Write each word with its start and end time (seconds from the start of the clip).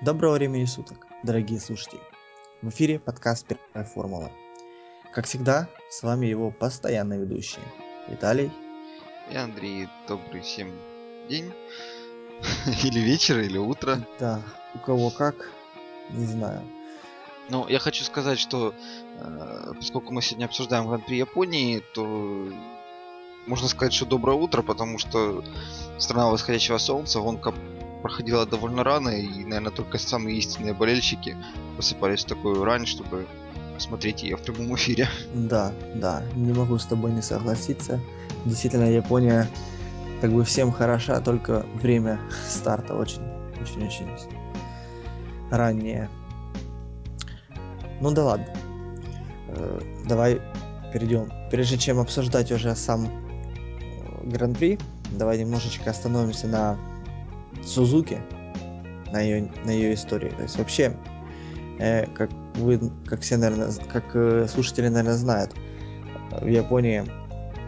Доброго 0.00 0.34
времени 0.34 0.64
суток, 0.64 1.08
дорогие 1.24 1.58
слушатели. 1.58 2.00
В 2.62 2.68
эфире 2.68 3.00
подкаст 3.00 3.48
«Первая 3.48 3.84
формула». 3.84 4.30
Как 5.12 5.26
всегда, 5.26 5.68
с 5.90 6.04
вами 6.04 6.26
его 6.26 6.52
постоянные 6.52 7.18
ведущие 7.18 7.64
Виталий 8.06 8.52
и 9.28 9.36
Андрей. 9.36 9.88
Добрый 10.06 10.42
всем 10.42 10.70
день. 11.28 11.52
или 12.84 13.00
вечер, 13.00 13.40
или 13.40 13.58
утро. 13.58 14.06
Да, 14.20 14.40
у 14.76 14.78
кого 14.78 15.10
как, 15.10 15.50
не 16.10 16.26
знаю. 16.26 16.62
Ну, 17.48 17.66
я 17.66 17.80
хочу 17.80 18.04
сказать, 18.04 18.38
что 18.38 18.74
э, 19.18 19.72
поскольку 19.74 20.12
мы 20.12 20.22
сегодня 20.22 20.44
обсуждаем 20.44 20.86
Гран-при 20.86 21.16
Японии, 21.16 21.82
то 21.92 22.04
можно 23.48 23.66
сказать, 23.66 23.94
что 23.94 24.06
доброе 24.06 24.36
утро, 24.36 24.62
потому 24.62 24.98
что 24.98 25.42
страна 25.98 26.30
восходящего 26.30 26.78
солнца, 26.78 27.18
гонка 27.18 27.52
проходила 28.02 28.46
довольно 28.46 28.84
рано, 28.84 29.10
и, 29.10 29.44
наверное, 29.44 29.70
только 29.72 29.98
самые 29.98 30.38
истинные 30.38 30.74
болельщики 30.74 31.36
посыпались 31.76 32.24
в 32.24 32.28
такую 32.28 32.64
рань, 32.64 32.86
чтобы 32.86 33.26
смотреть 33.78 34.22
ее 34.22 34.36
в 34.36 34.42
прямом 34.42 34.74
эфире. 34.76 35.08
Да, 35.34 35.72
да, 35.94 36.22
не 36.34 36.52
могу 36.52 36.78
с 36.78 36.86
тобой 36.86 37.12
не 37.12 37.22
согласиться. 37.22 38.00
Действительно, 38.44 38.90
Япония 38.90 39.48
как 40.20 40.32
бы 40.32 40.44
всем 40.44 40.72
хороша, 40.72 41.20
только 41.20 41.64
время 41.74 42.20
старта 42.46 42.94
очень, 42.94 43.22
очень-очень 43.60 44.08
раннее. 45.50 46.08
Ну 48.00 48.10
да 48.12 48.24
ладно. 48.24 48.46
Э, 49.48 49.80
давай 50.06 50.40
перейдем. 50.92 51.30
Прежде 51.50 51.78
чем 51.78 51.98
обсуждать 51.98 52.52
уже 52.52 52.74
сам 52.74 53.06
э, 53.06 54.28
Гран-при, 54.28 54.78
давай 55.12 55.38
немножечко 55.38 55.90
остановимся 55.90 56.46
на 56.46 56.78
Сузуки, 57.64 58.20
на 59.12 59.20
ее, 59.20 59.50
на 59.64 59.70
ее 59.70 59.94
истории. 59.94 60.30
То 60.30 60.42
есть 60.42 60.58
вообще, 60.58 60.96
э, 61.78 62.06
как 62.06 62.30
вы, 62.56 62.90
как 63.06 63.20
все, 63.20 63.36
наверное, 63.36 63.72
как 63.92 64.04
э, 64.14 64.46
слушатели, 64.48 64.88
наверное, 64.88 65.16
знают, 65.16 65.54
в 66.40 66.46
Японии 66.46 67.04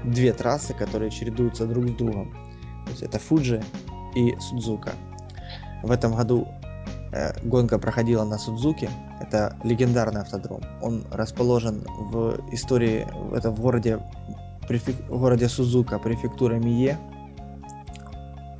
две 0.05 0.33
трассы, 0.33 0.75
которые 0.75 1.11
чередуются 1.11 1.67
друг 1.67 1.89
с 1.89 1.92
другом. 1.92 2.33
То 2.84 2.91
есть 2.91 3.03
это 3.03 3.19
Фуджи 3.19 3.62
и 4.14 4.34
Судзука. 4.41 4.92
В 5.83 5.91
этом 5.91 6.15
году 6.15 6.47
э, 7.12 7.33
гонка 7.42 7.78
проходила 7.78 8.25
на 8.25 8.39
Судзуке. 8.39 8.91
Это 9.20 9.56
легендарный 9.65 10.22
автодром. 10.22 10.62
Он 10.83 11.05
расположен 11.11 11.84
в 11.87 12.41
истории, 12.53 13.06
это 13.34 13.50
в 13.50 13.61
городе, 13.61 14.00
префек, 14.67 14.97
городе 15.09 15.48
Сузука, 15.48 15.98
префектура 15.98 16.55
Мие. 16.55 16.98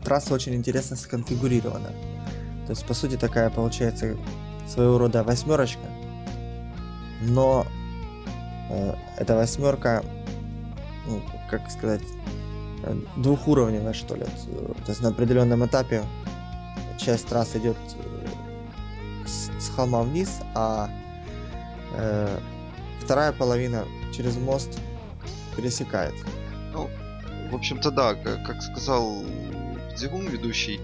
Трасса 0.05 0.35
очень 0.35 0.55
интересно 0.55 0.97
сконфигурирована. 0.97 1.89
То 2.67 2.71
есть, 2.71 2.87
по 2.87 2.95
сути, 2.95 3.17
такая 3.17 3.51
получается 3.51 4.17
своего 4.69 4.99
рода 4.99 5.23
восьмерочка. 5.25 5.87
Но 7.23 7.67
э, 8.71 8.95
эта 9.19 9.37
восьмерка, 9.37 10.05
ну, 11.07 11.21
как 11.51 11.71
сказать, 11.71 12.03
э, 12.85 12.97
двухуровневая, 13.17 13.93
что 13.93 14.15
ли. 14.15 14.25
То 14.25 14.89
есть 14.89 15.03
на 15.03 15.09
определенном 15.09 15.67
этапе 15.67 16.03
часть 16.99 17.27
трассы 17.27 17.59
идет 17.59 17.77
э, 17.97 18.27
с, 19.27 19.51
с 19.65 19.71
холма 19.71 20.03
вниз, 20.03 20.41
а 20.55 20.89
э, 21.97 22.39
вторая 23.01 23.33
половина 23.33 23.85
через 24.17 24.37
мост 24.37 24.79
пересекает. 25.57 26.15
Ну, 26.73 26.89
в 27.51 27.55
общем-то, 27.55 27.91
да, 27.91 28.15
как, 28.15 28.47
как 28.47 28.63
сказал 28.63 29.23
Дзигун, 30.01 30.29
ведущий 30.29 30.81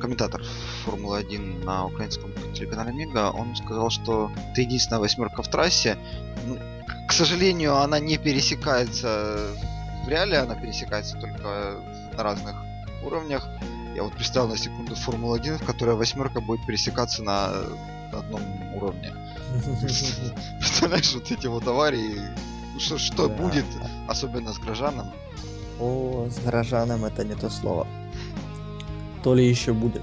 комментатор 0.00 0.42
Формулы-1 0.84 1.64
на 1.64 1.86
украинском 1.86 2.32
телеканале 2.54 2.92
Мега, 2.92 3.30
он 3.30 3.54
сказал, 3.54 3.88
что 3.90 4.32
это 4.50 4.62
единственная 4.62 4.98
восьмерка 4.98 5.42
в 5.44 5.48
трассе. 5.48 5.96
Ну, 6.44 6.58
к 7.06 7.12
сожалению, 7.12 7.76
она 7.76 8.00
не 8.00 8.18
пересекается 8.18 9.54
в 10.04 10.08
реале, 10.08 10.38
она 10.38 10.56
пересекается 10.56 11.18
только 11.18 11.76
на 12.16 12.22
разных 12.22 12.56
уровнях. 13.04 13.46
Я 13.94 14.02
вот 14.02 14.14
представил 14.14 14.48
на 14.48 14.56
секунду 14.56 14.96
Формулу-1, 14.96 15.58
в 15.58 15.64
которой 15.64 15.94
восьмерка 15.94 16.40
будет 16.40 16.66
пересекаться 16.66 17.22
на, 17.22 17.52
на 18.10 18.18
одном 18.18 18.42
уровне. 18.74 19.14
Представляешь, 20.58 21.14
вот 21.14 21.30
эти 21.30 21.46
вот 21.46 21.64
аварии, 21.68 22.20
что, 22.80 22.98
что 22.98 23.28
будет, 23.28 23.66
особенно 24.08 24.52
с 24.52 24.58
Грожаном? 24.58 25.12
О, 25.78 26.28
с 26.28 26.38
Грожаном 26.44 27.04
это 27.04 27.24
не 27.24 27.36
то 27.36 27.48
слово 27.50 27.86
то 29.22 29.34
ли 29.34 29.46
еще 29.46 29.72
будет. 29.72 30.02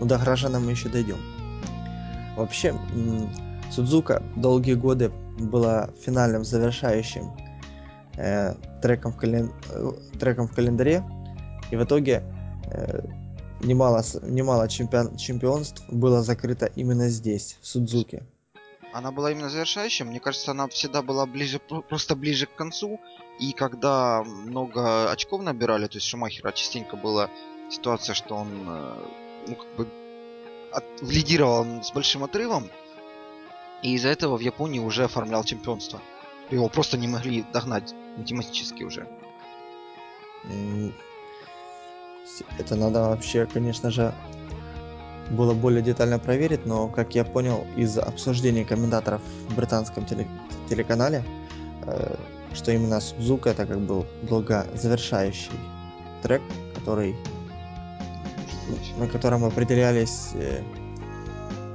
Но 0.00 0.06
до 0.06 0.18
Гражана 0.18 0.60
мы 0.60 0.72
еще 0.72 0.88
дойдем. 0.88 1.18
Вообще, 2.36 2.74
Судзука 3.70 4.22
долгие 4.36 4.74
годы 4.74 5.10
была 5.38 5.90
финальным 6.04 6.44
завершающим 6.44 7.32
э, 8.16 8.54
треком, 8.82 9.12
в 9.12 9.16
кален... 9.16 9.52
Э, 9.70 9.92
треком 10.18 10.48
в 10.48 10.54
календаре. 10.54 11.02
И 11.70 11.76
в 11.76 11.84
итоге 11.84 12.22
э, 12.70 13.00
немало, 13.60 14.02
немало 14.22 14.68
чемпион... 14.68 15.16
чемпионств 15.16 15.82
было 15.88 16.22
закрыто 16.22 16.66
именно 16.66 17.08
здесь, 17.08 17.58
в 17.60 17.66
Судзуке. 17.66 18.22
Она 18.92 19.10
была 19.10 19.32
именно 19.32 19.50
завершающей. 19.50 20.04
Мне 20.04 20.20
кажется, 20.20 20.52
она 20.52 20.68
всегда 20.68 21.02
была 21.02 21.26
ближе, 21.26 21.58
просто 21.58 22.16
ближе 22.16 22.46
к 22.46 22.54
концу. 22.54 22.98
И 23.38 23.52
когда 23.52 24.22
много 24.24 25.10
очков 25.10 25.42
набирали, 25.42 25.86
то 25.86 25.96
есть 25.96 26.06
Шумахера 26.06 26.52
частенько 26.52 26.96
было 26.96 27.28
ситуация, 27.70 28.14
что 28.14 28.36
он 28.36 28.48
э, 28.68 28.94
ну, 29.48 29.54
как 29.54 29.74
бы 29.76 29.88
от, 30.72 30.84
лидировал 31.02 31.82
с 31.82 31.92
большим 31.92 32.24
отрывом, 32.24 32.70
и 33.82 33.94
из-за 33.94 34.08
этого 34.08 34.36
в 34.36 34.40
Японии 34.40 34.80
уже 34.80 35.04
оформлял 35.04 35.44
чемпионство. 35.44 36.00
Его 36.50 36.68
просто 36.68 36.96
не 36.96 37.08
могли 37.08 37.44
догнать 37.52 37.94
математически 38.16 38.84
уже. 38.84 39.08
Это 42.58 42.76
надо 42.76 43.00
вообще, 43.08 43.46
конечно 43.46 43.90
же, 43.90 44.14
было 45.30 45.54
более 45.54 45.82
детально 45.82 46.18
проверить, 46.18 46.66
но, 46.66 46.88
как 46.88 47.14
я 47.14 47.24
понял 47.24 47.66
из 47.76 47.98
обсуждений 47.98 48.64
комментаторов 48.64 49.20
в 49.48 49.56
британском 49.56 50.06
теле 50.06 50.28
телеканале, 50.68 51.24
э, 51.86 52.14
что 52.54 52.72
именно 52.72 53.00
Сузука 53.00 53.50
это 53.50 53.66
как 53.66 53.80
был 53.80 54.06
долго 54.22 54.66
завершающий 54.74 55.50
трек, 56.22 56.42
который 56.74 57.16
на 58.98 59.06
котором 59.06 59.44
определялись 59.44 60.30
э, 60.34 60.62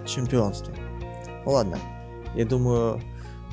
чемпионства. 0.06 0.74
Ну 1.46 1.52
ладно, 1.52 1.78
я 2.36 2.46
думаю, 2.46 3.02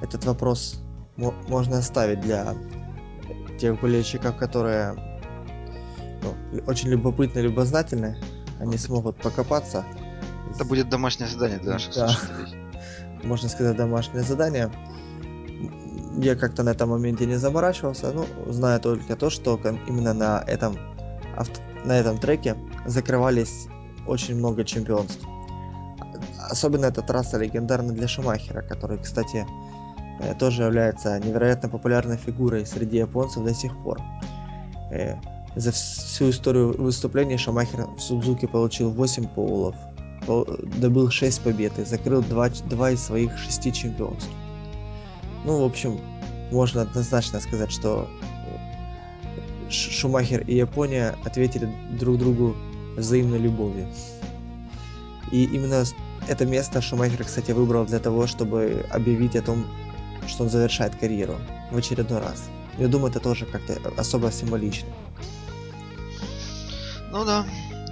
этот 0.00 0.24
вопрос 0.24 0.80
можно 1.16 1.78
оставить 1.78 2.20
для 2.20 2.54
тех 3.58 3.80
болельщиков, 3.80 4.36
которые 4.36 4.94
ну, 6.22 6.34
очень 6.66 6.88
любопытны, 6.88 7.40
любознательны. 7.40 8.16
Они 8.60 8.72
вот. 8.72 8.80
смогут 8.80 9.16
покопаться. 9.16 9.84
Это 10.54 10.64
будет 10.64 10.88
домашнее 10.88 11.28
задание 11.28 11.58
для 11.58 11.72
наших 11.72 11.94
да. 11.94 12.08
слушателей. 12.08 12.56
Можно 13.24 13.48
сказать, 13.48 13.76
домашнее 13.76 14.22
задание. 14.22 14.70
Я 16.20 16.34
как-то 16.34 16.62
на 16.62 16.70
этом 16.70 16.90
моменте 16.90 17.26
не 17.26 17.36
заморачивался, 17.36 18.12
ну, 18.12 18.26
зная 18.52 18.78
только 18.78 19.14
то, 19.14 19.30
что 19.30 19.60
именно 19.86 20.14
на 20.14 20.42
этом, 20.46 20.76
авто, 21.36 21.60
на 21.84 21.92
этом 21.92 22.18
треке 22.18 22.56
закрывались 22.88 23.66
очень 24.06 24.36
много 24.36 24.64
чемпионств. 24.64 25.20
Особенно 26.50 26.86
эта 26.86 27.02
трасса 27.02 27.38
легендарна 27.38 27.92
для 27.92 28.08
Шумахера, 28.08 28.62
который, 28.62 28.98
кстати, 28.98 29.46
э, 30.20 30.34
тоже 30.34 30.62
является 30.62 31.18
невероятно 31.18 31.68
популярной 31.68 32.16
фигурой 32.16 32.66
среди 32.66 32.98
японцев 32.98 33.44
до 33.44 33.54
сих 33.54 33.76
пор. 33.82 34.00
Э, 34.90 35.16
за 35.56 35.72
всю 35.72 36.30
историю 36.30 36.74
выступлений 36.80 37.36
Шумахер 37.36 37.86
в 37.86 38.00
Судзуке 38.00 38.48
получил 38.48 38.90
8 38.90 39.28
поулов, 39.28 39.74
добыл 40.76 41.10
6 41.10 41.42
побед 41.42 41.78
и 41.78 41.84
закрыл 41.84 42.22
2, 42.22 42.48
2 42.48 42.90
из 42.90 43.02
своих 43.02 43.36
6 43.36 43.72
чемпионств. 43.72 44.30
Ну, 45.44 45.60
в 45.60 45.64
общем, 45.64 45.98
можно 46.50 46.82
однозначно 46.82 47.40
сказать, 47.40 47.70
что 47.70 48.08
Шумахер 49.68 50.42
и 50.42 50.56
Япония 50.56 51.16
ответили 51.24 51.68
друг 51.98 52.18
другу 52.18 52.56
взаимной 52.98 53.38
любовью. 53.38 53.86
И 55.30 55.44
именно 55.44 55.84
это 56.28 56.46
место 56.46 56.80
Шумахер, 56.80 57.24
кстати, 57.24 57.52
выбрал 57.52 57.86
для 57.86 57.98
того, 57.98 58.26
чтобы 58.26 58.84
объявить 58.90 59.36
о 59.36 59.42
том, 59.42 59.66
что 60.26 60.44
он 60.44 60.50
завершает 60.50 60.94
карьеру 60.96 61.36
в 61.70 61.76
очередной 61.76 62.20
раз. 62.20 62.44
Я 62.78 62.88
думаю, 62.88 63.10
это 63.10 63.20
тоже 63.20 63.46
как-то 63.46 63.78
особо 63.96 64.30
символично. 64.30 64.88
Ну 67.10 67.24
да, 67.24 67.46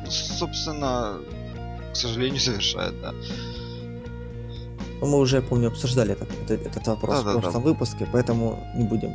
собственно, 0.08 1.18
к 1.92 1.96
сожалению, 1.96 2.40
завершает, 2.44 3.00
да. 3.00 3.12
Но 5.00 5.06
мы 5.06 5.18
уже, 5.18 5.42
помню, 5.42 5.68
обсуждали 5.68 6.12
этот, 6.12 6.28
этот, 6.44 6.66
этот 6.66 6.86
вопрос 6.86 7.22
да, 7.22 7.30
в 7.30 7.40
прошлом 7.40 7.62
да. 7.62 7.68
выпуске, 7.68 8.08
поэтому 8.12 8.58
не 8.74 8.84
будем 8.84 9.12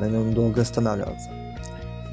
на 0.00 0.08
нем 0.08 0.34
долго 0.34 0.62
останавливаться. 0.62 1.41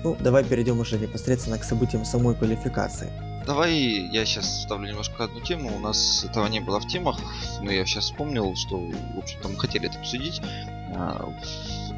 Ну, 0.04 0.16
давай 0.19 0.44
перейдем 0.44 0.80
уже 0.80 0.98
непосредственно 0.98 1.57
к 1.57 1.63
событиям 1.63 2.06
самой 2.06 2.36
квалификации. 2.36 3.12
давай 3.46 3.74
я 3.74 4.25
сейчас 4.25 4.46
вставлю 4.46 4.88
немножко 4.88 5.25
одну 5.25 5.42
тему. 5.42 5.75
У 5.75 5.80
нас 5.80 6.24
этого 6.24 6.48
не 6.48 6.62
было 6.62 6.80
в 6.80 6.88
темах, 6.88 7.18
но 7.62 7.72
я 7.72 7.86
сейчас 7.86 8.06
вспомнил, 8.06 8.56
что, 8.56 8.78
в 8.78 9.18
общем-то, 9.18 9.50
мы 9.50 9.57
хотели 9.57 9.90
это 9.90 10.00
обсудить. 10.00 10.42
А, 10.96 11.34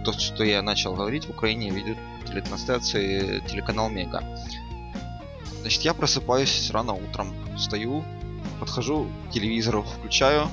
то, 0.04 0.14
что 0.14 0.44
я 0.44 0.62
начал 0.62 0.96
говорить, 0.96 1.26
в 1.26 1.30
Украине 1.30 1.70
ведут 1.70 1.98
телетрансляции 2.26 3.44
телеканал 3.48 3.90
Мега. 3.90 4.24
Значит, 5.62 5.84
я 5.84 5.94
просыпаюсь 5.94 6.72
рано 6.72 6.94
утром, 6.94 7.36
встаю, 7.56 8.04
подхожу 8.60 9.08
к 9.28 9.34
телевизору, 9.34 9.84
включаю 9.84 10.48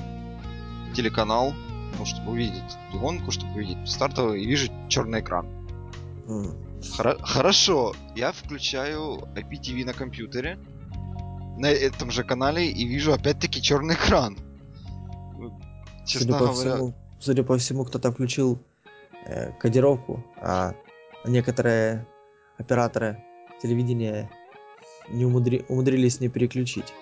телеканал, 0.95 1.53
ну, 1.97 2.05
чтобы 2.05 2.31
увидеть 2.31 2.77
гонку, 2.93 3.31
чтобы 3.31 3.53
увидеть 3.53 3.89
стартовый, 3.89 4.43
и 4.43 4.45
вижу 4.45 4.71
черный 4.87 5.21
экран. 5.21 5.47
Mm. 6.27 6.68
Хор- 6.95 7.19
хорошо, 7.21 7.93
я 8.15 8.31
включаю 8.31 9.19
IPTV 9.35 9.85
на 9.85 9.93
компьютере, 9.93 10.57
на 11.57 11.67
этом 11.67 12.09
же 12.11 12.23
канале, 12.23 12.69
и 12.69 12.87
вижу 12.87 13.13
опять-таки 13.13 13.61
черный 13.61 13.95
экран. 13.95 14.37
Честно 16.05 16.37
судя, 16.37 16.39
по 16.39 16.53
всему, 16.53 16.93
судя 17.19 17.43
по 17.43 17.57
всему, 17.57 17.85
кто-то 17.85 18.11
включил 18.11 18.59
э, 19.25 19.51
кодировку, 19.59 20.23
а 20.41 20.73
некоторые 21.25 22.07
операторы 22.57 23.23
телевидения 23.61 24.29
не 25.09 25.25
умудри... 25.25 25.65
умудрились 25.67 26.19
не 26.19 26.29
переключить. 26.29 26.93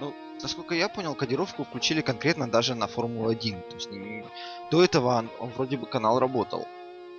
Ну, 0.00 0.14
насколько 0.40 0.74
я 0.74 0.88
понял, 0.88 1.14
кодировку 1.14 1.64
включили 1.64 2.00
конкретно 2.00 2.48
даже 2.48 2.74
на 2.74 2.86
Формулу-1. 2.86 3.68
То 3.68 3.74
есть 3.74 3.90
не... 3.90 4.24
до 4.70 4.84
этого 4.84 5.18
он, 5.18 5.30
он 5.40 5.50
вроде 5.50 5.76
бы 5.76 5.86
канал 5.86 6.18
работал. 6.18 6.66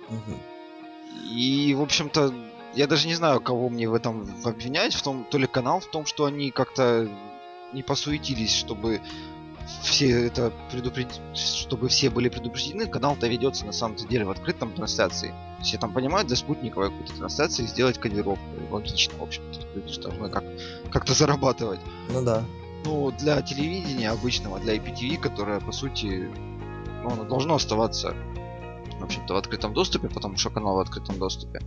Угу. 0.08 0.57
И, 1.24 1.74
в 1.74 1.82
общем-то, 1.82 2.32
я 2.74 2.86
даже 2.86 3.08
не 3.08 3.14
знаю, 3.14 3.40
кого 3.40 3.68
мне 3.68 3.88
в 3.88 3.94
этом 3.94 4.28
обвинять, 4.44 4.94
в 4.94 5.02
том, 5.02 5.26
то 5.30 5.38
ли 5.38 5.46
канал 5.46 5.80
в 5.80 5.86
том, 5.86 6.06
что 6.06 6.24
они 6.24 6.50
как-то 6.50 7.08
не 7.72 7.82
посуетились, 7.82 8.54
чтобы 8.54 9.00
все 9.82 10.26
это 10.26 10.52
предупредить, 10.70 11.20
чтобы 11.34 11.88
все 11.88 12.08
были 12.08 12.28
предупреждены, 12.28 12.86
канал-то 12.86 13.26
ведется 13.26 13.66
на 13.66 13.72
самом 13.72 13.96
деле 13.96 14.24
в 14.24 14.30
открытом 14.30 14.72
трансляции. 14.72 15.34
Все 15.62 15.76
там 15.76 15.92
понимают, 15.92 16.28
за 16.28 16.36
спутниковой 16.36 16.90
какой-то 16.90 17.14
трансляции 17.14 17.66
сделать 17.66 17.98
кодировку. 17.98 18.44
Логично, 18.70 19.14
в 19.18 19.22
общем-то. 19.22 19.60
Люди 19.74 20.00
должны 20.00 20.30
как- 20.30 20.44
как-то 20.90 21.14
зарабатывать. 21.14 21.80
Ну 22.10 22.22
да. 22.22 22.44
Ну, 22.84 23.10
для 23.10 23.42
телевидения 23.42 24.10
обычного, 24.10 24.58
для 24.60 24.76
IPTV, 24.76 25.18
которое, 25.18 25.60
по 25.60 25.72
сути, 25.72 26.30
ну, 27.02 27.10
оно 27.10 27.24
должно 27.24 27.56
оставаться, 27.56 28.14
в 28.98 29.04
общем-то, 29.04 29.34
в 29.34 29.36
открытом 29.36 29.74
доступе, 29.74 30.08
потому 30.08 30.36
что 30.36 30.50
канал 30.50 30.76
в 30.76 30.80
открытом 30.80 31.18
доступе. 31.18 31.60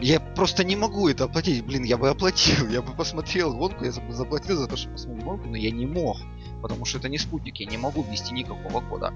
Я 0.00 0.20
просто 0.20 0.62
не 0.62 0.76
могу 0.76 1.08
это 1.08 1.24
оплатить. 1.24 1.64
Блин, 1.64 1.82
я 1.82 1.96
бы 1.96 2.08
оплатил, 2.08 2.68
я 2.68 2.82
бы 2.82 2.92
посмотрел 2.92 3.52
гонку, 3.54 3.84
я 3.84 3.92
бы 3.92 4.12
заплатил 4.12 4.56
за 4.56 4.68
то, 4.68 4.76
чтобы 4.76 4.94
посмотреть 4.94 5.24
гонку, 5.24 5.48
но 5.48 5.56
я 5.56 5.70
не 5.70 5.86
мог. 5.86 6.16
Потому 6.62 6.84
что 6.84 6.98
это 6.98 7.08
не 7.08 7.18
спутник, 7.18 7.56
я 7.56 7.66
не 7.66 7.78
могу 7.78 8.02
ввести 8.02 8.32
никакого 8.32 8.80
кода. 8.80 9.12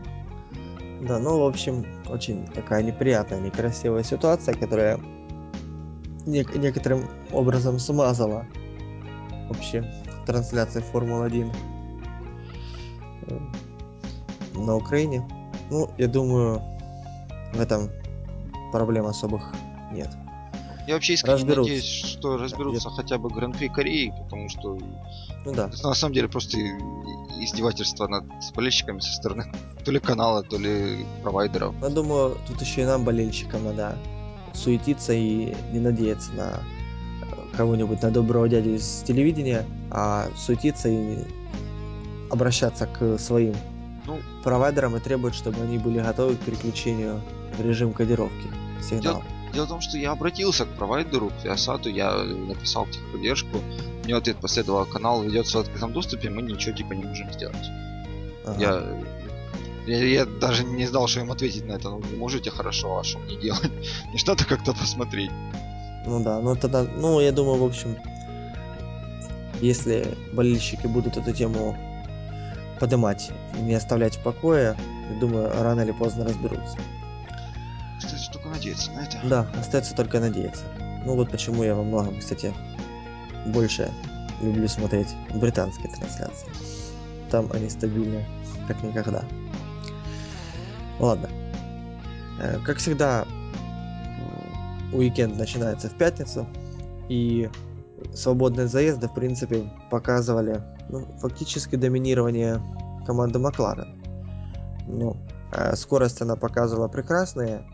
Да, 1.03 1.19
ну, 1.19 1.39
в 1.39 1.47
общем, 1.47 1.85
очень 2.09 2.47
такая 2.47 2.83
неприятная, 2.83 3.41
некрасивая 3.41 4.05
ситуация, 4.05 4.55
которая 4.55 5.00
не- 6.27 6.47
некоторым 6.59 7.09
образом 7.33 7.79
смазала 7.79 8.47
вообще 9.49 9.85
трансляции 10.27 10.81
Формулы-1 10.81 11.53
э, 13.27 13.39
на 14.55 14.77
Украине. 14.77 15.29
Ну, 15.71 15.91
я 15.99 16.06
думаю, 16.06 16.62
в 17.53 17.61
этом 17.61 17.91
проблем 18.73 19.07
особых 19.07 19.53
нет. 19.93 20.11
Я 20.87 20.95
вообще 20.95 21.15
искренне 21.15 21.37
разберутся. 21.37 21.61
надеюсь, 21.61 21.85
что 21.85 22.37
разберутся 22.37 22.89
Я... 22.89 22.95
хотя 22.97 23.19
бы 23.19 23.29
Гран-при 23.31 23.69
Кореи, 23.69 24.13
потому 24.25 24.49
что 24.49 24.79
ну, 25.45 25.55
да. 25.55 25.69
это 25.69 25.87
на 25.87 25.95
самом 25.95 26.15
деле 26.15 26.29
просто 26.29 26.59
издевательство 27.39 28.09
над 28.09 28.25
болельщиками 28.55 28.99
со 28.99 29.13
стороны 29.13 29.45
то 29.85 29.93
ли 29.93 30.01
канала, 30.01 30.43
то 30.43 30.59
ли 30.59 31.07
провайдеров. 31.23 31.75
Я 31.81 31.89
думаю, 31.89 32.37
тут 32.49 32.61
еще 32.61 32.83
и 32.83 32.85
нам, 32.85 33.05
болельщикам, 33.05 33.65
надо 33.65 33.97
суетиться 34.55 35.13
и 35.13 35.55
не 35.73 35.79
надеяться 35.79 36.33
на 36.33 36.51
э, 36.51 37.57
кого-нибудь, 37.57 38.03
на 38.03 38.11
доброго 38.11 38.49
дядю 38.49 38.75
из 38.75 39.03
телевидения, 39.07 39.65
а 39.91 40.29
суетиться 40.37 40.89
и 40.89 41.19
обращаться 42.31 42.87
к 42.87 43.19
своим 43.19 43.55
ну, 44.07 44.19
провайдерам 44.43 44.97
и 44.97 45.01
требовать, 45.01 45.35
чтобы 45.35 45.63
они 45.63 45.79
были 45.79 46.01
готовы 46.01 46.35
к 46.35 46.41
переключению 46.41 47.21
режим 47.59 47.93
кодировки 47.93 48.51
сигнала. 48.81 49.03
Дело, 49.03 49.25
дело 49.53 49.67
в 49.67 49.69
том, 49.69 49.81
что 49.81 49.99
я 49.99 50.13
обратился 50.13 50.65
к 50.65 50.69
провайдеру, 50.71 51.31
к 51.31 51.45
Viasat, 51.45 51.91
я 51.91 52.15
написал 52.15 52.87
техподдержку, 52.87 53.59
мне 54.05 54.17
ответ 54.17 54.37
последовал, 54.39 54.85
канал 54.85 55.23
ведется 55.23 55.59
в 55.59 55.61
открытом 55.61 55.93
доступе, 55.93 56.31
мы 56.31 56.43
ничего 56.43 56.75
типа 56.77 56.93
не 56.93 57.05
можем 57.05 57.33
сделать. 57.33 57.71
Ага. 58.45 58.61
Я 58.61 58.83
я, 59.87 60.05
я 60.05 60.27
даже 60.27 60.65
не 60.65 60.87
знал, 60.87 61.09
что 61.09 61.21
им 61.21 61.33
ответить 61.33 61.67
на 61.67 61.73
это. 61.73 61.91
Ну, 61.91 61.99
вы 61.99 62.17
можете 62.17 62.51
хорошо, 62.51 62.99
а 62.99 63.05
что 63.05 63.19
мне 63.19 63.37
делать? 63.37 63.73
Не 64.13 64.19
что-то 64.19 64.45
как-то 64.45 64.73
посмотреть. 64.73 65.31
Ну 66.07 66.23
да, 66.23 66.41
ну 66.41 66.57
тогда, 66.57 66.83
ну 66.83 67.21
я 67.21 67.33
думаю, 67.33 67.59
в 67.59 67.65
общем, 67.65 67.97
если 69.61 70.17
болельщики 70.33 70.87
будут 70.87 71.17
эту 71.17 71.33
тему 71.33 71.77
поднимать 72.81 73.31
не 73.61 73.75
оставлять 73.75 74.17
в 74.17 74.23
покое, 74.23 74.77
я 75.11 75.21
думаю, 75.21 75.53
рано 75.61 75.83
или 75.83 75.93
поздно 75.93 76.25
разберутся. 76.25 76.77
Надеяться 78.62 78.93
на 78.93 79.00
это. 79.00 79.20
Да, 79.25 79.47
остается 79.59 79.93
только 79.97 80.20
надеяться. 80.20 80.62
Ну 81.05 81.17
вот 81.17 81.32
почему 81.32 81.64
я 81.64 81.75
во 81.75 81.82
многом, 81.82 82.20
кстати, 82.20 82.55
больше 83.47 83.91
люблю 84.41 84.69
смотреть 84.69 85.09
британские 85.35 85.91
трансляции. 85.93 86.47
Там 87.29 87.50
они 87.53 87.69
стабильны, 87.69 88.25
как 88.69 88.81
никогда. 88.85 89.25
Ладно. 91.00 91.29
Э, 92.41 92.61
как 92.64 92.76
всегда, 92.76 93.26
уикенд 94.93 95.37
начинается 95.37 95.88
в 95.88 95.94
пятницу, 95.99 96.47
и 97.08 97.50
свободные 98.15 98.69
заезды, 98.69 99.08
в 99.08 99.15
принципе, 99.15 99.69
показывали 99.91 100.62
ну, 100.88 101.05
фактически 101.19 101.75
доминирование 101.75 102.61
команды 103.06 103.41
Макларен. 103.41 104.00
Ну, 104.87 105.17
э, 105.53 105.75
скорость 105.75 106.23
она 106.23 106.37
показывала 106.37 106.87
прекрасные, 106.87 107.65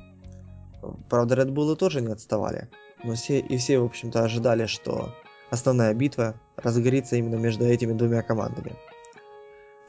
правда, 1.08 1.34
Red 1.36 1.48
Bull 1.48 1.76
тоже 1.76 2.00
не 2.00 2.12
отставали, 2.12 2.68
но 3.04 3.14
все 3.14 3.40
и 3.40 3.56
все, 3.56 3.78
в 3.78 3.84
общем-то, 3.84 4.22
ожидали, 4.22 4.66
что 4.66 5.14
основная 5.50 5.94
битва 5.94 6.34
разгорится 6.56 7.16
именно 7.16 7.36
между 7.36 7.64
этими 7.64 7.92
двумя 7.92 8.22
командами. 8.22 8.76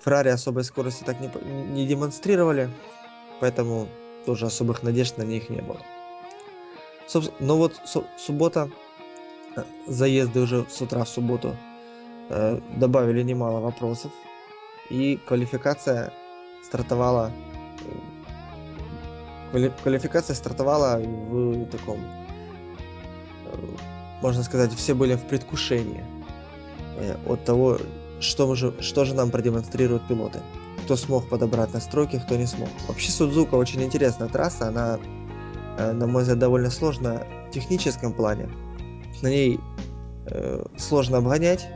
Феррари 0.04 0.30
особой 0.30 0.64
скорости 0.64 1.04
так 1.04 1.20
не, 1.20 1.30
не 1.72 1.86
демонстрировали, 1.86 2.70
поэтому 3.42 3.88
тоже 4.26 4.46
особых 4.46 4.84
надежд 4.84 5.18
на 5.18 5.24
них 5.24 5.50
не 5.50 5.62
было. 5.62 5.82
Но 7.40 7.58
вот 7.58 7.74
суббота, 8.18 8.70
э, 9.56 9.64
заезды 9.88 10.42
уже 10.42 10.66
с 10.70 10.82
утра 10.82 11.04
в 11.04 11.10
субботу 11.10 11.56
э, 12.30 12.60
добавили 12.78 13.24
немало 13.24 13.60
вопросов, 13.60 14.12
и 14.90 15.18
квалификация 15.28 16.14
стартовала 16.64 17.32
э, 17.32 18.19
квалификация 19.52 20.36
стартовала 20.36 21.00
в 21.00 21.66
таком 21.68 22.00
можно 24.22 24.44
сказать 24.44 24.74
все 24.74 24.94
были 24.94 25.16
в 25.16 25.24
предвкушении 25.26 26.04
от 27.26 27.46
того 27.46 27.78
что 28.20 28.54
же 28.56 28.74
что 28.82 29.06
же 29.06 29.16
нам 29.16 29.32
продемонстрируют 29.32 30.08
пилоты 30.08 30.40
кто 30.90 30.96
смог 30.96 31.30
подобрать 31.30 31.72
настройки, 31.72 32.18
кто 32.18 32.36
не 32.36 32.48
смог. 32.48 32.68
Вообще 32.88 33.12
Судзука 33.12 33.54
очень 33.54 33.84
интересная 33.84 34.28
трасса, 34.28 34.70
она, 34.70 34.98
э, 35.78 35.92
на 35.92 36.08
мой 36.08 36.24
взгляд, 36.24 36.40
довольно 36.40 36.72
сложна 36.72 37.22
в 37.48 37.52
техническом 37.52 38.12
плане. 38.12 38.50
На 39.22 39.28
ней 39.28 39.60
э, 40.26 40.66
сложно 40.78 41.18
обгонять, 41.18 41.68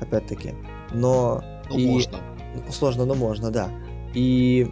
опять-таки, 0.00 0.54
но... 0.90 1.44
Ну, 1.68 1.78
и... 1.78 1.86
можно. 1.86 2.18
Сложно, 2.70 3.04
но 3.04 3.14
можно, 3.14 3.50
да. 3.50 3.68
И 4.14 4.70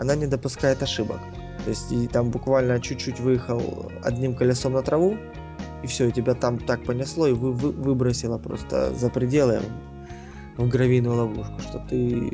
она 0.00 0.16
не 0.16 0.26
допускает 0.26 0.82
ошибок. 0.82 1.20
То 1.64 1.70
есть 1.70 1.92
и 1.92 2.06
там 2.06 2.30
буквально 2.30 2.80
чуть-чуть 2.80 3.20
выехал 3.20 3.92
одним 4.02 4.34
колесом 4.34 4.72
на 4.72 4.82
траву, 4.82 5.16
и 5.82 5.86
все, 5.86 6.08
и 6.08 6.12
тебя 6.12 6.34
там 6.34 6.58
так 6.58 6.84
понесло 6.84 7.26
и 7.26 7.32
вы, 7.32 7.52
вы, 7.52 7.70
выбросило 7.70 8.38
просто 8.38 8.94
за 8.94 9.10
пределы 9.10 9.60
в 10.56 10.68
гравийную 10.68 11.16
ловушку, 11.16 11.60
что 11.60 11.78
ты 11.88 12.32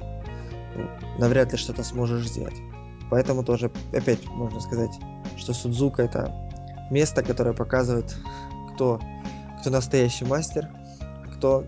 навряд 1.18 1.52
ли 1.52 1.58
что-то 1.58 1.82
сможешь 1.82 2.28
сделать. 2.28 2.56
Поэтому 3.10 3.42
тоже, 3.42 3.70
опять 3.92 4.24
можно 4.28 4.60
сказать, 4.60 4.90
что 5.36 5.52
Судзука 5.52 6.02
это 6.02 6.32
место, 6.90 7.22
которое 7.22 7.52
показывает, 7.52 8.16
кто, 8.74 9.00
кто 9.60 9.70
настоящий 9.70 10.24
мастер, 10.24 10.68
кто 11.36 11.64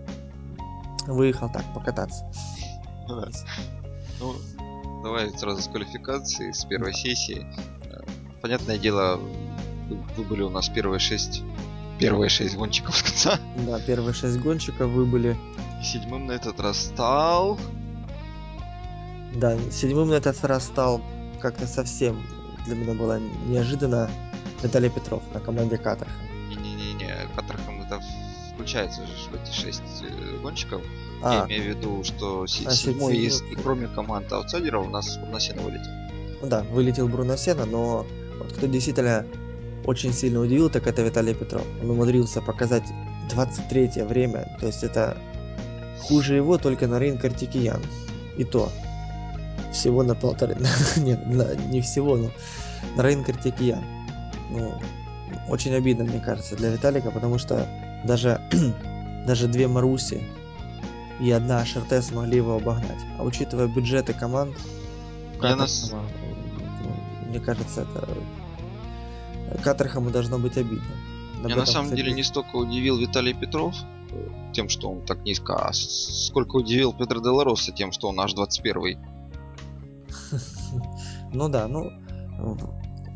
выехал 1.07 1.51
так 1.51 1.63
покататься. 1.73 2.25
Ну, 3.07 3.25
ну 4.19 4.35
давай 5.09 5.31
сразу 5.31 5.59
с 5.59 5.67
квалификации, 5.67 6.51
с 6.51 6.65
первой 6.65 6.93
сессии. 6.93 7.47
Понятное 8.41 8.77
дело, 8.77 9.19
вы 10.15 10.23
были 10.23 10.43
у 10.43 10.49
нас 10.51 10.69
первые 10.69 10.99
шесть 10.99 11.41
первые 11.99 12.29
шесть 12.29 12.55
гонщиков 12.55 12.95
с 12.95 13.01
конца. 13.01 13.39
Да, 13.65 13.79
первые 13.79 14.13
шесть 14.13 14.37
гонщиков 14.37 14.89
выбыли. 14.89 15.35
И 15.81 15.83
седьмым 15.83 16.27
на 16.27 16.33
этот 16.33 16.59
раз 16.59 16.77
стал... 16.77 17.57
Да, 19.33 19.57
седьмым 19.71 20.09
на 20.09 20.13
этот 20.13 20.43
раз 20.45 20.65
стал 20.65 21.01
как-то 21.41 21.65
совсем 21.65 22.23
для 22.65 22.75
меня 22.75 22.93
было 22.93 23.19
неожиданно 23.47 24.09
Виталий 24.61 24.89
Петров 24.89 25.23
на 25.33 25.39
команде 25.39 25.77
Катерхам. 25.77 26.15
Не-не-не, 26.49 27.15
Катерхам 27.35 27.81
это 27.81 27.99
включается 28.53 29.01
же 29.07 29.13
в 29.31 29.33
эти 29.33 29.51
шесть 29.51 29.81
э, 30.03 30.37
гонщиков. 30.41 30.83
А. 31.21 31.33
Я 31.33 31.45
имею 31.47 31.63
в 31.63 31.77
виду, 31.77 32.03
что 32.03 32.43
а, 32.43 32.47
седьмой 32.47 33.17
из, 33.17 33.41
и 33.41 33.55
кроме 33.55 33.87
команд 33.87 34.31
аутсайдеров 34.31 34.87
у 34.87 34.89
нас 34.89 35.17
Бруно 35.17 35.39
Сена 35.39 35.61
вылетел. 35.61 35.91
Ну 36.41 36.47
да, 36.47 36.63
вылетел 36.63 37.07
Бруно 37.07 37.35
Сена, 37.35 37.65
но 37.65 38.05
вот 38.39 38.53
кто 38.53 38.67
действительно 38.67 39.25
очень 39.85 40.13
сильно 40.13 40.39
удивил, 40.39 40.69
так 40.69 40.87
это 40.87 41.01
Виталий 41.01 41.33
Петров. 41.33 41.65
Он 41.81 41.91
умудрился 41.91 42.41
показать 42.41 42.83
23 43.31 44.03
время, 44.03 44.55
то 44.59 44.67
есть 44.67 44.83
это 44.83 45.17
хуже 46.01 46.35
его 46.35 46.57
только 46.57 46.87
на 46.87 46.99
рейн 46.99 47.17
Картикиян. 47.17 47.81
И 48.37 48.45
то 48.45 48.69
всего 49.73 50.03
на 50.03 50.15
полторы, 50.15 50.55
нет, 50.97 51.25
на, 51.27 51.55
не 51.55 51.81
всего, 51.81 52.15
но 52.15 52.31
на 52.95 53.03
рейн 53.03 53.23
Картикиян. 53.23 53.83
Ну, 54.51 54.73
очень 55.49 55.73
обидно, 55.73 56.05
мне 56.05 56.19
кажется, 56.19 56.55
для 56.55 56.69
Виталика, 56.69 57.11
потому 57.11 57.37
что 57.37 57.67
даже, 58.05 58.39
даже 59.27 59.47
две 59.47 59.67
Маруси 59.67 60.23
и 61.19 61.31
одна 61.31 61.65
ШРТ 61.65 62.03
смогли 62.03 62.37
его 62.37 62.55
обогнать. 62.55 63.03
А 63.17 63.23
учитывая 63.23 63.67
бюджеты 63.67 64.13
команд, 64.13 64.55
для 65.39 65.55
нас... 65.55 65.93
мне 67.27 67.39
кажется, 67.39 67.81
это 67.81 68.07
Катерхаму 69.63 70.11
должно 70.11 70.37
быть 70.39 70.57
обидно. 70.57 70.95
Меня 71.43 71.55
на 71.55 71.65
самом 71.65 71.85
кстати... 71.85 72.01
деле 72.01 72.13
не 72.13 72.23
столько 72.23 72.55
удивил 72.57 72.97
Виталий 72.97 73.33
Петров 73.33 73.75
э, 74.11 74.51
тем, 74.53 74.67
что 74.67 74.91
он 74.91 75.05
так 75.05 75.23
низко, 75.23 75.55
а 75.55 75.71
сколько 75.73 76.57
удивил 76.57 76.93
Петр 76.93 77.21
Делароса 77.21 77.71
тем, 77.71 77.91
что 77.91 78.09
он 78.09 78.19
аж 78.19 78.33
21 78.33 78.99
Ну 81.33 81.49
да, 81.49 81.67
ну 81.67 81.91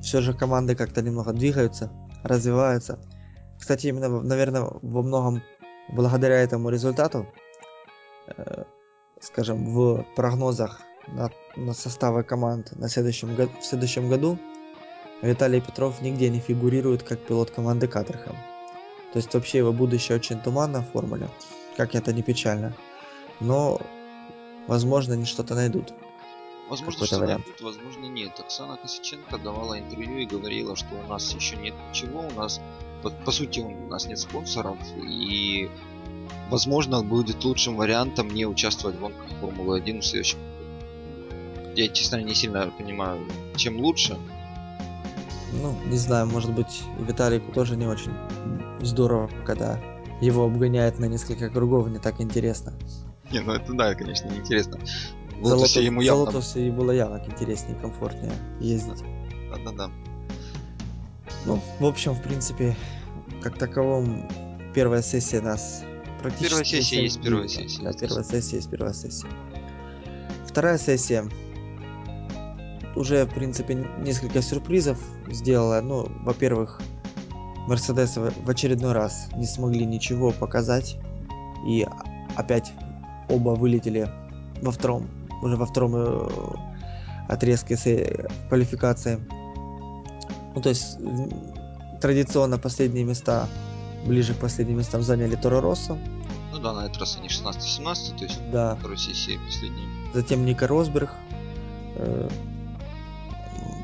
все 0.02 0.22
же 0.22 0.34
команды 0.34 0.76
как-то 0.76 1.02
немного 1.02 1.34
двигаются, 1.34 1.92
развиваются. 2.24 3.00
Кстати, 3.60 3.88
именно, 3.88 4.22
наверное, 4.22 4.70
во 4.82 5.02
многом 5.02 5.42
благодаря 5.92 6.36
этому 6.36 6.70
результату, 6.70 7.28
скажем, 9.20 9.74
в 9.74 10.06
прогнозах 10.16 10.82
на, 11.08 11.30
на 11.56 11.74
составы 11.74 12.24
команд 12.24 12.72
на 12.78 12.90
следующем, 12.90 13.36
в 13.36 13.64
следующем 13.64 14.10
году 14.10 14.38
Виталий 15.22 15.62
Петров 15.62 16.02
нигде 16.02 16.30
не 16.30 16.40
фигурирует 16.40 17.04
как 17.04 17.20
пилот 17.20 17.52
команды 17.52 17.88
Катерхэм. 17.88 18.36
То 19.14 19.20
есть 19.20 19.34
вообще 19.34 19.60
его 19.60 19.72
будущее 19.72 20.18
очень 20.18 20.40
туманно 20.40 20.82
в 20.82 20.92
формуле, 20.92 21.30
как 21.78 21.96
это 21.96 22.12
не 22.12 22.24
печально. 22.24 22.76
Но, 23.40 23.80
возможно, 24.68 25.14
они 25.14 25.26
что-то 25.26 25.56
найдут. 25.56 25.94
Возможно, 26.70 27.06
что 27.06 27.20
вариант. 27.20 27.46
найдут, 27.46 27.62
возможно, 27.62 28.06
нет. 28.06 28.40
Оксана 28.40 28.78
Косиченко 28.78 29.38
давала 29.38 29.80
интервью 29.80 30.18
и 30.18 30.26
говорила, 30.26 30.76
что 30.76 30.96
у 30.96 31.08
нас 31.08 31.32
еще 31.34 31.56
нет 31.58 31.76
ничего, 31.90 32.22
у 32.22 32.32
нас, 32.32 32.60
по, 33.02 33.10
по 33.12 33.32
сути, 33.32 33.60
у 33.60 33.88
нас 33.88 34.08
нет 34.08 34.20
спонсоров, 34.20 34.78
и, 34.98 35.70
возможно, 36.50 37.04
будет 37.04 37.44
лучшим 37.44 37.76
вариантом 37.76 38.30
не 38.30 38.46
участвовать 38.46 38.98
в 38.98 39.00
гонках 39.00 39.28
Формулы-1 39.42 40.02
в 40.02 40.06
следующем 40.06 40.40
Я, 41.76 41.88
честно, 41.88 42.22
не 42.22 42.34
сильно 42.34 42.72
понимаю, 42.78 43.20
чем 43.56 43.80
лучше, 43.80 44.18
ну, 45.62 45.76
не 45.86 45.98
знаю, 45.98 46.26
может 46.28 46.52
быть, 46.52 46.82
Виталику 47.00 47.52
тоже 47.52 47.76
не 47.76 47.86
очень 47.86 48.14
здорово, 48.82 49.30
когда 49.46 49.80
его 50.20 50.46
обгоняют 50.46 51.00
на 51.00 51.06
несколько 51.06 51.50
кругов, 51.50 51.90
не 51.90 52.00
так 52.00 52.20
интересно. 52.22 52.74
Не, 53.32 53.42
ну 53.42 53.54
это 53.54 53.74
да, 53.74 53.94
конечно, 53.94 54.30
неинтересно. 54.30 54.80
В 55.40 55.46
Лотосе 55.46 55.84
ему 55.84 56.02
явно... 56.02 56.24
Лотосе 56.24 56.72
было 56.72 56.92
явно 56.92 57.22
интереснее, 57.26 57.78
комфортнее 57.80 58.34
ездить. 58.60 59.04
Да-да-да. 59.52 59.92
Ну, 61.46 61.60
в 61.80 61.86
общем, 61.86 62.14
в 62.14 62.22
принципе, 62.22 62.76
как 63.42 63.58
таковом, 63.58 64.28
первая 64.74 65.02
сессия 65.02 65.42
нас 65.42 65.84
практически... 66.24 66.50
Первая 66.50 66.66
сессия 66.66 67.02
есть 67.02 67.22
первая 67.22 67.48
сессия. 67.48 67.84
Да, 67.84 67.94
первая 67.94 68.24
сессия 68.24 68.56
есть 68.56 68.70
первая 68.70 68.94
сессия. 68.94 69.28
Вторая 70.48 70.78
сессия 70.78 71.30
уже, 72.96 73.26
в 73.26 73.34
принципе, 73.34 73.88
несколько 74.00 74.42
сюрпризов 74.42 74.98
сделала. 75.30 75.82
Ну, 75.82 76.08
во-первых, 76.24 76.82
Мерседес 77.68 78.18
в 78.18 78.50
очередной 78.50 78.94
раз 78.94 79.30
не 79.36 79.46
смогли 79.46 79.86
ничего 79.86 80.32
показать. 80.32 80.98
И 81.68 81.86
опять 82.36 82.74
оба 83.30 83.52
вылетели 83.52 84.10
во 84.62 84.72
втором, 84.72 85.08
уже 85.42 85.56
во 85.56 85.66
втором 85.66 85.94
э, 85.96 86.30
отрезке 87.30 88.28
квалификации. 88.50 89.20
Ну, 90.56 90.62
то 90.62 90.70
есть, 90.70 90.98
традиционно 92.02 92.58
последние 92.58 93.06
места, 93.06 93.48
ближе 94.06 94.34
к 94.34 94.38
последним 94.38 94.78
местам 94.78 95.02
заняли 95.02 95.36
Торо 95.36 95.62
Россо. 95.62 95.98
Ну 96.52 96.60
да, 96.60 96.74
на 96.74 96.86
этот 96.86 96.98
раз 96.98 97.18
они 97.18 97.28
16-17, 97.28 98.18
то 98.18 98.24
есть 98.26 98.52
да. 98.52 98.76
второй 98.76 98.98
сессии 98.98 99.40
последней. 99.46 99.88
Затем 100.14 100.46
Ника 100.46 100.68
Росберг, 100.68 101.10
э, 101.96 102.30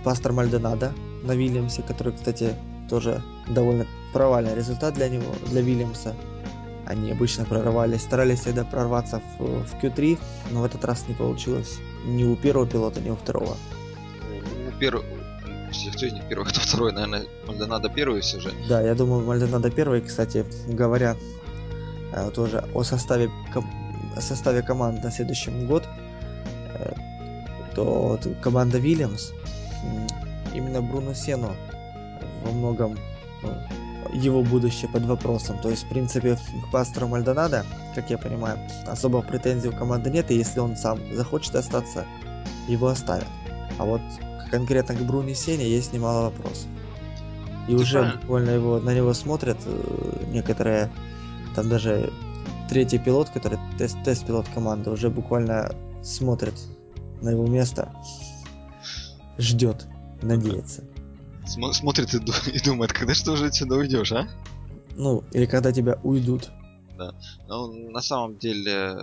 Пастор 0.03 0.33
Мальдонадо 0.33 0.93
на 1.23 1.33
Вильямсе, 1.33 1.81
который, 1.81 2.13
кстати, 2.13 2.55
тоже 2.89 3.21
довольно 3.47 3.85
провальный 4.13 4.55
результат 4.55 4.93
для 4.95 5.09
него, 5.09 5.33
для 5.47 5.61
Вильямса. 5.61 6.15
Они 6.85 7.11
обычно 7.11 7.45
прорывались, 7.45 8.01
старались 8.01 8.39
всегда 8.41 8.63
прорваться 8.63 9.21
в, 9.37 9.63
в 9.63 9.75
Q3, 9.75 10.17
но 10.51 10.61
в 10.61 10.65
этот 10.65 10.83
раз 10.85 11.07
не 11.07 11.13
получилось 11.13 11.77
ни 12.05 12.23
у 12.23 12.35
первого 12.35 12.65
пилота, 12.65 12.99
ни 13.01 13.09
у 13.09 13.15
второго. 13.15 13.57
У 14.67 14.79
них 15.71 16.23
первый, 16.29 16.45
кто 16.45 16.59
второй, 16.59 16.91
наверное, 16.91 17.25
Мальдонадо 17.45 17.89
первый 17.89 18.21
все 18.21 18.39
же. 18.39 18.51
Да, 18.67 18.81
я 18.81 18.95
думаю, 18.95 19.25
Мальдонадо 19.25 19.69
первый, 19.69 20.01
кстати, 20.01 20.45
говоря 20.67 21.15
э, 22.13 22.31
тоже 22.33 22.63
о 22.73 22.83
составе, 22.83 23.29
о 24.15 24.21
составе 24.21 24.61
команд 24.61 25.03
на 25.03 25.11
следующий 25.11 25.51
год, 25.65 25.83
э, 26.75 26.93
то 27.75 28.19
команда 28.41 28.77
Вильямс 28.77 29.31
именно 30.53 30.81
Бруно 30.81 31.13
Сено 31.13 31.55
во 32.43 32.51
многом 32.51 32.97
ну, 33.43 33.49
его 34.13 34.43
будущее 34.43 34.89
под 34.91 35.05
вопросом. 35.05 35.59
То 35.61 35.69
есть, 35.69 35.83
в 35.83 35.89
принципе, 35.89 36.35
к 36.35 36.71
пастору 36.71 37.07
Мальдонадо, 37.07 37.65
как 37.95 38.09
я 38.09 38.17
понимаю, 38.17 38.59
особо 38.87 39.21
претензий 39.21 39.69
у 39.69 39.71
команды 39.71 40.09
нет, 40.09 40.31
и 40.31 40.35
если 40.35 40.59
он 40.59 40.75
сам 40.75 40.99
захочет 41.13 41.55
остаться, 41.55 42.05
его 42.67 42.87
оставят. 42.87 43.27
А 43.77 43.85
вот 43.85 44.01
конкретно 44.49 44.95
к 44.95 44.99
Бруни 45.01 45.33
Сене 45.33 45.67
есть 45.69 45.93
немало 45.93 46.25
вопросов. 46.29 46.67
И 47.67 47.71
Ты 47.71 47.77
уже 47.77 47.99
правильно. 47.99 48.19
буквально 48.21 48.49
его, 48.51 48.79
на 48.79 48.93
него 48.95 49.13
смотрят 49.13 49.57
э, 49.65 50.23
некоторые, 50.31 50.89
там 51.55 51.69
даже 51.69 52.11
третий 52.69 52.97
пилот, 52.97 53.29
который 53.29 53.59
тест, 53.77 53.97
тест-пилот 54.03 54.47
команды, 54.53 54.89
уже 54.89 55.09
буквально 55.09 55.71
смотрит 56.03 56.53
на 57.21 57.29
его 57.29 57.45
место 57.45 57.93
ждет, 59.37 59.87
надеется. 60.21 60.83
См- 61.45 61.73
смотрит 61.73 62.13
и, 62.13 62.17
и 62.51 62.59
думает, 62.63 62.93
когда 62.93 63.13
что 63.13 63.33
уже 63.33 63.47
отсюда 63.47 63.75
уйдешь, 63.75 64.11
а? 64.11 64.27
Ну, 64.95 65.23
или 65.31 65.45
когда 65.45 65.71
тебя 65.71 65.97
уйдут. 66.03 66.49
Да. 66.97 67.13
Ну, 67.47 67.89
на 67.91 68.01
самом 68.01 68.37
деле, 68.37 68.95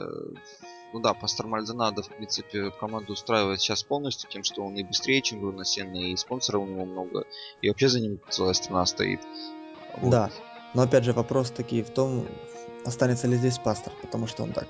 ну 0.97 1.03
да, 1.03 1.15
Пастор 1.15 1.47
Мальдонадо, 1.47 2.03
в 2.03 2.09
принципе, 2.09 2.71
команду 2.71 3.13
устраивает 3.13 3.61
сейчас 3.61 3.83
полностью 3.83 4.31
тем, 4.31 4.45
что 4.45 4.63
он 4.63 4.75
и 4.77 4.83
быстрее, 4.83 5.23
чем 5.23 5.41
Бруно 5.41 5.65
Сенна, 5.65 5.97
и 5.97 6.17
спонсоров 6.17 6.63
у 6.63 6.67
него 6.67 6.85
много, 6.85 7.25
и 7.63 7.69
вообще 7.69 7.89
за 7.89 8.01
ним 8.01 8.21
целая 8.31 8.55
страна 8.55 8.87
стоит. 8.87 9.21
Вот. 9.99 10.11
Да, 10.11 10.31
но 10.75 10.83
опять 10.83 11.05
же 11.05 11.13
вопрос 11.13 11.51
таки 11.51 11.83
в 11.83 11.91
том, 11.91 12.27
останется 12.85 13.27
ли 13.27 13.37
здесь 13.37 13.59
Пастор, 13.59 13.93
потому 14.03 14.27
что 14.27 14.43
он 14.43 14.53
так 14.53 14.69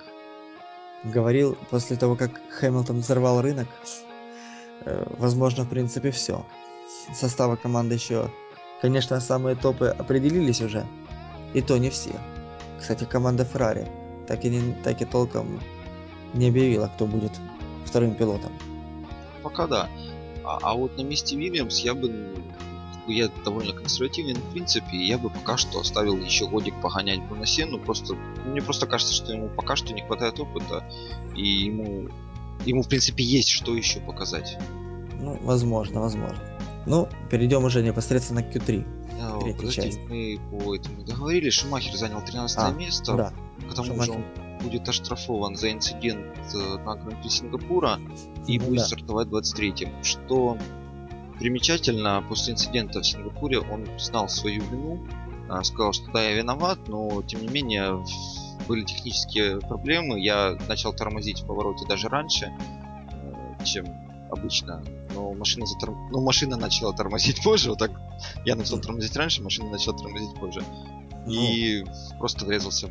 говорил 1.05 1.57
после 1.71 1.97
того, 1.97 2.17
как 2.17 2.41
Хэмилтон 2.51 3.01
взорвал 3.01 3.41
рынок, 3.41 3.69
Э, 4.87 5.05
возможно, 5.19 5.65
в 5.65 5.69
принципе, 5.69 6.11
все. 6.11 6.45
Составы 7.15 7.57
команды 7.57 7.95
еще, 7.95 8.31
конечно, 8.81 9.21
самые 9.21 9.57
топы 9.57 9.87
определились 9.87 10.61
уже. 10.61 10.87
И 11.55 11.61
то 11.61 11.79
не 11.79 11.91
все. 11.91 12.13
Кстати, 12.79 13.05
команда 13.05 13.45
Феррари 13.45 13.87
так 14.27 14.45
и, 14.45 14.51
не, 14.51 14.75
так 14.83 15.01
и 15.01 15.05
толком 15.05 15.61
не 16.35 16.49
объявила, 16.49 16.91
кто 16.95 17.07
будет 17.07 17.33
вторым 17.85 18.15
пилотом. 18.15 18.53
Пока 19.43 19.67
да. 19.67 19.89
А, 20.45 20.59
а 20.63 20.75
вот 20.75 20.97
на 20.97 21.03
месте 21.03 21.37
Вильямс 21.37 21.81
я 21.81 21.95
бы 21.95 22.35
я 23.09 23.29
довольно 23.45 23.73
консервативен 23.73 24.37
в 24.37 24.53
принципе, 24.53 24.97
я 24.97 25.17
бы 25.17 25.31
пока 25.31 25.57
что 25.57 25.79
оставил 25.81 26.17
еще 26.17 26.49
годик 26.49 26.75
погонять 26.83 27.23
Бонасену, 27.23 27.79
просто 27.79 28.15
мне 28.45 28.61
просто 28.61 28.87
кажется, 28.87 29.15
что 29.15 29.33
ему 29.33 29.49
пока 29.49 29.77
что 29.77 29.95
не 29.95 30.03
хватает 30.03 30.41
опыта, 30.41 30.85
и 31.37 31.47
ему 31.47 32.09
ему, 32.65 32.83
в 32.83 32.89
принципе, 32.89 33.23
есть 33.23 33.49
что 33.49 33.75
еще 33.75 34.01
показать. 34.01 34.59
Ну, 35.19 35.39
возможно, 35.43 36.01
возможно. 36.01 36.39
Ну, 36.87 37.09
перейдем 37.31 37.65
уже 37.65 37.83
непосредственно 37.83 38.43
к 38.43 38.55
Q3. 38.55 38.87
А, 39.21 39.41
Третья 39.41 39.59
подожди, 39.59 39.83
часть. 39.83 39.99
мы 40.09 40.39
по 40.51 40.75
этому 40.75 41.03
договорились. 41.05 41.55
Шумахер 41.55 41.97
занял 41.97 42.23
13 42.25 42.59
А, 42.59 42.71
место. 42.71 43.15
Да. 43.15 43.33
К 43.71 43.75
тому 43.75 43.87
же 43.87 43.93
Шумахер. 43.93 44.15
он 44.15 44.25
будет 44.67 44.89
оштрафован 44.89 45.57
за 45.57 45.71
инцидент 45.73 46.27
э, 46.55 46.59
на 46.85 46.97
Гран-при 46.97 47.29
Сингапура 47.29 47.99
и 48.47 48.59
Ну 48.59 48.67
будет 48.67 48.79
да. 48.79 48.85
стартовать 48.87 49.29
23-м. 49.29 50.03
Что 50.05 50.57
примечательно, 51.39 52.25
после 52.29 52.55
инцидента 52.55 53.01
в 53.01 53.07
Сингапуре 53.07 53.61
он 53.61 53.85
признал 53.85 54.29
свою 54.29 54.63
вину, 54.65 55.07
а, 55.49 55.63
сказал, 55.63 55.93
что 55.93 56.11
да, 56.13 56.23
я 56.23 56.35
виноват, 56.35 56.79
но 56.89 57.23
тем 57.23 57.43
не 57.43 57.49
менее 57.49 58.05
были 58.67 58.83
технические 58.83 59.61
проблемы. 59.61 60.21
Я 60.21 60.57
начал 60.69 60.93
тормозить 60.93 61.43
в 61.43 61.47
повороте 61.47 61.87
даже 61.87 62.09
раньше, 62.09 62.47
э, 63.13 63.65
чем 63.65 63.87
обычно. 64.31 64.83
Но 65.15 65.33
машина, 65.35 65.65
затор- 65.67 65.97
ну, 66.11 66.21
машина 66.23 66.57
начала 66.57 66.93
тормозить 66.93 67.43
позже. 67.45 67.71
Вот 67.71 67.79
так 67.79 67.93
я 68.45 68.57
начал 68.57 68.81
тормозить 68.81 69.15
раньше, 69.17 69.43
машина 69.43 69.71
начала 69.71 69.97
тормозить 69.97 70.35
позже. 70.35 70.63
Ну, 71.27 71.33
И 71.33 71.85
просто 72.19 72.45
врезался. 72.45 72.89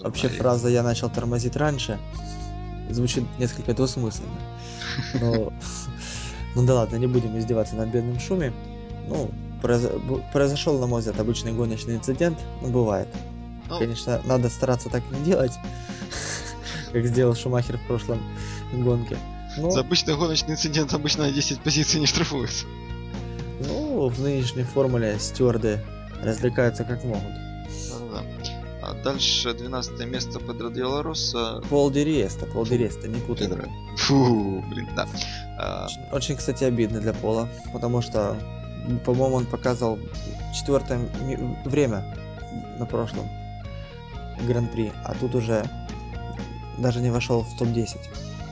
Вообще 0.00 0.28
фраза 0.28 0.68
«я 0.68 0.82
начал 0.82 1.10
тормозить 1.10 1.56
раньше» 1.56 1.98
звучит 2.92 3.24
несколько 3.38 3.74
двусмысленно. 3.74 4.30
Но, 5.20 5.52
ну 6.54 6.66
да 6.66 6.74
ладно, 6.74 6.96
не 6.96 7.06
будем 7.06 7.38
издеваться 7.38 7.76
над 7.76 7.88
бедным 7.88 8.18
Шуми. 8.18 8.52
Ну, 9.08 9.30
произошел, 9.62 10.78
на 10.78 10.86
мой 10.86 11.00
взгляд, 11.00 11.18
обычный 11.20 11.52
гоночный 11.52 11.96
инцидент. 11.96 12.38
Ну, 12.62 12.68
бывает. 12.68 13.08
Ну, 13.68 13.78
Конечно, 13.78 14.20
надо 14.24 14.48
стараться 14.48 14.88
так 14.88 15.02
не 15.12 15.24
делать, 15.24 15.52
как 16.92 17.06
сделал 17.06 17.34
Шумахер 17.34 17.78
в 17.78 17.86
прошлом 17.86 18.20
гонке. 18.72 19.16
Но, 19.56 19.70
За 19.70 19.80
обычный 19.80 20.16
гоночный 20.16 20.54
инцидент 20.54 20.92
обычно 20.92 21.24
на 21.24 21.32
10 21.32 21.60
позиций 21.60 22.00
не 22.00 22.06
штрафуются. 22.06 22.66
ну, 23.60 24.08
в 24.08 24.20
нынешней 24.20 24.64
формуле 24.64 25.18
стюарды 25.18 25.80
развлекаются 26.22 26.84
как 26.84 27.04
могут. 27.04 27.49
Дальше 29.04 29.54
12 29.54 30.06
место 30.06 30.38
Педро 30.40 31.02
Росса. 31.02 31.60
Пол 31.70 31.90
ди 31.90 32.04
Реста, 32.04 32.46
Пол, 32.46 32.64
фу, 32.64 32.70
ди 32.70 32.79
Реста, 32.79 33.08
не 33.08 33.20
путай. 33.20 33.48
Педро. 33.48 33.64
Фу, 33.96 34.64
блин, 34.68 34.88
да. 34.94 35.08
А, 35.58 35.86
Очень, 35.86 36.02
очень, 36.12 36.36
кстати, 36.36 36.64
обидно 36.64 37.00
для 37.00 37.12
Пола, 37.14 37.48
потому 37.72 38.02
что, 38.02 38.36
по-моему, 39.04 39.36
он 39.36 39.46
показал 39.46 39.98
четвертое 40.54 40.98
время 41.64 42.04
на 42.78 42.86
прошлом 42.86 43.28
Гран-при, 44.46 44.92
а 45.04 45.14
тут 45.14 45.34
уже 45.34 45.64
даже 46.78 47.00
не 47.00 47.10
вошел 47.10 47.42
в 47.42 47.58
топ-10. 47.58 47.98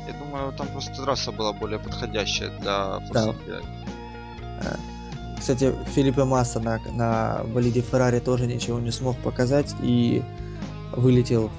я 0.06 0.12
думаю, 0.14 0.52
там 0.52 0.68
просто 0.68 1.02
трасса 1.02 1.32
была 1.32 1.52
более 1.52 1.78
подходящая 1.78 2.50
для 2.58 3.00
Форс 3.00 3.25
Индии. 3.25 3.62
Кстати, 5.38 5.72
Филиппе 5.94 6.24
Масса 6.24 6.60
на, 6.60 6.80
на 6.92 7.44
болиде 7.54 7.80
Феррари 7.80 8.18
тоже 8.18 8.46
ничего 8.46 8.78
не 8.80 8.90
смог 8.90 9.16
показать 9.18 9.74
и 9.82 10.22
вылетел 10.96 11.50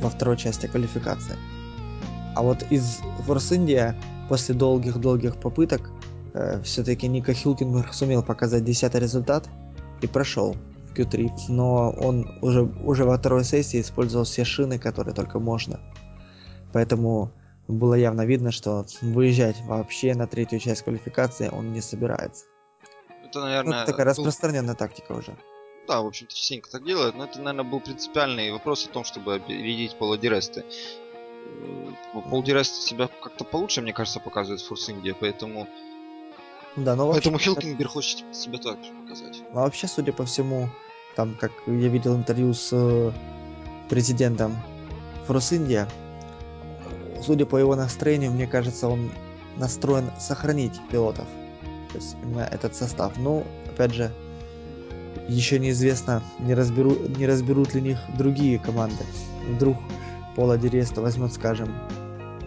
во 0.00 0.10
второй 0.10 0.36
части 0.36 0.66
квалификации. 0.66 1.36
А 2.34 2.42
вот 2.42 2.64
из 2.70 3.00
Форс 3.26 3.52
Индия 3.52 3.96
после 4.28 4.54
долгих-долгих 4.54 5.36
попыток 5.36 5.90
все-таки 6.62 7.08
Ника 7.08 7.34
Хилкингер 7.34 7.92
сумел 7.92 8.22
показать 8.22 8.64
10 8.64 8.94
результат 8.94 9.48
и 10.00 10.06
прошел 10.06 10.54
в 10.86 10.94
Q3. 10.94 11.30
Но 11.48 11.90
он 11.90 12.38
уже, 12.42 12.62
уже 12.62 13.04
во 13.04 13.18
второй 13.18 13.44
сессии 13.44 13.80
использовал 13.80 14.24
все 14.24 14.44
шины, 14.44 14.78
которые 14.78 15.14
только 15.14 15.40
можно. 15.40 15.80
Поэтому 16.72 17.32
было 17.66 17.94
явно 17.94 18.24
видно, 18.24 18.52
что 18.52 18.86
выезжать 19.02 19.56
вообще 19.66 20.14
на 20.14 20.26
третью 20.26 20.58
часть 20.60 20.82
квалификации 20.82 21.48
он 21.50 21.72
не 21.72 21.80
собирается. 21.80 22.44
Это, 23.28 23.38
Ну, 23.40 23.44
наверное, 23.46 23.82
это 23.82 23.92
такая 23.92 24.06
был- 24.06 24.24
распространенная 24.24 24.74
тактика 24.74 25.12
уже. 25.12 25.36
да, 25.86 26.00
в 26.02 26.06
общем-то, 26.06 26.34
частенько 26.34 26.70
так 26.70 26.84
делают, 26.84 27.16
но 27.16 27.24
это, 27.24 27.38
наверное, 27.40 27.70
был 27.70 27.80
принципиальный 27.80 28.52
вопрос 28.52 28.86
о 28.86 28.90
том, 28.90 29.04
чтобы 29.04 29.34
опередить 29.36 29.96
Пола 29.98 30.18
Диресты. 30.18 30.64
Э, 30.64 31.90
себя 32.82 33.08
как-то 33.22 33.44
получше, 33.44 33.80
мне 33.80 33.92
кажется, 33.92 34.20
показывает 34.20 34.60
в 34.60 34.66
Форс 34.68 34.88
поэтому, 35.18 35.66
Да, 36.76 36.94
но 36.94 37.06
вообще, 37.06 37.30
поэтому 37.30 37.38
Хилкингер 37.38 37.88
хочет 37.88 38.36
себя 38.36 38.58
так 38.58 38.84
же 38.84 38.92
показать. 38.92 39.42
а 39.52 39.60
вообще, 39.60 39.88
судя 39.88 40.12
по 40.12 40.24
всему, 40.24 40.68
там, 41.16 41.34
как 41.40 41.52
я 41.66 41.88
видел 41.88 42.14
интервью 42.16 42.52
с 42.52 42.68
э, 42.72 43.12
президентом 43.88 44.56
Форс 45.26 45.52
Индия, 45.52 45.88
судя 47.24 47.46
по 47.46 47.56
его 47.56 47.74
настроению, 47.76 48.30
мне 48.30 48.46
кажется, 48.46 48.88
он 48.88 49.10
настроен 49.56 50.10
сохранить 50.20 50.78
пилотов. 50.90 51.26
То 51.92 51.98
есть 51.98 52.16
именно 52.22 52.40
этот 52.40 52.74
состав. 52.74 53.16
Ну, 53.16 53.44
опять 53.66 53.94
же, 53.94 54.12
еще 55.28 55.58
неизвестно, 55.58 56.22
не, 56.38 56.54
разберу, 56.54 56.96
не 57.16 57.26
разберут 57.26 57.74
ли 57.74 57.82
них 57.82 57.98
другие 58.16 58.58
команды. 58.58 59.04
Вдруг 59.50 59.76
Пола 60.36 60.56
Диреста 60.56 61.00
возьмет, 61.00 61.32
скажем, 61.32 61.74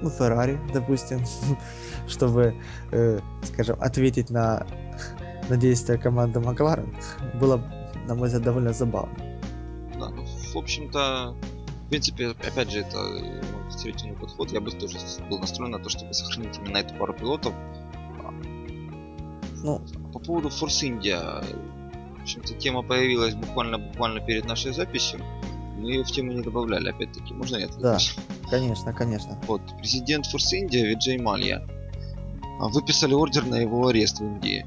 ну, 0.02 0.10
Феррари, 0.10 0.60
допустим, 0.74 1.24
чтобы, 2.08 2.56
э, 2.92 3.20
скажем, 3.44 3.78
ответить 3.80 4.30
на, 4.30 4.66
на 5.50 5.58
действия 5.58 5.98
команды 5.98 6.40
Макларен. 6.40 6.96
Было, 7.40 7.58
на 8.08 8.16
мой 8.16 8.28
взгляд, 8.28 8.44
довольно 8.44 8.74
забавно. 8.74 9.16
Да, 10.00 10.10
ну, 10.10 10.26
в 10.26 10.58
общем-то, 10.58 11.36
в 11.86 11.90
принципе, 11.90 12.30
опять 12.30 12.72
же, 12.72 12.80
это 12.80 12.98
э, 12.98 13.42
консервативный 13.70 14.16
подход. 14.16 14.52
Я 14.52 14.62
бы 14.62 14.72
тоже 14.72 14.98
был 15.30 15.40
настроен 15.40 15.72
на 15.72 15.80
то, 15.80 15.90
чтобы 15.90 16.14
сохранить 16.14 16.58
именно 16.58 16.78
эту 16.78 16.96
пару 16.96 17.14
пилотов. 17.14 17.54
Ну, 19.64 19.82
По 20.14 20.20
поводу 20.20 20.50
Force 20.50 20.82
India, 20.84 21.44
в 22.18 22.22
общем-то, 22.22 22.54
тема 22.56 22.84
появилась 22.84 23.36
буквально 23.36 23.78
буквально 23.78 24.20
перед 24.22 24.46
нашей 24.46 24.74
записью. 24.74 25.20
Мы 25.78 25.92
ее 25.92 26.04
в 26.04 26.12
тему 26.12 26.32
не 26.32 26.42
добавляли, 26.42 26.90
опять-таки. 26.90 27.34
Можно 27.34 27.58
я 27.58 27.68
Да. 27.68 27.96
отвлекусь? 27.96 28.16
конечно, 28.50 28.94
конечно. 28.94 29.40
Вот, 29.48 29.62
президент 29.80 30.26
Force 30.26 30.54
India 30.54 30.84
Виджей 30.86 31.18
Малья 31.18 31.62
а, 32.60 32.68
выписали 32.68 33.14
ордер 33.14 33.46
на 33.46 33.56
его 33.56 33.88
арест 33.88 34.20
в 34.20 34.24
Индии. 34.24 34.66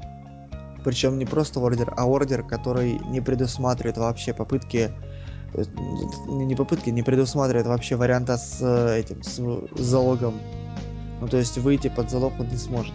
Причем 0.83 1.17
не 1.17 1.25
просто 1.25 1.59
ордер, 1.59 1.93
а 1.97 2.05
ордер, 2.05 2.43
который 2.43 2.99
не 3.09 3.21
предусматривает 3.21 3.97
вообще 3.97 4.33
попытки 4.33 4.91
э, 5.53 5.63
не 6.27 6.45
не 6.45 6.55
попытки, 6.55 6.89
не 6.91 7.01
предусматривает 7.03 7.65
вообще 7.67 7.95
варианта 7.95 8.37
с 8.37 8.59
э, 8.61 8.99
этим, 8.99 9.23
с 9.23 9.39
залогом. 9.81 10.33
Ну, 11.21 11.27
то 11.27 11.37
есть 11.37 11.57
выйти 11.57 11.87
под 11.87 12.11
залог 12.11 12.33
он 12.39 12.49
не 12.49 12.57
сможет. 12.57 12.93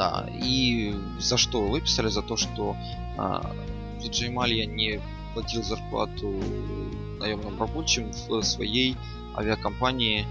Да, 0.00 0.24
и 0.32 0.94
за 1.18 1.36
что 1.36 1.60
выписали? 1.60 2.08
За 2.08 2.22
то, 2.22 2.38
что 2.38 2.74
а, 3.18 3.54
Виджей 4.02 4.30
Малья 4.30 4.64
не 4.64 4.98
платил 5.34 5.62
зарплату 5.62 6.32
наемным 7.18 7.60
рабочим 7.60 8.10
в 8.28 8.42
своей 8.42 8.96
авиакомпании 9.36 10.24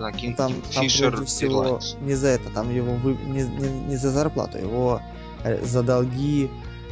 King 0.00 0.34
Там, 0.34 0.52
там 0.74 0.86
прежде 0.88 1.24
всего 1.24 1.62
Airlines. 1.62 2.04
не 2.04 2.14
за 2.14 2.28
это, 2.28 2.50
там 2.50 2.74
его 2.74 2.94
вы... 2.94 3.14
не, 3.14 3.42
не, 3.44 3.68
не 3.90 3.96
за 3.96 4.10
зарплату, 4.10 4.58
его 4.58 5.00
э, 5.44 5.64
за 5.64 5.84
долги 5.84 6.50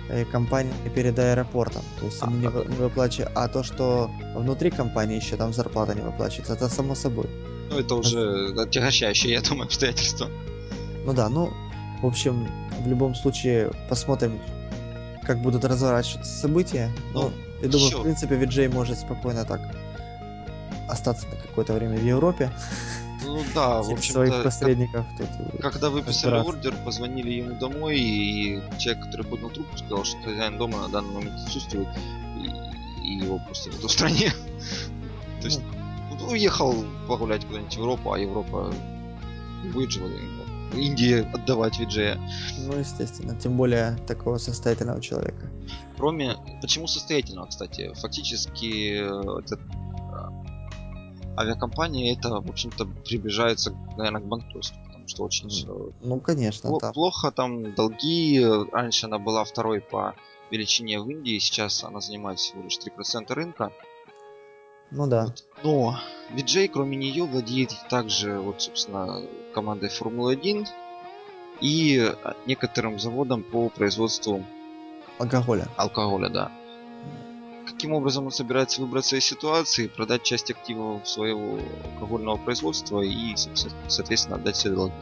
э, 0.08 0.24
компании 0.24 0.72
перед 0.94 1.18
аэропортом. 1.18 1.82
То 1.98 2.06
есть 2.06 2.22
они 2.22 2.38
не, 2.38 2.46
А, 2.46 2.50
вы- 2.50 2.64
не 2.66 2.76
выплачивают, 2.76 3.32
а 3.34 3.48
то, 3.48 3.64
что 3.64 4.08
внутри 4.36 4.70
компании 4.70 5.16
еще 5.16 5.36
там 5.36 5.52
зарплата 5.52 5.96
не 5.96 6.02
выплачивается, 6.02 6.52
это 6.52 6.68
само 6.68 6.94
собой. 6.94 7.26
Ну, 7.70 7.78
это 7.78 7.96
уже 7.96 8.54
отягощающее, 8.56 9.32
я 9.32 9.40
думаю, 9.40 9.64
обстоятельство. 9.64 10.28
Ну 11.04 11.12
да, 11.12 11.28
ну, 11.28 11.50
в 12.02 12.06
общем, 12.06 12.48
в 12.82 12.88
любом 12.88 13.14
случае 13.14 13.70
посмотрим, 13.88 14.40
как 15.22 15.40
будут 15.42 15.64
разворачиваться 15.64 16.32
события. 16.40 16.90
Ну, 17.12 17.22
Ну, 17.24 17.32
я 17.62 17.68
думаю, 17.68 17.86
ещё- 17.88 18.00
в 18.00 18.02
принципе, 18.02 18.36
Виджей 18.36 18.68
может 18.68 18.98
спокойно 18.98 19.44
так 19.44 19.60
остаться 20.88 21.26
на 21.28 21.36
какое-то 21.36 21.74
время 21.74 21.98
в 21.98 22.04
Европе. 22.04 22.50
Ну 23.24 23.42
да, 23.54 23.82
в 23.82 23.90
общем-то, 23.90 24.12
своих 24.12 24.42
посредников 24.42 25.04
тут. 25.18 25.60
когда 25.60 25.90
выписали 25.90 26.40
ордер, 26.40 26.74
позвонили 26.84 27.30
ему 27.30 27.54
домой, 27.58 27.98
и 28.00 28.60
человек, 28.78 29.04
который 29.04 29.26
поднял 29.26 29.50
трубку, 29.50 29.76
сказал, 29.76 30.04
что 30.04 30.16
хозяин 30.22 30.58
дома 30.58 30.78
на 30.78 30.88
данный 30.88 31.12
момент 31.12 31.38
отсутствует, 31.46 31.88
и, 32.38 33.06
и 33.06 33.18
его 33.24 33.38
просто 33.38 33.70
в 33.70 33.88
стране. 33.90 34.32
То 35.40 35.46
есть 35.46 35.60
Ну, 36.10 36.16
он 36.26 36.32
уехал 36.32 36.74
погулять 37.06 37.44
куда-нибудь 37.44 37.74
в 37.74 37.78
Европу, 37.78 38.12
а 38.12 38.18
Европа 38.18 38.72
ему 39.64 39.80
Индии 40.74 41.26
отдавать 41.34 41.78
Виджея. 41.78 42.20
Ну, 42.58 42.78
естественно, 42.78 43.38
тем 43.38 43.56
более 43.56 43.96
такого 44.06 44.38
состоятельного 44.38 45.00
человека. 45.00 45.50
Кроме... 45.96 46.36
Почему 46.60 46.86
состоятельного, 46.86 47.46
кстати? 47.46 47.92
Фактически 47.94 49.00
э, 49.00 49.40
этот, 49.40 49.60
э, 49.60 51.36
авиакомпания 51.36 52.14
это, 52.16 52.40
в 52.40 52.48
общем-то, 52.48 52.86
приближается, 53.04 53.74
наверное, 53.96 54.20
к 54.20 54.26
банкротству, 54.26 54.78
потому 54.86 55.08
что 55.08 55.24
очень 55.24 55.50
Ну, 56.00 56.20
конечно, 56.20 56.68
Пло- 56.68 56.80
да. 56.80 56.92
Плохо 56.92 57.30
там 57.30 57.74
долги. 57.74 58.44
Раньше 58.72 59.06
она 59.06 59.18
была 59.18 59.44
второй 59.44 59.80
по 59.80 60.14
величине 60.50 61.00
в 61.00 61.08
Индии, 61.08 61.38
сейчас 61.38 61.84
она 61.84 62.00
занимает 62.00 62.38
всего 62.38 62.62
лишь 62.62 62.78
3% 62.78 63.32
рынка. 63.32 63.72
Ну 64.90 65.06
да. 65.06 65.26
Вот. 65.26 65.44
Но 65.62 66.00
Виджей, 66.32 66.68
кроме 66.68 66.96
нее, 66.96 67.24
владеет 67.24 67.72
также, 67.88 68.38
вот, 68.40 68.62
собственно, 68.62 69.22
командой 69.52 69.88
Формулы-1 69.88 70.66
и 71.60 72.12
некоторым 72.46 72.98
заводом 72.98 73.42
по 73.42 73.68
производству 73.68 74.44
алкоголя. 75.18 75.68
Алкоголя, 75.76 76.28
да. 76.28 76.52
Каким 77.66 77.92
образом 77.92 78.26
он 78.26 78.32
собирается 78.32 78.80
выбраться 78.80 79.16
из 79.16 79.24
ситуации, 79.24 79.86
продать 79.86 80.22
часть 80.22 80.50
активов 80.50 81.06
своего 81.08 81.58
алкогольного 81.94 82.36
производства 82.36 83.00
и, 83.00 83.34
соответственно, 83.88 84.36
отдать 84.36 84.56
все 84.56 84.70
долги? 84.70 84.94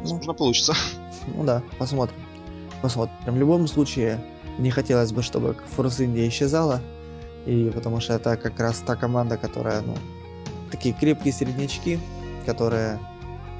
Возможно, 0.00 0.32
ну, 0.32 0.34
получится. 0.34 0.74
Ну 1.28 1.44
да, 1.44 1.62
посмотрим. 1.78 2.16
Посмотрим. 2.82 3.16
В 3.24 3.36
любом 3.36 3.68
случае, 3.68 4.24
не 4.58 4.70
хотелось 4.70 5.12
бы, 5.12 5.22
чтобы 5.22 5.54
Форс 5.76 6.00
Индия 6.00 6.28
исчезала. 6.28 6.80
И 7.46 7.70
потому 7.74 8.00
что 8.00 8.14
это 8.14 8.36
как 8.36 8.58
раз 8.60 8.78
та 8.78 8.96
команда, 8.96 9.36
которая, 9.36 9.82
ну, 9.82 9.96
такие 10.70 10.94
крепкие 10.94 11.32
среднячки, 11.32 11.98
которые 12.46 12.98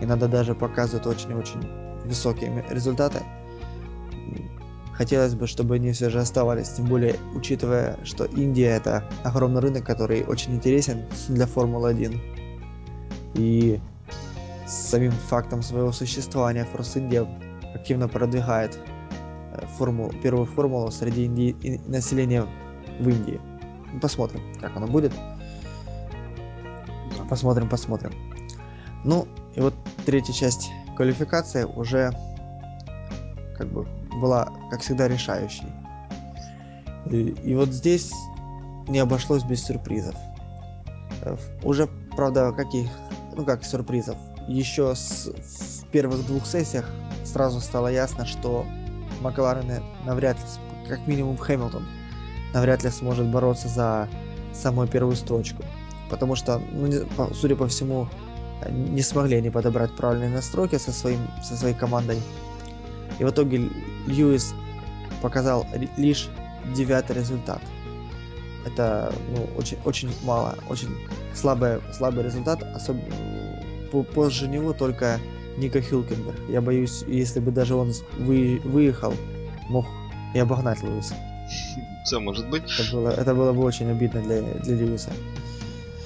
иногда 0.03 0.27
даже 0.29 0.55
показывают 0.55 1.07
очень-очень 1.07 1.61
высокие 2.05 2.65
результаты. 2.69 3.21
Хотелось 4.95 5.35
бы, 5.35 5.47
чтобы 5.47 5.77
они 5.77 5.93
все 5.93 6.11
же 6.11 6.21
оставались, 6.21 6.71
тем 6.71 6.87
более 6.87 7.17
учитывая, 7.35 7.99
что 8.05 8.25
Индия 8.25 8.77
это 8.77 9.05
огромный 9.25 9.61
рынок, 9.61 9.85
который 9.85 10.23
очень 10.25 10.55
интересен 10.55 11.05
для 11.29 11.47
Формулы-1. 11.47 12.21
И 13.35 13.81
самим 14.67 15.13
фактом 15.13 15.63
своего 15.63 15.93
существования 15.93 16.67
Force 16.73 16.97
India 16.97 17.27
активно 17.75 18.07
продвигает 18.07 18.79
э, 19.55 19.67
формулу, 19.79 20.13
первую 20.23 20.47
формулу 20.47 20.91
среди 20.91 21.27
инди... 21.27 21.81
населения 21.87 22.47
в 23.01 23.09
Индии. 23.09 23.41
Посмотрим, 24.01 24.41
как 24.61 24.77
оно 24.77 24.87
будет. 24.87 25.13
Посмотрим, 27.29 27.69
посмотрим. 27.69 28.13
Ну, 29.05 29.27
и 29.55 29.61
вот 29.61 29.75
третья 30.05 30.33
часть 30.33 30.71
квалификации 30.97 31.65
уже 31.65 32.13
как 33.57 33.69
бы 33.69 33.87
была, 34.21 34.53
как 34.71 34.81
всегда, 34.81 35.09
решающей. 35.09 35.67
И, 37.11 37.29
и 37.45 37.55
вот 37.55 37.69
здесь 37.69 38.13
не 38.89 38.99
обошлось 38.99 39.45
без 39.45 39.65
сюрпризов. 39.65 40.15
Э, 41.23 41.37
уже, 41.63 41.89
правда, 42.17 42.53
каких, 42.53 42.89
ну 43.37 43.45
как 43.45 43.65
сюрпризов, 43.65 44.17
еще 44.49 44.95
с, 44.95 45.27
в 45.29 45.87
первых 45.89 46.27
двух 46.27 46.47
сессиях 46.47 46.89
сразу 47.25 47.61
стало 47.61 47.89
ясно, 47.89 48.27
что 48.27 48.65
Макларены 49.21 49.83
навряд 50.05 50.37
ли, 50.37 50.89
как 50.89 51.07
минимум 51.07 51.37
Хэмилтон, 51.37 51.87
навряд 52.53 52.83
ли 52.83 52.91
сможет 52.91 53.27
бороться 53.27 53.69
за 53.69 54.09
самую 54.53 54.89
первую 54.89 55.17
строчку. 55.17 55.63
Потому 56.11 56.35
что, 56.35 56.59
ну, 56.59 56.91
судя 57.33 57.57
по 57.57 57.69
всему, 57.69 58.09
не 58.71 59.03
смогли 59.03 59.37
они 59.37 59.51
подобрать 59.51 59.95
правильные 59.97 60.31
настройки 60.31 60.77
со, 60.79 60.93
своим, 60.93 61.21
со 61.43 61.57
своей 61.57 61.75
командой. 61.75 62.21
И 63.19 63.25
в 63.25 63.31
итоге 63.31 63.69
Льюис 64.07 64.55
показал 65.21 65.67
лишь 65.97 66.29
девятый 66.75 67.17
результат. 67.17 67.61
Это 68.65 69.13
ну, 69.35 69.49
очень, 69.57 69.79
очень 69.85 70.11
мало, 70.23 70.57
очень 70.69 70.89
слабый, 71.35 71.81
слабый 71.93 72.25
результат, 72.25 72.63
особенно 72.63 73.05
позже 74.15 74.49
него 74.49 74.73
только 74.73 75.19
Ника 75.59 75.83
Хюлкенберг. 75.83 76.39
Я 76.49 76.61
боюсь, 76.61 77.05
если 77.07 77.41
бы 77.41 77.51
даже 77.51 77.75
он 77.75 77.93
вы, 78.19 78.61
выехал, 78.65 79.15
мог 79.69 79.87
и 80.35 80.39
обогнать 80.39 80.83
Льюиса. 80.83 81.15
Все 82.05 82.19
может 82.21 82.49
быть. 82.49 82.63
Это 82.79 82.93
было, 82.93 83.09
это 83.11 83.35
было 83.35 83.53
бы 83.53 83.63
очень 83.63 83.91
обидно 83.91 84.23
для, 84.23 84.43
для 84.43 84.77
Льюиса. 84.77 85.11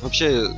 Вообще, 0.03 0.49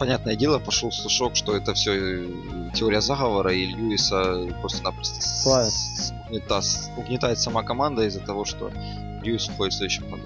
понятное 0.00 0.34
дело, 0.34 0.58
пошел 0.58 0.90
слушок, 0.90 1.36
что 1.36 1.54
это 1.54 1.74
все 1.74 1.92
э, 1.92 2.70
теория 2.74 3.02
заговора, 3.02 3.52
и 3.52 3.66
Льюиса 3.66 4.48
просто-напросто 4.60 5.68
угнета, 6.26 6.62
угнетает 6.96 7.38
сама 7.38 7.62
команда 7.62 8.06
из-за 8.06 8.20
того, 8.20 8.46
что 8.46 8.70
Льюис 9.22 9.48
уходит 9.50 9.74
в 9.74 9.76
следующем 9.76 10.10
году. 10.10 10.22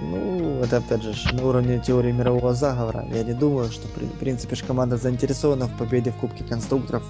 Ну, 0.00 0.60
это 0.64 0.78
опять 0.78 1.02
же 1.02 1.14
на 1.32 1.44
уровне 1.46 1.78
теории 1.78 2.10
мирового 2.10 2.54
заговора. 2.54 3.06
Я 3.14 3.22
не 3.22 3.34
думаю, 3.34 3.70
что 3.70 3.86
в 3.86 4.18
принципе 4.18 4.56
же 4.56 4.64
команда 4.64 4.96
заинтересована 4.96 5.66
в 5.66 5.78
победе 5.78 6.10
в 6.10 6.16
Кубке 6.16 6.42
конструкторов. 6.42 7.04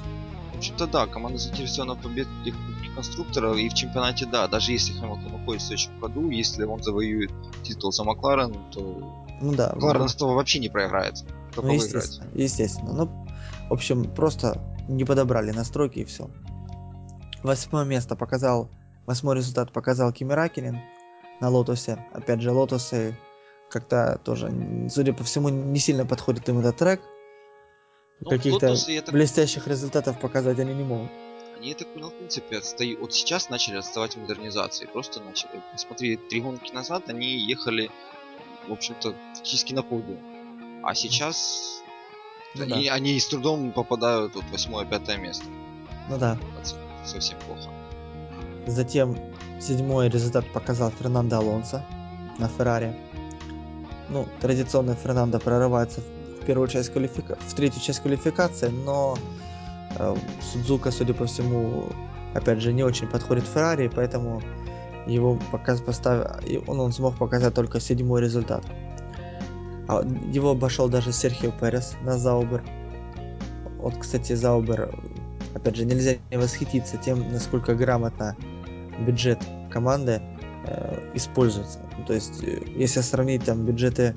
В 0.52 0.58
общем-то 0.58 0.86
да, 0.86 1.06
команда 1.06 1.38
заинтересована 1.38 1.94
в 1.94 2.02
победе 2.02 2.28
в 2.28 2.66
Кубке 2.66 2.90
конструкторов 2.94 3.56
и 3.56 3.68
в 3.70 3.74
чемпионате 3.74 4.26
да. 4.26 4.46
Даже 4.46 4.72
если 4.72 4.92
Хэмилтон 4.92 5.34
уходит 5.34 5.62
в 5.62 5.66
следующем 5.66 5.98
году, 6.00 6.28
если 6.28 6.64
он 6.64 6.82
завоюет 6.82 7.30
титул 7.62 7.92
за 7.92 8.04
Макларен, 8.04 8.54
то 8.70 9.24
ну 9.40 9.54
да. 9.54 9.72
Макларен 9.74 10.02
ну, 10.02 10.08
с 10.08 10.14
этого 10.14 10.34
вообще 10.34 10.58
не 10.58 10.68
проиграет. 10.68 11.24
Ну, 11.56 11.72
естественно, 11.72 12.30
естественно. 12.34 12.92
Ну, 12.92 13.26
в 13.68 13.72
общем, 13.72 14.04
просто 14.14 14.60
не 14.88 15.04
подобрали 15.04 15.50
настройки 15.50 16.00
и 16.00 16.04
все. 16.04 16.30
Восьмое 17.42 17.84
место 17.84 18.16
показал, 18.16 18.70
восьмой 19.06 19.36
результат 19.36 19.72
показал 19.72 20.12
Кими 20.12 20.32
Ракелин 20.32 20.80
на 21.40 21.48
Лотосе. 21.48 22.04
Опять 22.12 22.40
же, 22.40 22.50
Лотосы 22.52 23.16
как-то 23.70 24.20
тоже, 24.24 24.52
судя 24.88 25.12
по 25.12 25.24
всему, 25.24 25.48
не 25.48 25.78
сильно 25.78 26.06
подходит 26.06 26.48
им 26.48 26.60
этот 26.60 26.76
трек. 26.76 27.00
Ну, 28.20 28.30
Каких-то 28.30 28.74
так... 28.76 29.12
блестящих 29.12 29.66
результатов 29.66 30.20
показать 30.20 30.58
они 30.58 30.74
не 30.74 30.84
могут. 30.84 31.10
Они, 31.56 31.70
я 31.70 31.74
так 31.74 31.92
понял, 31.92 32.10
в 32.10 32.14
принципе, 32.14 32.58
отстают. 32.58 33.00
Вот 33.00 33.12
сейчас 33.12 33.50
начали 33.50 33.76
отставать 33.76 34.14
в 34.14 34.20
модернизации. 34.20 34.86
Просто 34.86 35.20
начали. 35.20 35.60
Смотри, 35.76 36.16
три 36.16 36.40
гонки 36.40 36.72
назад 36.72 37.08
они 37.08 37.26
ехали, 37.26 37.90
в 38.68 38.72
общем-то, 38.72 39.14
фактически 39.34 39.74
на 39.74 39.82
подиум. 39.82 40.33
А 40.84 40.94
сейчас 40.94 41.82
ну, 42.54 42.64
они, 42.64 42.86
да. 42.86 42.94
они 42.94 43.18
с 43.18 43.26
трудом 43.26 43.72
попадают 43.72 44.34
вот 44.34 44.44
восьмое-пятое 44.52 45.16
место. 45.16 45.46
Ну 46.08 46.18
да. 46.18 46.38
Совсем 47.04 47.38
плохо. 47.46 47.70
Затем 48.66 49.16
седьмой 49.60 50.08
результат 50.08 50.50
показал 50.52 50.90
Фернандо 50.90 51.38
Алонсо 51.38 51.84
на 52.38 52.48
Феррари. 52.48 52.94
Ну, 54.08 54.28
традиционно 54.40 54.94
Фернандо 54.94 55.38
прорывается 55.38 56.00
в 56.00 56.44
первую 56.44 56.68
часть 56.68 56.90
квалифика... 56.90 57.36
в 57.40 57.54
третью 57.54 57.80
часть 57.80 58.00
квалификации, 58.00 58.68
но 58.68 59.16
э, 59.98 60.16
Судзука, 60.52 60.90
судя 60.90 61.14
по 61.14 61.24
всему, 61.24 61.88
опять 62.34 62.60
же, 62.60 62.72
не 62.72 62.82
очень 62.82 63.08
подходит 63.08 63.44
Феррари, 63.44 63.90
поэтому 63.94 64.42
его 65.06 65.38
показ 65.50 65.80
поставил, 65.80 66.26
он, 66.66 66.80
он 66.80 66.92
смог 66.92 67.16
показать 67.16 67.54
только 67.54 67.80
седьмой 67.80 68.20
результат. 68.20 68.64
А 69.88 70.02
его 70.32 70.50
обошел 70.50 70.88
даже 70.88 71.12
Серхио 71.12 71.50
Перес 71.50 71.94
на 72.02 72.18
Заубер. 72.18 72.62
Вот, 73.78 73.98
кстати, 73.98 74.32
Заубер, 74.32 74.94
опять 75.54 75.76
же, 75.76 75.84
нельзя 75.84 76.12
не 76.30 76.38
восхититься 76.38 76.96
тем, 76.96 77.30
насколько 77.32 77.74
грамотно 77.74 78.36
бюджет 79.00 79.40
команды 79.70 80.22
э, 80.66 81.10
используется. 81.14 81.80
Ну, 81.98 82.04
то 82.04 82.14
есть, 82.14 82.42
э, 82.42 82.62
если 82.76 83.00
сравнить 83.00 83.44
там 83.44 83.66
бюджеты 83.66 84.16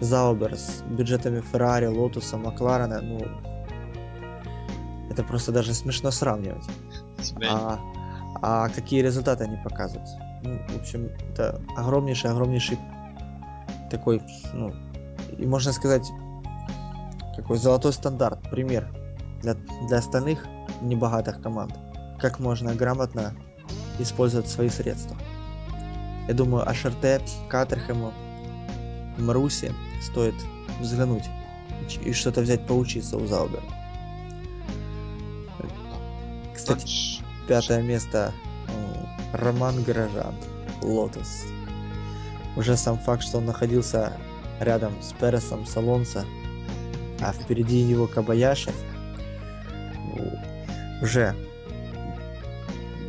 Заубер 0.00 0.56
с 0.56 0.82
бюджетами 0.82 1.42
Феррари, 1.52 1.86
Лотуса, 1.86 2.38
Макларена, 2.38 3.00
ну, 3.02 3.20
это 5.10 5.22
просто 5.24 5.52
даже 5.52 5.74
смешно 5.74 6.10
сравнивать. 6.10 6.64
А, 7.48 7.78
а 8.40 8.68
какие 8.70 9.02
результаты 9.02 9.44
они 9.44 9.56
показывают? 9.62 10.08
Ну, 10.42 10.58
в 10.68 10.80
общем, 10.80 11.10
это 11.30 11.60
огромнейший, 11.76 12.30
огромнейший 12.30 12.78
такой, 13.90 14.22
ну, 14.54 14.72
и 15.38 15.46
можно 15.46 15.72
сказать, 15.72 16.10
какой 17.36 17.58
золотой 17.58 17.92
стандарт, 17.92 18.40
пример 18.50 18.88
для, 19.40 19.54
для 19.88 19.98
остальных 19.98 20.46
небогатых 20.80 21.40
команд. 21.42 21.74
Как 22.20 22.38
можно 22.38 22.74
грамотно 22.74 23.34
использовать 23.98 24.48
свои 24.48 24.68
средства. 24.68 25.16
Я 26.28 26.34
думаю, 26.34 26.68
АШРТ, 26.68 27.22
Катерхему, 27.48 28.12
Маруси 29.18 29.72
стоит 30.00 30.34
взглянуть 30.80 31.24
и 32.04 32.12
что-то 32.12 32.42
взять 32.42 32.66
поучиться 32.66 33.16
у 33.16 33.26
Заубера. 33.26 33.62
Кстати, 36.54 37.22
пятое 37.48 37.82
место 37.82 38.32
Роман 39.32 39.82
Горожан, 39.82 40.34
Лотос. 40.80 41.44
Уже 42.56 42.76
сам 42.76 42.98
факт, 42.98 43.22
что 43.22 43.38
он 43.38 43.46
находился 43.46 44.12
рядом 44.64 44.92
с 45.02 45.12
Пересом 45.12 45.66
Салонса, 45.66 46.24
а 47.20 47.32
впереди 47.32 47.78
его 47.78 48.06
Кабаяши, 48.06 48.70
ну, 50.16 50.38
уже 51.00 51.34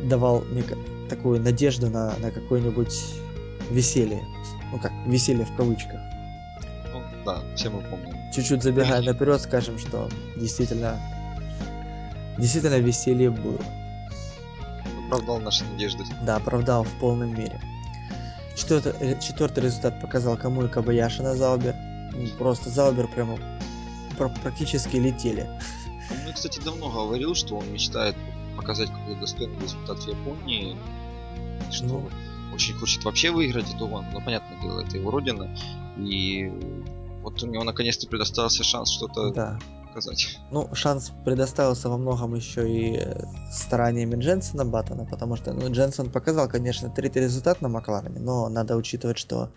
давал 0.04 0.42
мне 0.42 0.64
такую 1.08 1.40
надежду 1.40 1.90
на, 1.90 2.14
на 2.18 2.30
какое-нибудь 2.30 2.94
веселье. 3.70 4.22
Ну 4.72 4.78
как, 4.78 4.92
веселье 5.06 5.44
в 5.44 5.56
кавычках. 5.56 6.00
Ну 6.92 7.02
да, 7.24 7.42
все 7.56 7.70
мы 7.70 7.80
помним. 7.82 8.14
Чуть-чуть 8.32 8.62
забегая 8.62 9.02
наперед, 9.02 9.40
скажем, 9.40 9.78
что 9.78 10.08
действительно, 10.36 10.98
действительно 12.38 12.78
веселье 12.78 13.30
было. 13.30 13.60
Оправдал 15.06 15.40
наши 15.40 15.64
надежды. 15.64 16.04
Да, 16.22 16.36
оправдал 16.36 16.84
в 16.84 16.92
полной 16.98 17.28
мере. 17.28 17.60
Четвертый, 18.56 18.92
э, 19.00 19.20
четвертый 19.20 19.64
результат 19.64 20.00
показал 20.00 20.36
кому 20.36 20.64
и 20.64 20.68
Кабаяши 20.68 21.22
на 21.22 21.34
Заубер. 21.34 21.74
Просто 22.38 22.70
Заубер 22.70 23.08
прямо 23.08 23.38
практически 24.42 24.96
летели. 24.96 25.48
Он 26.26 26.32
кстати, 26.32 26.60
давно 26.60 26.88
говорил, 26.88 27.34
что 27.34 27.56
он 27.56 27.72
мечтает 27.72 28.14
показать 28.56 28.90
какой-то 28.90 29.20
достойный 29.20 29.60
результат 29.60 29.98
в 29.98 30.08
Японии. 30.08 30.76
что 31.70 31.86
Ну. 31.86 32.10
очень 32.54 32.74
хочет 32.74 33.04
вообще 33.04 33.30
выиграть 33.30 33.74
эту 33.74 33.88
гонку. 33.88 34.10
Ну, 34.12 34.20
понятное 34.20 34.60
дело, 34.60 34.80
это 34.82 34.96
его 34.96 35.10
родина. 35.10 35.56
И 35.96 36.52
вот 37.22 37.42
у 37.42 37.46
него 37.46 37.64
наконец-то 37.64 38.06
предоставился 38.06 38.62
шанс 38.62 38.90
что-то 38.90 39.30
Да. 39.32 39.58
Показать. 39.94 40.38
Ну, 40.50 40.68
шанс 40.74 41.12
предоставился 41.24 41.88
во 41.88 41.96
многом 41.96 42.34
еще 42.34 42.68
и 42.68 42.96
э, 42.98 43.24
стараниями 43.52 44.16
Дженсона 44.16 44.64
Баттона, 44.64 45.04
потому 45.04 45.36
что 45.36 45.52
ну, 45.52 45.70
Дженсон 45.70 46.10
показал, 46.10 46.48
конечно, 46.48 46.90
третий 46.90 47.20
результат 47.20 47.60
на 47.62 47.68
Макларене, 47.68 48.18
но 48.20 48.48
надо 48.48 48.76
учитывать, 48.76 49.18
что 49.18 49.50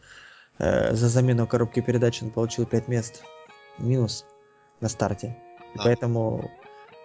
э, 0.60 0.94
за 0.96 1.10
замену 1.10 1.48
коробки 1.48 1.82
передач 1.82 2.22
он 2.22 2.30
получил 2.30 2.66
5 2.66 2.88
мест 2.88 3.24
минус 3.80 4.26
на 4.82 4.90
старте. 4.90 5.36
И 5.74 5.78
Да. 5.78 5.84
поэтому 5.86 6.50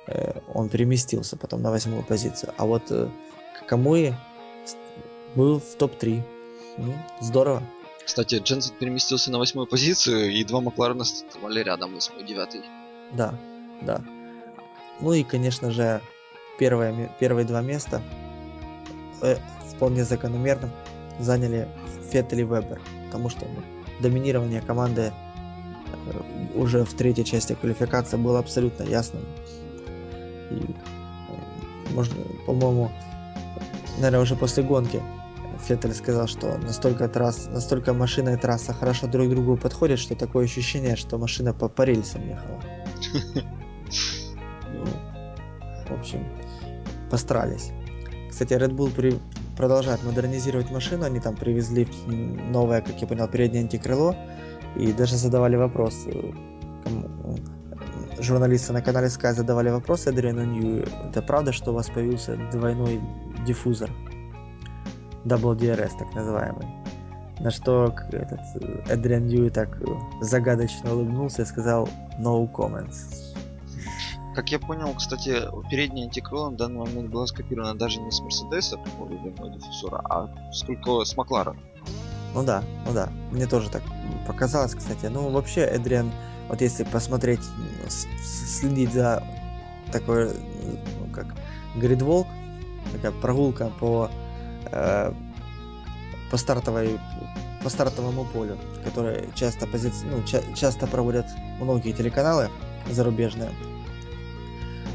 э, 0.06 0.38
он 0.54 0.68
переместился 0.68 1.36
потом 1.36 1.62
на 1.62 1.70
восьмую 1.70 2.02
позицию. 2.04 2.52
А 2.58 2.66
вот 2.66 2.82
э, 2.90 3.08
Камуи 3.66 4.14
был 5.34 5.58
в 5.60 5.74
топ-3. 5.76 6.22
М, 6.78 6.94
Здорово. 7.20 7.62
Кстати, 8.04 8.34
Дженсен 8.36 8.74
переместился 8.78 9.30
на 9.30 9.38
восьмую 9.38 9.66
позицию, 9.66 10.32
и 10.32 10.44
два 10.44 10.60
Макларена 10.60 11.04
стартовали 11.04 11.62
рядом, 11.62 11.94
восьмой, 11.94 12.24
девятый. 12.24 12.60
Да, 13.12 13.34
да. 13.82 14.00
Ну 15.00 15.12
и, 15.12 15.22
конечно 15.22 15.70
же, 15.70 16.00
первое, 16.58 17.10
первые 17.18 17.44
два 17.44 17.60
места 17.60 18.00
э, 19.22 19.36
вполне 19.74 20.04
закономерно 20.04 20.70
заняли 21.18 21.68
Феттель 22.10 22.40
и 22.40 22.44
Вебер, 22.44 22.80
потому 23.06 23.28
что 23.28 23.46
ну, 23.46 23.62
доминирование 24.00 24.60
команды 24.60 25.12
э, 25.12 26.54
уже 26.54 26.84
в 26.84 26.94
третьей 26.94 27.24
части 27.24 27.54
квалификации 27.54 28.16
было 28.16 28.38
абсолютно 28.38 28.84
ясным. 28.84 29.22
И, 30.50 30.54
э, 30.54 31.92
можно, 31.94 32.16
по-моему, 32.46 32.90
наверное, 33.96 34.20
уже 34.20 34.36
после 34.36 34.62
гонки 34.62 35.02
Феттель 35.66 35.94
сказал, 35.94 36.26
что 36.26 36.58
настолько, 36.58 37.08
трасс, 37.08 37.46
настолько 37.46 37.92
машина 37.92 38.30
и 38.30 38.36
трасса 38.36 38.72
хорошо 38.72 39.06
друг 39.06 39.28
к 39.28 39.30
другу 39.30 39.56
подходят, 39.56 39.98
что 39.98 40.14
такое 40.14 40.44
ощущение, 40.44 40.96
что 40.96 41.18
машина 41.18 41.54
по, 41.54 41.68
по 41.68 41.82
рельсам 41.82 42.26
ехала. 42.28 42.60
Ну, 44.72 44.84
в 45.86 45.98
общем, 45.98 46.26
постарались. 47.10 47.70
Кстати, 48.30 48.54
Red 48.54 48.70
Bull 48.70 48.90
при- 48.94 49.18
продолжает 49.56 50.02
модернизировать 50.04 50.70
машину. 50.70 51.04
Они 51.04 51.20
там 51.20 51.36
привезли 51.36 51.86
новое, 52.06 52.80
как 52.80 53.00
я 53.00 53.06
понял, 53.06 53.28
переднее 53.28 53.62
антикрыло. 53.62 54.16
И 54.76 54.92
даже 54.92 55.16
задавали 55.16 55.56
вопрос. 55.56 56.06
э, 56.06 56.32
э, 56.86 58.22
Журналисты 58.22 58.72
на 58.72 58.80
канале 58.82 59.08
Sky 59.08 59.32
задавали 59.32 59.70
вопрос 59.70 60.06
Эдриану 60.06 60.44
Нью. 60.44 60.84
Это 61.10 61.22
правда, 61.22 61.52
что 61.52 61.72
у 61.72 61.74
вас 61.74 61.88
появился 61.90 62.36
двойной 62.52 63.00
диффузор? 63.46 63.90
Double 65.24 65.56
DRS, 65.56 65.90
так 65.98 66.14
называемый. 66.14 66.81
На 67.42 67.50
что 67.50 67.90
к- 67.92 68.14
этот 68.14 68.40
э, 68.60 68.82
Эдриан 68.88 69.26
Ньюи 69.26 69.50
так 69.50 69.76
э, 69.82 69.84
загадочно 70.20 70.94
улыбнулся 70.94 71.42
и 71.42 71.44
сказал 71.44 71.88
no 72.18 72.50
comments. 72.50 73.34
Как 74.34 74.50
я 74.50 74.58
понял, 74.58 74.94
кстати, 74.94 75.42
передний 75.70 76.04
антикрыло 76.04 76.50
на 76.50 76.56
данный 76.56 76.78
момент 76.78 77.10
было 77.10 77.26
скопировано 77.26 77.74
даже 77.74 78.00
не 78.00 78.10
с 78.10 78.20
Мерседеса, 78.20 78.78
по 78.78 79.04
двойного 79.06 79.50
диффузора, 79.50 80.00
а 80.08 80.28
сколько 80.52 81.04
с 81.04 81.16
Маклара. 81.16 81.54
Ну 82.34 82.42
да, 82.42 82.62
ну 82.86 82.94
да. 82.94 83.10
Мне 83.30 83.46
тоже 83.46 83.68
так 83.68 83.82
показалось, 84.26 84.74
кстати. 84.74 85.06
Ну, 85.06 85.28
вообще, 85.30 85.60
Эдриан, 85.62 86.10
вот 86.48 86.62
если 86.62 86.84
посмотреть, 86.84 87.40
с- 87.88 88.06
следить 88.58 88.92
за 88.94 89.22
такой, 89.92 90.28
ну, 90.32 91.12
как 91.12 91.26
гридволк, 91.76 92.26
такая 92.92 93.12
прогулка 93.12 93.70
по, 93.80 94.08
э, 94.70 95.12
по 96.32 96.38
стартовой 96.38 96.98
по 97.62 97.68
стартовому 97.68 98.24
полю, 98.24 98.58
который 98.84 99.28
часто 99.34 99.66
пози- 99.66 99.92
ну, 100.10 100.24
ча- 100.24 100.42
часто 100.56 100.86
проводят 100.86 101.26
многие 101.60 101.92
телеканалы 101.92 102.48
зарубежные, 102.90 103.50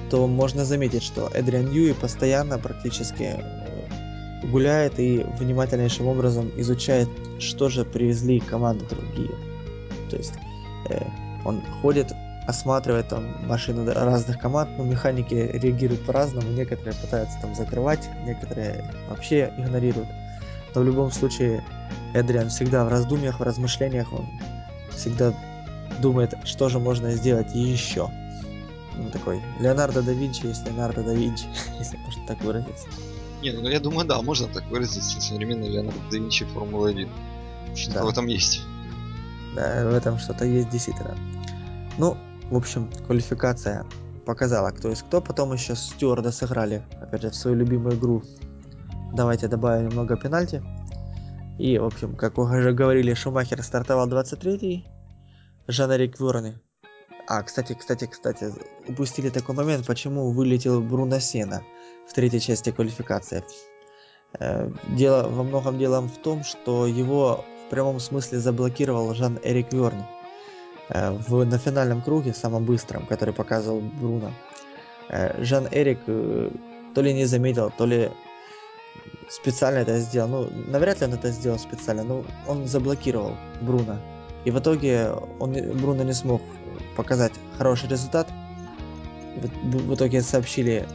то 0.09 0.27
можно 0.27 0.65
заметить, 0.65 1.03
что 1.03 1.29
Эдриан 1.33 1.69
Ньюи 1.69 1.93
постоянно 1.93 2.57
практически 2.57 3.35
э, 3.37 4.47
гуляет 4.51 4.99
и 4.99 5.25
внимательнейшим 5.39 6.07
образом 6.07 6.51
изучает, 6.57 7.07
что 7.39 7.69
же 7.69 7.85
привезли 7.85 8.39
команды 8.39 8.85
другие. 8.85 9.35
То 10.09 10.17
есть 10.17 10.33
э, 10.89 11.05
он 11.45 11.61
ходит, 11.81 12.11
осматривает 12.47 13.09
там 13.09 13.47
машины 13.47 13.93
разных 13.93 14.39
команд, 14.39 14.71
но 14.77 14.83
механики 14.83 15.35
реагируют 15.35 16.05
по-разному, 16.05 16.49
некоторые 16.49 16.95
пытаются 16.95 17.37
там 17.41 17.55
закрывать, 17.55 18.09
некоторые 18.25 18.91
вообще 19.07 19.53
игнорируют. 19.57 20.07
Но 20.75 20.81
в 20.81 20.83
любом 20.85 21.11
случае 21.11 21.63
Эдриан 22.13 22.49
всегда 22.49 22.85
в 22.85 22.89
раздумьях, 22.89 23.39
в 23.39 23.43
размышлениях, 23.43 24.11
он 24.13 24.25
всегда 24.95 25.33
думает, 26.01 26.33
что 26.43 26.69
же 26.69 26.79
можно 26.79 27.11
сделать 27.11 27.53
еще. 27.53 28.09
Ну, 28.95 29.09
такой 29.11 29.41
Леонардо 29.59 30.01
да 30.01 30.11
Винчи 30.11 30.47
есть 30.47 30.65
Леонардо 30.65 31.03
да 31.03 31.13
Винчи, 31.13 31.45
если 31.79 31.97
можно 31.97 32.25
так 32.27 32.41
выразиться. 32.41 32.87
Не, 33.41 33.51
ну 33.51 33.67
я 33.67 33.79
думаю, 33.79 34.07
да, 34.07 34.21
можно 34.21 34.47
так 34.47 34.65
выразиться, 34.69 35.21
современный 35.21 35.69
Леонардо 35.69 35.99
да 36.11 36.17
Винчи 36.17 36.45
Формула-1. 36.45 37.09
Что 37.75 37.93
Да. 37.93 38.05
в 38.05 38.09
этом 38.09 38.25
есть. 38.27 38.61
Да, 39.55 39.87
в 39.89 39.93
этом 39.93 40.17
что-то 40.17 40.45
есть 40.45 40.69
действительно. 40.69 41.15
Ну, 41.97 42.17
в 42.49 42.55
общем, 42.55 42.89
квалификация 43.05 43.85
показала, 44.25 44.71
кто 44.71 44.89
есть 44.89 45.03
кто. 45.03 45.21
Потом 45.21 45.53
еще 45.53 45.75
стюарда 45.75 46.31
сыграли, 46.31 46.83
опять 47.01 47.21
же, 47.21 47.29
в 47.29 47.35
свою 47.35 47.57
любимую 47.57 47.95
игру. 47.95 48.23
Давайте 49.17 49.47
добавим 49.47 49.89
немного 49.89 50.15
пенальти. 50.15 50.61
И, 51.57 51.79
в 51.79 51.85
общем, 51.85 52.15
как 52.15 52.37
уже 52.37 52.71
говорили, 52.71 53.15
Шумахер 53.15 53.63
стартовал 53.63 54.07
23-й, 54.07 54.85
Жан-Эрик 55.67 56.19
Вёрни. 56.19 56.59
А, 57.27 57.41
кстати, 57.41 57.73
кстати, 57.73 58.05
кстати, 58.05 58.53
упустили 58.87 59.29
такой 59.29 59.55
момент, 59.55 59.87
почему 59.87 60.29
вылетел 60.29 60.81
Бруно 60.83 61.19
Сена 61.19 61.63
в 62.07 62.13
третьей 62.13 62.39
части 62.39 62.71
квалификации. 62.71 63.43
Э, 64.39 64.69
Дело 64.89 65.27
во 65.27 65.41
многом 65.41 65.79
делом 65.79 66.09
в 66.09 66.17
том, 66.19 66.43
что 66.43 66.85
его 66.85 67.43
в 67.65 67.71
прямом 67.71 67.99
смысле 67.99 68.37
заблокировал 68.37 69.15
Жан-Эрик 69.15 69.73
Вёрни 69.73 70.05
э, 70.89 71.09
в, 71.27 71.43
на 71.43 71.57
финальном 71.57 72.03
круге, 72.03 72.35
самом 72.35 72.65
быстром, 72.65 73.07
который 73.07 73.33
показывал 73.33 73.79
Бруно. 73.79 74.31
Э, 75.09 75.43
Жан-Эрик 75.43 76.05
то 76.05 77.01
ли 77.01 77.13
не 77.13 77.25
заметил, 77.25 77.71
то 77.75 77.87
ли 77.87 78.11
специально 79.29 79.79
это 79.79 79.99
сделал. 79.99 80.29
Ну, 80.29 80.49
навряд 80.67 81.01
ли 81.01 81.07
он 81.07 81.13
это 81.13 81.31
сделал 81.31 81.59
специально, 81.59 82.03
но 82.03 82.25
он 82.47 82.67
заблокировал 82.67 83.35
Бруно. 83.61 83.99
И 84.45 84.51
в 84.51 84.59
итоге 84.59 85.11
он, 85.39 85.53
Бруно 85.53 86.03
не 86.03 86.13
смог 86.13 86.41
показать 86.95 87.33
хороший 87.57 87.89
результат. 87.89 88.27
В, 89.35 89.77
в 89.77 89.95
итоге 89.95 90.21
сообщили 90.21 90.87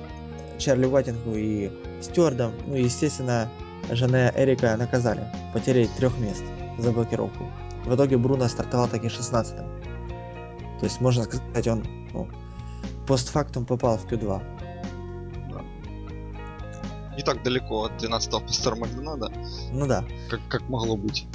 Чарли 0.59 0.87
Уайтингу 0.87 1.35
и 1.35 1.71
Стюардам. 2.01 2.53
Ну 2.67 2.77
и, 2.77 2.85
естественно, 2.85 3.49
Жанне 3.91 4.33
Эрика 4.37 4.77
наказали 4.77 5.27
потерей 5.53 5.89
трех 5.99 6.19
мест 6.19 6.43
за 6.79 6.93
блокировку. 6.93 7.47
В 7.85 7.95
итоге 7.95 8.17
Бруно 8.17 8.49
стартовал 8.49 8.89
таки 8.89 9.09
16 9.09 9.57
То 9.57 9.65
есть, 10.83 11.01
можно 11.01 11.25
сказать, 11.25 11.67
он 11.67 11.85
ну, 12.13 12.29
постфактум 13.07 13.67
попал 13.67 13.99
в 13.99 14.07
Q2. 14.07 14.62
Не 17.17 17.23
так 17.23 17.43
далеко 17.43 17.85
от 17.85 17.93
12-го 18.03 18.41
Пастора 18.41 18.77
Макдонада, 18.77 19.31
Ну 19.73 19.87
да, 19.87 20.05
как, 20.31 20.41
как 20.49 20.69
могло 20.69 20.97
быть. 20.97 21.27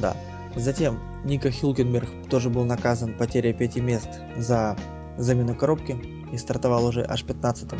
да. 0.00 0.16
Затем 0.56 0.98
Ника 1.24 1.50
Хюлкенберг 1.52 2.08
тоже 2.30 2.48
был 2.48 2.64
наказан 2.64 3.12
потерей 3.16 3.52
5 3.52 3.76
мест 3.76 4.08
за 4.38 4.74
замену 5.18 5.54
коробки 5.54 5.92
и 6.32 6.38
стартовал 6.38 6.86
уже 6.86 7.04
аж 7.04 7.24
15-м. 7.24 7.78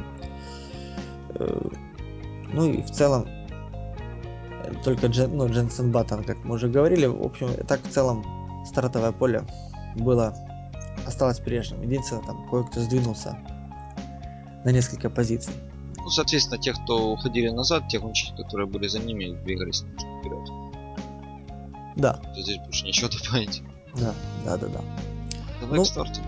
Э, 1.36 1.68
Ну 2.52 2.70
и 2.70 2.82
в 2.82 2.90
целом 2.90 3.26
э, 3.28 4.74
только 4.84 5.06
Джен, 5.06 5.36
ну, 5.36 5.48
Дженсен 5.48 5.90
Баттон, 5.90 6.22
как 6.22 6.36
мы 6.44 6.56
уже 6.56 6.68
говорили, 6.68 7.06
в 7.06 7.22
общем, 7.22 7.48
так 7.66 7.80
в 7.82 7.90
целом 7.90 8.24
стартовое 8.66 9.12
поле 9.12 9.42
было 9.96 10.34
осталось 11.06 11.38
прежним. 11.40 11.80
Единственное, 11.82 12.24
там 12.24 12.46
кое-кто 12.50 12.80
сдвинулся 12.80 13.38
на 14.64 14.70
несколько 14.70 15.08
позиций. 15.08 15.54
Ну, 16.06 16.10
соответственно, 16.10 16.56
те, 16.56 16.72
кто 16.72 17.10
уходили 17.14 17.48
назад, 17.48 17.88
те 17.88 17.98
гонщики, 17.98 18.30
которые 18.40 18.68
были 18.68 18.86
за 18.86 19.00
ними, 19.00 19.36
двигались 19.42 19.82
немножко 19.82 20.08
вперед. 20.20 20.48
Да, 21.96 22.12
То 22.12 22.42
здесь 22.42 22.58
больше 22.58 22.86
ничего 22.86 23.08
добавить. 23.08 23.60
да, 23.96 24.14
да, 24.44 24.56
да, 24.56 24.68
да. 24.68 24.80
Давай 25.60 25.78
Ну, 25.78 25.82
к 25.82 25.88
старту. 25.88 26.20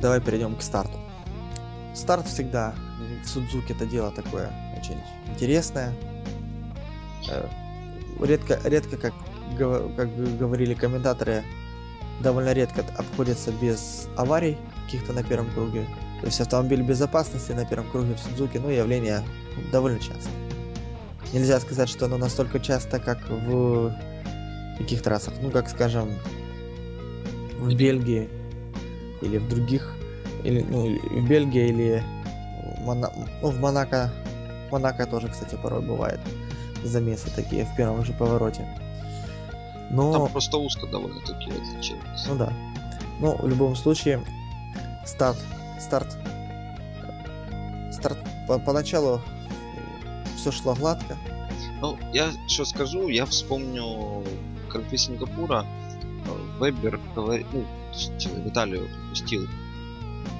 Давай 0.00 0.20
перейдем 0.20 0.54
к 0.54 0.62
старту. 0.62 0.96
Старт 1.94 2.28
всегда 2.28 2.76
в 3.24 3.28
Судзуки 3.28 3.72
это 3.72 3.86
дело 3.86 4.12
такое 4.12 4.52
очень 4.78 5.00
интересное. 5.28 5.92
Э, 7.28 7.48
Редко, 8.20 8.60
редко, 8.62 8.96
как, 8.96 9.14
как 9.58 10.38
говорили 10.38 10.74
комментаторы, 10.74 11.42
довольно 12.20 12.52
редко 12.52 12.84
обходится 12.96 13.50
без 13.50 14.06
аварий 14.16 14.56
каких-то 14.84 15.12
на 15.12 15.24
первом 15.24 15.50
круге. 15.54 15.88
То 16.20 16.26
есть 16.26 16.40
автомобиль 16.40 16.82
безопасности 16.82 17.52
на 17.52 17.64
первом 17.64 17.90
круге 17.90 18.14
в 18.14 18.18
Судзуки, 18.18 18.58
ну, 18.58 18.70
явление 18.70 19.22
довольно 19.72 19.98
часто. 19.98 20.30
нельзя 21.32 21.60
сказать, 21.60 21.88
что 21.88 22.06
оно 22.06 22.16
настолько 22.16 22.60
часто, 22.60 22.98
как 22.98 23.28
в 23.28 23.94
каких 24.78 25.02
трассах, 25.02 25.34
ну, 25.42 25.50
как, 25.50 25.68
скажем, 25.68 26.08
в 27.58 27.74
Бельгии 27.74 28.28
или 29.20 29.38
в 29.38 29.48
других, 29.48 29.94
или, 30.42 30.62
ну, 30.62 30.86
в 30.86 31.28
Бельгии 31.28 31.68
или 31.68 32.02
Мона... 32.80 33.10
ну, 33.42 33.50
в 33.50 33.60
Монако, 33.60 34.10
Монако 34.70 35.06
тоже, 35.06 35.28
кстати, 35.28 35.56
порой 35.56 35.82
бывает 35.82 36.20
замесы 36.84 37.30
такие 37.34 37.64
в 37.64 37.76
первом 37.76 38.04
же 38.04 38.12
повороте. 38.12 38.66
Но... 39.90 40.12
Там 40.12 40.28
просто 40.28 40.58
узко 40.58 40.86
довольно-таки 40.86 41.50
отличается. 41.50 42.28
Ну 42.28 42.36
да. 42.36 42.52
Но 43.20 43.36
в 43.36 43.48
любом 43.48 43.76
случае, 43.76 44.20
старт, 45.06 45.38
старт, 45.84 46.16
старт 47.92 48.18
по 48.48 48.58
поначалу 48.58 49.20
все 50.36 50.50
шло 50.50 50.74
гладко. 50.74 51.16
Ну, 51.80 51.98
я 52.12 52.30
что 52.48 52.64
скажу, 52.64 53.08
я 53.08 53.26
вспомню 53.26 54.24
Гран-при 54.70 54.96
Сингапура. 54.96 55.64
Вебер 56.58 57.00
говорит, 57.14 57.46
ну, 57.52 57.64
в 57.64 58.48
Италию 58.48 58.88
пустил 59.10 59.46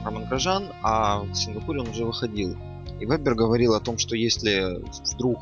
Роман 0.05 0.27
Грожан, 0.27 0.73
а 0.83 1.21
в 1.21 1.35
Сингапуре 1.35 1.81
он 1.81 1.89
уже 1.89 2.05
выходил. 2.05 2.57
И 3.01 3.07
Вебер 3.07 3.35
говорил 3.35 3.75
о 3.75 3.81
том, 3.81 3.99
что 3.99 4.17
если 4.17 4.83
вдруг 5.13 5.39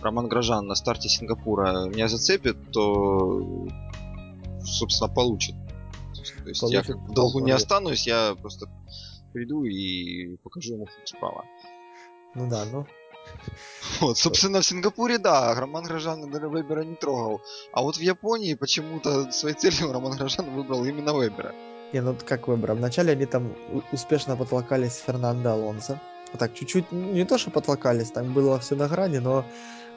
Роман 0.00 0.28
Грожан 0.28 0.66
на 0.66 0.74
старте 0.74 1.08
Сингапура 1.08 1.86
меня 1.86 2.08
зацепит, 2.08 2.56
то 2.72 3.66
собственно 4.64 5.12
получит. 5.12 5.54
То 6.42 6.48
есть 6.48 6.60
получит 6.60 6.88
я 6.88 6.94
в 6.94 7.12
долгу 7.12 7.40
не 7.40 7.52
останусь, 7.52 8.06
я 8.06 8.34
просто 8.40 8.68
приду 9.32 9.64
и 9.64 10.36
покажу 10.42 10.74
ему 10.74 10.86
справа. 11.04 11.44
Ну 12.34 12.48
да, 12.48 12.64
ну. 12.64 12.86
Вот, 14.00 14.18
собственно, 14.18 14.60
в 14.60 14.66
Сингапуре, 14.66 15.18
да, 15.18 15.54
Роман 15.54 15.84
Грожан 15.84 16.30
Вебера 16.30 16.82
не 16.82 16.96
трогал. 16.96 17.40
А 17.72 17.82
вот 17.82 17.96
в 17.96 18.00
Японии 18.00 18.54
почему-то 18.54 19.30
своей 19.32 19.54
целью 19.54 19.92
Роман 19.92 20.16
Грожан 20.16 20.50
выбрал 20.50 20.84
именно 20.84 21.12
Вебера. 21.12 21.54
Не, 21.92 22.00
ну 22.00 22.16
как 22.26 22.48
Вебера. 22.48 22.74
Вначале 22.74 23.12
они 23.12 23.26
там 23.26 23.54
успешно 23.92 24.36
потолкались 24.36 24.94
с 24.94 25.00
Фернандо 25.00 25.50
Алонсо. 25.50 26.00
Вот 26.32 26.38
так, 26.38 26.54
чуть-чуть, 26.54 26.90
не 26.90 27.24
то, 27.24 27.38
что 27.38 27.50
потолкались, 27.50 28.10
там 28.10 28.32
было 28.32 28.58
все 28.58 28.74
на 28.74 28.88
грани, 28.88 29.18
но 29.18 29.44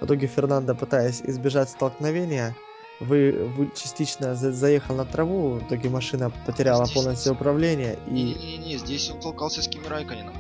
в 0.02 0.06
итоге 0.06 0.28
Фернандо, 0.28 0.76
пытаясь 0.76 1.22
избежать 1.22 1.70
столкновения, 1.70 2.56
вы, 3.00 3.52
вы 3.56 3.72
частично 3.76 4.36
за, 4.36 4.52
заехал 4.52 4.96
на 4.96 5.06
траву, 5.06 5.54
в 5.54 5.68
итоге 5.68 5.90
машина 5.90 6.32
потеряла 6.46 6.86
здесь... 6.86 6.96
полностью 6.96 7.34
управление 7.34 8.00
и... 8.08 8.12
Не-не-не, 8.12 8.78
здесь 8.78 9.10
он 9.10 9.20
толкался 9.20 9.62
с 9.62 9.68
Кими 9.68 9.88
Райконином. 9.88 10.34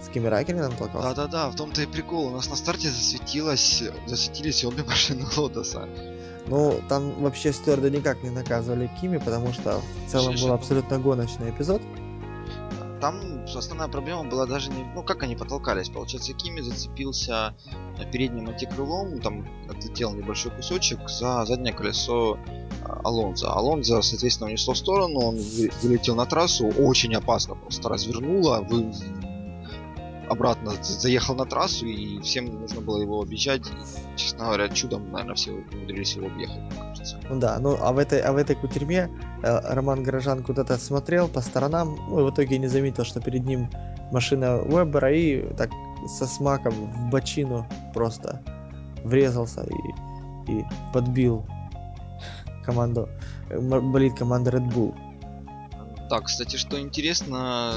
С 0.00 0.08
Кими 0.08 0.26
Райконином 0.28 0.76
толкался? 0.76 1.08
Да-да-да, 1.08 1.50
в 1.50 1.56
том-то 1.56 1.82
и 1.82 1.86
прикол. 1.86 2.26
У 2.26 2.30
нас 2.30 2.48
на 2.48 2.56
старте 2.56 2.88
засветилось, 2.88 3.82
засветились 4.06 4.64
обе 4.64 4.82
машины 4.86 5.24
Лотоса. 5.36 5.88
Ну, 6.46 6.80
там 6.88 7.22
вообще 7.22 7.52
стюарды 7.52 7.90
никак 7.90 8.22
не 8.22 8.30
наказывали 8.30 8.90
Кими, 9.00 9.18
потому 9.18 9.52
что 9.52 9.80
в 10.06 10.10
целом 10.10 10.34
был 10.34 10.52
абсолютно 10.52 10.98
гоночный 10.98 11.50
эпизод 11.50 11.82
там 13.02 13.44
основная 13.52 13.88
проблема 13.88 14.22
была 14.22 14.46
даже 14.46 14.70
не... 14.70 14.84
Ну, 14.94 15.02
как 15.02 15.24
они 15.24 15.34
потолкались? 15.34 15.88
Получается, 15.88 16.34
Кими 16.34 16.60
зацепился 16.60 17.52
передним 18.12 18.48
антикрылом, 18.48 19.20
там 19.20 19.44
отлетел 19.68 20.14
небольшой 20.14 20.52
кусочек 20.52 21.08
за 21.08 21.44
заднее 21.44 21.74
колесо 21.74 22.38
Алонза. 23.02 23.52
Алонза, 23.52 24.02
соответственно, 24.02 24.50
унесло 24.50 24.74
в 24.74 24.78
сторону, 24.78 25.18
он 25.18 25.36
вылетел 25.82 26.14
на 26.14 26.26
трассу, 26.26 26.68
очень 26.68 27.12
опасно 27.16 27.56
просто 27.56 27.88
развернуло, 27.88 28.60
вы 28.60 28.92
обратно 30.32 30.72
заехал 30.82 31.34
на 31.34 31.44
трассу, 31.44 31.86
и 31.86 32.20
всем 32.20 32.46
нужно 32.60 32.80
было 32.80 33.00
его 33.00 33.20
объезжать. 33.20 33.62
И, 33.66 34.16
честно 34.16 34.46
говоря, 34.46 34.68
чудом, 34.68 35.10
наверное, 35.10 35.34
все 35.34 35.52
умудрились 35.52 36.16
его 36.16 36.26
объехать, 36.26 36.58
мне 36.58 36.80
кажется. 36.80 37.20
Ну 37.28 37.38
да, 37.38 37.58
ну 37.58 37.76
а 37.80 37.92
в 37.92 37.98
этой, 37.98 38.20
а 38.20 38.32
в 38.32 38.36
этой 38.36 38.56
кутерьме 38.56 39.10
э, 39.42 39.74
Роман 39.74 40.02
Горожан 40.02 40.42
куда-то 40.42 40.78
смотрел 40.78 41.28
по 41.28 41.40
сторонам, 41.40 41.96
ну 42.08 42.20
и 42.20 42.30
в 42.30 42.34
итоге 42.34 42.58
не 42.58 42.68
заметил, 42.68 43.04
что 43.04 43.20
перед 43.20 43.44
ним 43.44 43.68
машина 44.10 44.60
Вебера, 44.64 45.12
и 45.12 45.54
так 45.56 45.70
со 46.06 46.26
смаком 46.26 46.72
в 46.72 47.10
бочину 47.10 47.66
просто 47.94 48.42
врезался 49.04 49.64
и, 49.64 50.52
и 50.52 50.64
подбил 50.92 51.44
команду, 52.64 53.08
э, 53.50 53.58
болит 53.58 54.14
команда 54.14 54.50
Red 54.50 54.72
Bull. 54.72 54.94
Да, 56.12 56.20
кстати, 56.20 56.56
что 56.56 56.78
интересно, 56.78 57.74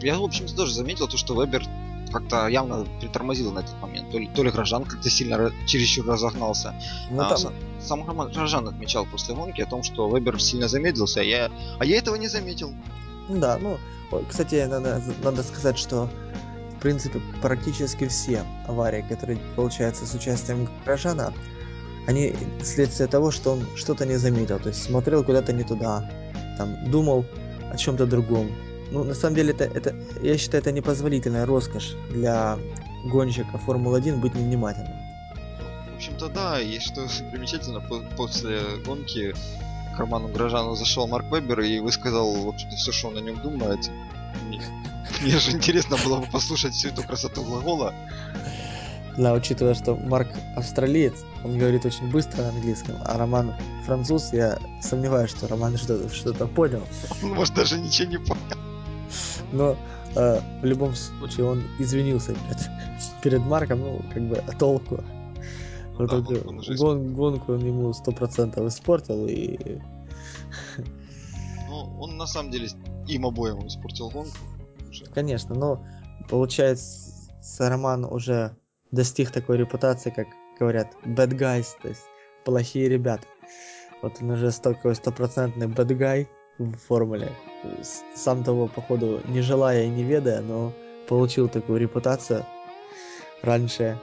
я, 0.00 0.18
в 0.18 0.22
общем, 0.22 0.46
тоже 0.48 0.72
заметил 0.72 1.08
то, 1.08 1.18
что 1.18 1.34
Вебер 1.34 1.62
как-то 2.10 2.48
явно 2.48 2.86
притормозил 3.02 3.52
на 3.52 3.58
этот 3.58 3.78
момент. 3.82 4.10
То 4.10 4.18
ли, 4.18 4.30
то 4.34 4.42
ли 4.42 4.50
Грожан 4.50 4.84
как-то 4.84 5.10
сильно 5.10 5.52
чересчур 5.66 6.06
разогнался. 6.06 6.74
Ну, 7.10 7.20
а, 7.20 7.28
там... 7.28 7.52
Сам 7.78 8.02
Грожан 8.32 8.66
отмечал 8.66 9.04
после 9.04 9.34
гонки 9.34 9.60
о 9.60 9.66
том, 9.66 9.82
что 9.82 10.08
Вебер 10.08 10.40
сильно 10.40 10.68
замедлился, 10.68 11.20
а 11.20 11.22
я, 11.22 11.50
а 11.78 11.84
я 11.84 11.98
этого 11.98 12.14
не 12.14 12.28
заметил. 12.28 12.72
Да, 13.28 13.58
ну, 13.58 13.76
кстати, 14.26 14.64
надо, 14.64 15.02
надо 15.22 15.42
сказать, 15.42 15.76
что 15.76 16.08
в 16.78 16.80
принципе 16.80 17.20
практически 17.42 18.08
все 18.08 18.42
аварии, 18.66 19.04
которые 19.06 19.38
получаются 19.54 20.06
с 20.06 20.14
участием 20.14 20.66
Грожана, 20.86 21.34
они 22.06 22.34
следствие 22.62 23.06
того, 23.06 23.30
что 23.30 23.52
он 23.52 23.66
что-то 23.76 24.06
не 24.06 24.16
заметил, 24.16 24.60
то 24.60 24.70
есть 24.70 24.82
смотрел 24.82 25.22
куда-то 25.22 25.52
не 25.52 25.62
туда, 25.62 26.10
там 26.56 26.90
думал 26.90 27.26
о 27.76 27.78
чем-то 27.78 28.06
другом, 28.06 28.50
ну, 28.90 29.04
на 29.04 29.14
самом 29.14 29.36
деле, 29.36 29.52
это, 29.52 29.64
это, 29.64 29.94
я 30.22 30.38
считаю, 30.38 30.62
это 30.62 30.72
непозволительная 30.72 31.44
роскошь 31.44 31.94
для 32.10 32.58
гонщика 33.04 33.58
Формулы-1 33.58 34.20
быть 34.20 34.34
невнимательным. 34.34 34.96
В 35.92 35.96
общем-то, 35.96 36.28
да, 36.28 36.60
и 36.60 36.78
что 36.78 37.06
примечательно, 37.32 37.80
после 38.16 38.60
гонки 38.84 39.34
к 39.94 39.98
Роману 39.98 40.28
Грожану 40.28 40.74
зашел 40.74 41.06
Марк 41.08 41.26
Вебер 41.32 41.60
и 41.60 41.80
высказал, 41.80 42.44
в 42.44 42.48
общем-то, 42.48 42.76
все, 42.76 42.92
что 42.92 43.08
он 43.08 43.18
о 43.18 43.20
нем 43.20 43.40
думает. 43.40 43.90
Мне, 44.46 44.62
мне 45.22 45.38
же 45.38 45.50
интересно 45.50 45.96
было 46.04 46.20
бы 46.20 46.26
послушать 46.26 46.74
всю 46.74 46.88
эту 46.88 47.02
красоту 47.02 47.42
глагола. 47.42 47.92
Да, 49.18 49.32
учитывая, 49.32 49.74
что 49.74 49.96
Марк 49.96 50.28
австралиец, 50.56 51.24
он 51.42 51.58
говорит 51.58 51.86
очень 51.86 52.10
быстро 52.10 52.42
на 52.42 52.48
английском, 52.50 52.96
а 53.04 53.16
Роман 53.16 53.54
француз, 53.86 54.32
я 54.32 54.58
сомневаюсь, 54.82 55.30
что 55.30 55.48
Роман 55.48 55.76
что-то 55.78 56.08
что 56.10 56.46
понял. 56.46 56.82
Он, 57.22 57.30
может, 57.30 57.54
даже 57.54 57.78
ничего 57.78 58.10
не 58.10 58.18
понял. 58.18 58.42
Но 59.52 59.76
э, 60.16 60.40
в 60.60 60.64
любом 60.64 60.94
случае 60.94 61.46
он 61.46 61.62
извинился 61.78 62.34
перед, 62.34 62.70
перед 63.22 63.40
Марком, 63.40 63.80
ну, 63.80 64.02
как 64.12 64.22
бы 64.22 64.42
толку. 64.58 65.02
Ну, 65.98 66.06
да, 66.06 66.16
он, 66.16 66.58
он 66.58 66.76
гон, 66.76 67.14
гонку 67.14 67.52
он 67.54 67.64
ему 67.64 67.92
сто 67.94 68.12
процентов 68.12 68.66
испортил 68.66 69.26
и... 69.26 69.78
Ну, 71.68 71.98
он 71.98 72.18
на 72.18 72.26
самом 72.26 72.50
деле 72.50 72.68
им 73.08 73.24
обоим 73.24 73.66
испортил 73.66 74.10
гонку. 74.10 74.36
Конечно, 75.14 75.54
но 75.54 75.82
получается, 76.28 77.14
Роман 77.58 78.04
уже 78.04 78.54
достиг 78.92 79.30
такой 79.30 79.58
репутации, 79.58 80.10
как 80.10 80.26
говорят, 80.58 80.94
bad 81.04 81.30
guys, 81.30 81.66
то 81.82 81.88
есть 81.88 82.04
плохие 82.44 82.88
ребята. 82.88 83.26
Вот 84.02 84.20
он 84.20 84.30
уже 84.30 84.52
такой 84.52 84.94
стопроцентный 84.94 85.66
bad 85.66 85.88
guy 85.88 86.26
в 86.58 86.76
формуле 86.76 87.32
сам 88.14 88.44
того, 88.44 88.68
походу, 88.68 89.20
не 89.26 89.40
желая 89.40 89.84
и 89.84 89.88
не 89.88 90.04
ведая, 90.04 90.40
но 90.40 90.72
получил 91.08 91.48
такую 91.48 91.80
репутацию. 91.80 92.44
Раньше 93.42 93.98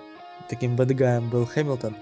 таким 0.49 0.75
бэдгаем 0.75 1.29
был 1.29 1.45
Хэмилтон, 1.45 1.95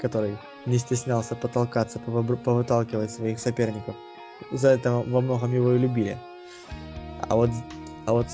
который 0.00 0.36
не 0.66 0.78
стеснялся 0.78 1.34
потолкаться, 1.34 1.98
повыталкивать 1.98 3.10
своих 3.10 3.38
соперников. 3.38 3.94
За 4.52 4.70
это 4.70 4.92
во 4.92 5.20
многом 5.20 5.54
его 5.54 5.72
и 5.72 5.78
любили. 5.78 6.18
А 7.28 7.36
вот, 7.36 7.50
а 8.06 8.12
вот 8.12 8.26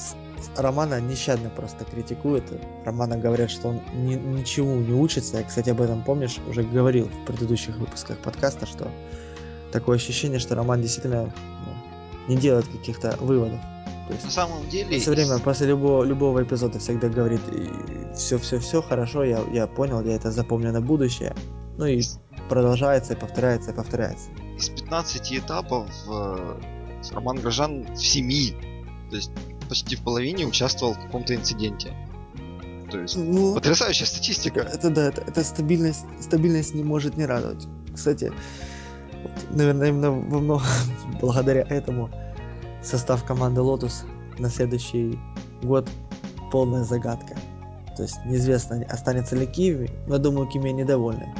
Романа 0.57 1.00
нещадно 1.00 1.50
просто 1.50 1.85
критикует. 1.85 2.44
Романа 2.85 3.16
говорят, 3.16 3.50
что 3.50 3.68
он 3.68 3.81
ни, 3.94 4.14
ничему 4.14 4.76
не 4.76 4.92
учится. 4.92 5.38
Я, 5.38 5.44
кстати, 5.44 5.70
об 5.70 5.81
этом, 5.81 6.03
помнишь, 6.03 6.38
уже 6.48 6.62
говорил 6.62 7.07
в 7.07 7.26
предыдущих 7.26 7.76
выпусках 7.76 8.18
подкаста, 8.18 8.66
что 8.66 8.91
такое 9.72 9.97
ощущение, 9.97 10.38
что 10.38 10.55
Роман 10.55 10.82
действительно 10.82 11.32
не 12.28 12.36
делает 12.36 12.66
каких-то 12.66 13.16
выводов. 13.20 13.61
То 14.07 14.14
есть, 14.14 14.24
на 14.24 14.30
самом 14.30 14.68
деле... 14.68 14.99
Все 14.99 15.11
время 15.11 15.38
после 15.38 15.68
любого, 15.68 16.03
любого 16.05 16.43
эпизода 16.43 16.78
всегда 16.78 17.09
говорит, 17.09 17.41
все-все-все 18.16 18.82
хорошо, 18.82 19.22
я, 19.24 19.41
я 19.53 19.66
понял, 19.66 20.03
я 20.03 20.16
это 20.16 20.32
запомню 20.32 20.72
на 20.72 20.80
будущее. 20.80 21.34
Ну 21.78 21.86
и 21.86 22.03
продолжается, 22.49 23.12
и 23.12 23.16
повторяется, 23.16 23.70
и 23.70 23.74
повторяется. 23.74 24.28
Из 24.57 24.68
15 24.68 25.32
этапов 25.32 25.88
э, 26.09 26.61
Роман 27.12 27.36
Грожан 27.36 27.95
в 27.95 27.97
7, 27.97 28.61
то 29.11 29.16
есть 29.16 29.30
почти 29.70 29.94
в 29.96 30.02
половине 30.02 30.46
участвовал 30.46 30.94
в 30.94 30.98
каком-то 30.98 31.34
инциденте. 31.34 31.94
То 32.90 32.98
есть 32.98 33.16
ну, 33.16 33.54
потрясающая 33.54 34.04
статистика. 34.04 34.60
Это, 34.60 34.76
это 34.76 34.90
да, 34.90 35.08
это, 35.08 35.20
это 35.22 35.44
стабильность, 35.44 36.04
стабильность 36.20 36.74
не 36.74 36.82
может 36.82 37.16
не 37.16 37.24
радовать. 37.24 37.66
Кстати, 37.94 38.32
наверное, 39.50 39.88
именно 39.88 40.10
во 40.10 40.40
многом 40.40 40.66
благодаря 41.20 41.62
этому 41.62 42.10
состав 42.82 43.24
команды 43.24 43.60
Lotus 43.60 44.04
на 44.38 44.50
следующий 44.50 45.18
год 45.62 45.88
полная 46.50 46.82
загадка. 46.82 47.36
То 47.96 48.02
есть 48.02 48.16
неизвестно, 48.24 48.84
останется 48.88 49.36
ли 49.36 49.46
Киви, 49.46 49.88
но 50.08 50.14
я 50.14 50.20
думаю, 50.20 50.48
Кими 50.48 50.70
недовольны. 50.70 51.32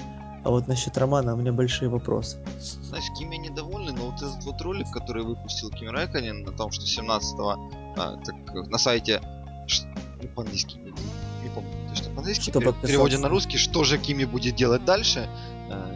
А 0.45 0.51
вот 0.51 0.69
насчет 0.69 0.97
Романа 0.97 1.35
у 1.35 1.37
меня 1.37 1.53
большие 1.53 1.89
вопросы. 1.89 2.39
Знаешь, 2.61 3.05
Кими 3.19 3.37
недовольны, 3.37 3.93
но 3.93 4.11
вот 4.11 4.23
этот 4.23 4.45
вот 4.45 4.61
ролик, 4.63 4.91
который 4.93 5.25
выпустил 5.25 5.71
Ким 5.71 5.91
Рэконин 5.91 6.45
на 6.45 6.53
том, 6.53 6.71
что 6.71 6.85
17-го 6.85 7.71
а, 7.97 8.17
так, 8.17 8.35
на 8.69 8.79
сайте 8.79 9.21
ну, 10.23 10.29
по-английски, 10.29 10.77
не 11.43 11.49
помню 11.51 11.71
точно 11.89 12.11
по-английски, 12.11 12.51
что 12.51 12.61
в 12.61 12.81
переводе 12.81 13.19
на 13.19 13.29
русский, 13.29 13.59
что 13.59 13.85
же 13.85 13.99
Кими 13.99 14.25
будет 14.25 14.55
делать 14.55 14.85
дальше. 14.85 15.29
А, 15.71 15.95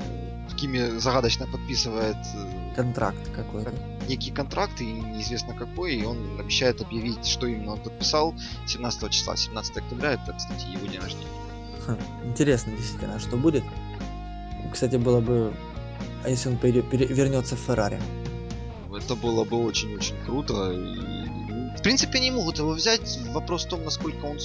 Кими 0.57 0.99
загадочно 0.99 1.47
подписывает 1.47 2.17
э, 2.17 2.75
контракт 2.77 3.31
какой-то. 3.35 3.73
Некий 4.09 4.31
контракт, 4.31 4.81
и 4.81 4.85
неизвестно 4.85 5.55
какой, 5.55 5.97
и 5.97 6.05
он 6.05 6.39
обещает 6.39 6.81
объявить, 6.81 7.27
что 7.27 7.47
именно 7.47 7.73
он 7.73 7.81
подписал 7.81 8.35
17 8.67 9.11
числа, 9.11 9.37
17 9.37 9.77
октября, 9.79 10.13
это, 10.13 10.33
кстати, 10.33 10.67
его 10.67 10.87
день 10.87 11.01
рождения. 11.01 11.27
Хм, 11.87 11.99
интересно, 12.25 12.73
действительно, 12.73 13.19
что 13.19 13.37
будет. 13.37 13.65
Кстати, 14.73 14.97
было 14.97 15.21
бы, 15.21 15.53
а 16.25 16.29
если 16.29 16.51
он 16.51 16.57
пере, 16.57 16.83
пере, 16.83 17.07
вернется 17.07 17.57
в 17.57 17.61
Феррари? 17.61 18.01
Это 18.97 19.17
было 19.17 19.45
бы 19.45 19.57
очень-очень 19.65 20.15
круто. 20.25 20.73
И, 20.73 21.14
в 21.77 21.83
принципе, 21.83 22.19
они 22.19 22.31
могут 22.31 22.59
его 22.59 22.73
взять. 22.73 23.19
Вопрос 23.33 23.67
в 23.67 23.69
том, 23.69 23.85
насколько 23.85 24.25
он 24.25 24.39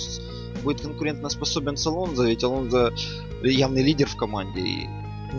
будет 0.63 0.81
конкурентно 0.81 1.29
способен 1.29 1.77
с 1.77 1.85
Алонзо, 1.85 2.27
ведь 2.27 2.43
Алонзо 2.43 2.93
явный 3.43 3.83
лидер 3.83 4.07
в 4.07 4.15
команде. 4.15 4.61
И... 4.61 4.89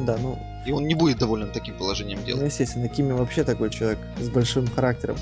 Да, 0.07 0.16
ну... 0.18 0.38
И 0.66 0.72
он 0.72 0.86
не 0.86 0.95
будет 0.95 1.18
доволен 1.18 1.51
таким 1.53 1.76
положением 1.78 2.22
дел. 2.24 2.36
Ну, 2.36 2.45
естественно, 2.45 2.88
Кими 2.88 3.12
вообще 3.12 3.45
такой 3.45 3.70
человек 3.70 3.99
с 4.20 4.28
большим 4.28 4.66
характером. 4.68 5.16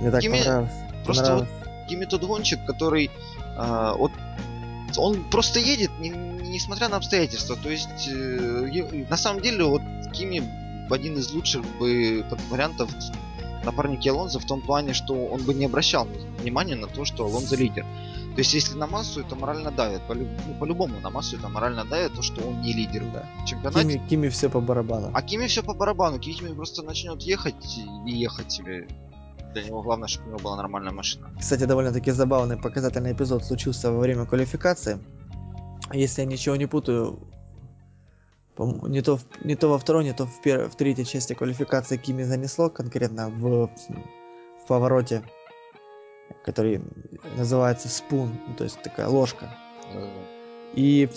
Мне 0.00 0.10
так 0.10 0.20
Кими... 0.20 0.38
понравилось. 0.38 0.72
Просто 1.04 1.22
понравилось. 1.22 1.50
вот 1.60 1.88
Кими 1.88 2.04
тот 2.04 2.24
гонщик, 2.24 2.64
который... 2.66 3.10
А, 3.56 3.94
вот 3.94 4.10
он 4.96 5.24
просто 5.30 5.60
едет, 5.60 5.90
не, 6.00 6.10
несмотря 6.10 6.88
на 6.88 6.96
обстоятельства. 6.96 7.56
То 7.56 7.70
есть, 7.70 8.08
э, 8.08 9.06
на 9.08 9.16
самом 9.16 9.40
деле, 9.40 9.64
вот 9.64 9.82
Кими 10.12 10.42
один 10.90 11.16
из 11.16 11.30
лучших 11.32 11.62
бы 11.78 12.24
вариантов 12.50 12.90
напарники 13.64 14.08
Алонзо 14.08 14.38
в 14.38 14.44
том 14.44 14.60
плане, 14.60 14.94
что 14.94 15.14
он 15.14 15.42
бы 15.42 15.54
не 15.54 15.66
обращал 15.66 16.06
внимания 16.40 16.76
на 16.76 16.86
то, 16.86 17.04
что 17.04 17.24
Алонзо 17.24 17.56
лидер. 17.56 17.84
То 18.34 18.38
есть, 18.38 18.54
если 18.54 18.78
на 18.78 18.86
массу, 18.86 19.20
это 19.20 19.36
морально 19.36 19.70
давит. 19.70 20.00
По, 20.08 20.14
ну, 20.14 20.26
по-любому 20.58 21.00
на 21.00 21.10
массу 21.10 21.36
это 21.36 21.48
морально 21.48 21.84
давит, 21.84 22.14
то, 22.14 22.22
что 22.22 22.42
он 22.48 22.62
не 22.62 22.72
лидер 22.72 23.04
да. 23.12 23.26
в 23.42 23.46
чемпионате. 23.46 23.88
Кими, 23.88 24.08
Кими 24.08 24.28
все 24.28 24.48
по 24.48 24.60
барабану. 24.60 25.10
А 25.12 25.22
Кими 25.22 25.46
все 25.46 25.62
по 25.62 25.74
барабану. 25.74 26.18
Кими 26.18 26.54
просто 26.54 26.82
начнет 26.82 27.20
ехать 27.22 27.78
и 28.06 28.10
ехать 28.10 28.50
себе. 28.50 28.88
Для 29.52 29.64
него 29.64 29.82
главное, 29.82 30.08
чтобы 30.08 30.28
у 30.28 30.30
него 30.30 30.38
была 30.38 30.56
нормальная 30.56 30.92
машина. 30.92 31.30
Кстати, 31.38 31.64
довольно-таки 31.64 32.10
забавный 32.10 32.56
показательный 32.56 33.12
эпизод 33.12 33.44
случился 33.44 33.92
во 33.92 33.98
время 33.98 34.24
квалификации 34.24 34.98
если 35.92 36.22
я 36.22 36.26
ничего 36.26 36.56
не 36.56 36.66
путаю, 36.66 37.18
не 38.66 39.02
то, 39.02 39.18
не 39.44 39.56
то 39.56 39.68
во 39.68 39.78
второй, 39.78 40.04
не 40.04 40.12
то 40.12 40.26
в, 40.26 40.40
пер... 40.42 40.68
в 40.68 40.74
третьей 40.74 41.04
части 41.04 41.34
квалификации 41.34 41.96
Кими 41.96 42.22
занесло 42.22 42.70
конкретно 42.70 43.28
в, 43.28 43.66
в 43.66 44.66
повороте, 44.66 45.22
который 46.44 46.82
называется 47.36 47.88
спун, 47.88 48.38
ну, 48.48 48.54
то 48.54 48.64
есть 48.64 48.82
такая 48.82 49.08
ложка. 49.08 49.54
И 50.74 51.08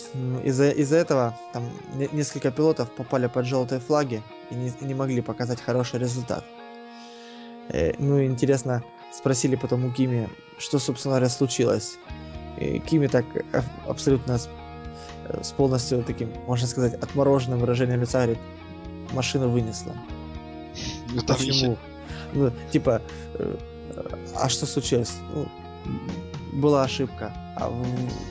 из-за 0.43 0.69
из 0.69 0.91
этого 0.91 1.37
там 1.53 1.63
несколько 2.11 2.51
пилотов 2.51 2.91
попали 2.91 3.27
под 3.27 3.45
желтые 3.45 3.79
флаги 3.79 4.21
и 4.51 4.55
не, 4.55 4.73
не 4.81 4.93
могли 4.93 5.21
показать 5.21 5.61
хороший 5.61 5.99
результат. 5.99 6.43
Э, 7.69 7.93
ну 7.97 8.19
и 8.19 8.25
интересно, 8.25 8.83
спросили 9.13 9.55
потом 9.55 9.85
у 9.85 9.91
Кими, 9.91 10.29
что, 10.57 10.77
собственно 10.77 11.13
говоря, 11.13 11.29
случилось. 11.29 11.97
И 12.59 12.79
Кими 12.79 13.07
так 13.07 13.25
абсолютно 13.87 14.39
с 15.41 15.51
полностью 15.51 16.03
таким, 16.03 16.30
можно 16.47 16.67
сказать, 16.67 16.93
отмороженным 16.95 17.59
выражением 17.59 18.01
лица 18.01 18.19
говорит, 18.19 18.39
машину 19.13 19.49
вынесла. 19.49 19.93
Ну, 21.13 21.21
Почему? 21.21 21.78
Ну, 22.34 22.51
типа, 22.71 23.01
э, 23.36 23.57
а 24.36 24.49
что 24.49 24.65
случилось? 24.65 25.13
Ну, 25.34 25.47
была 26.53 26.84
ошибка. 26.84 27.34
А 27.57 27.71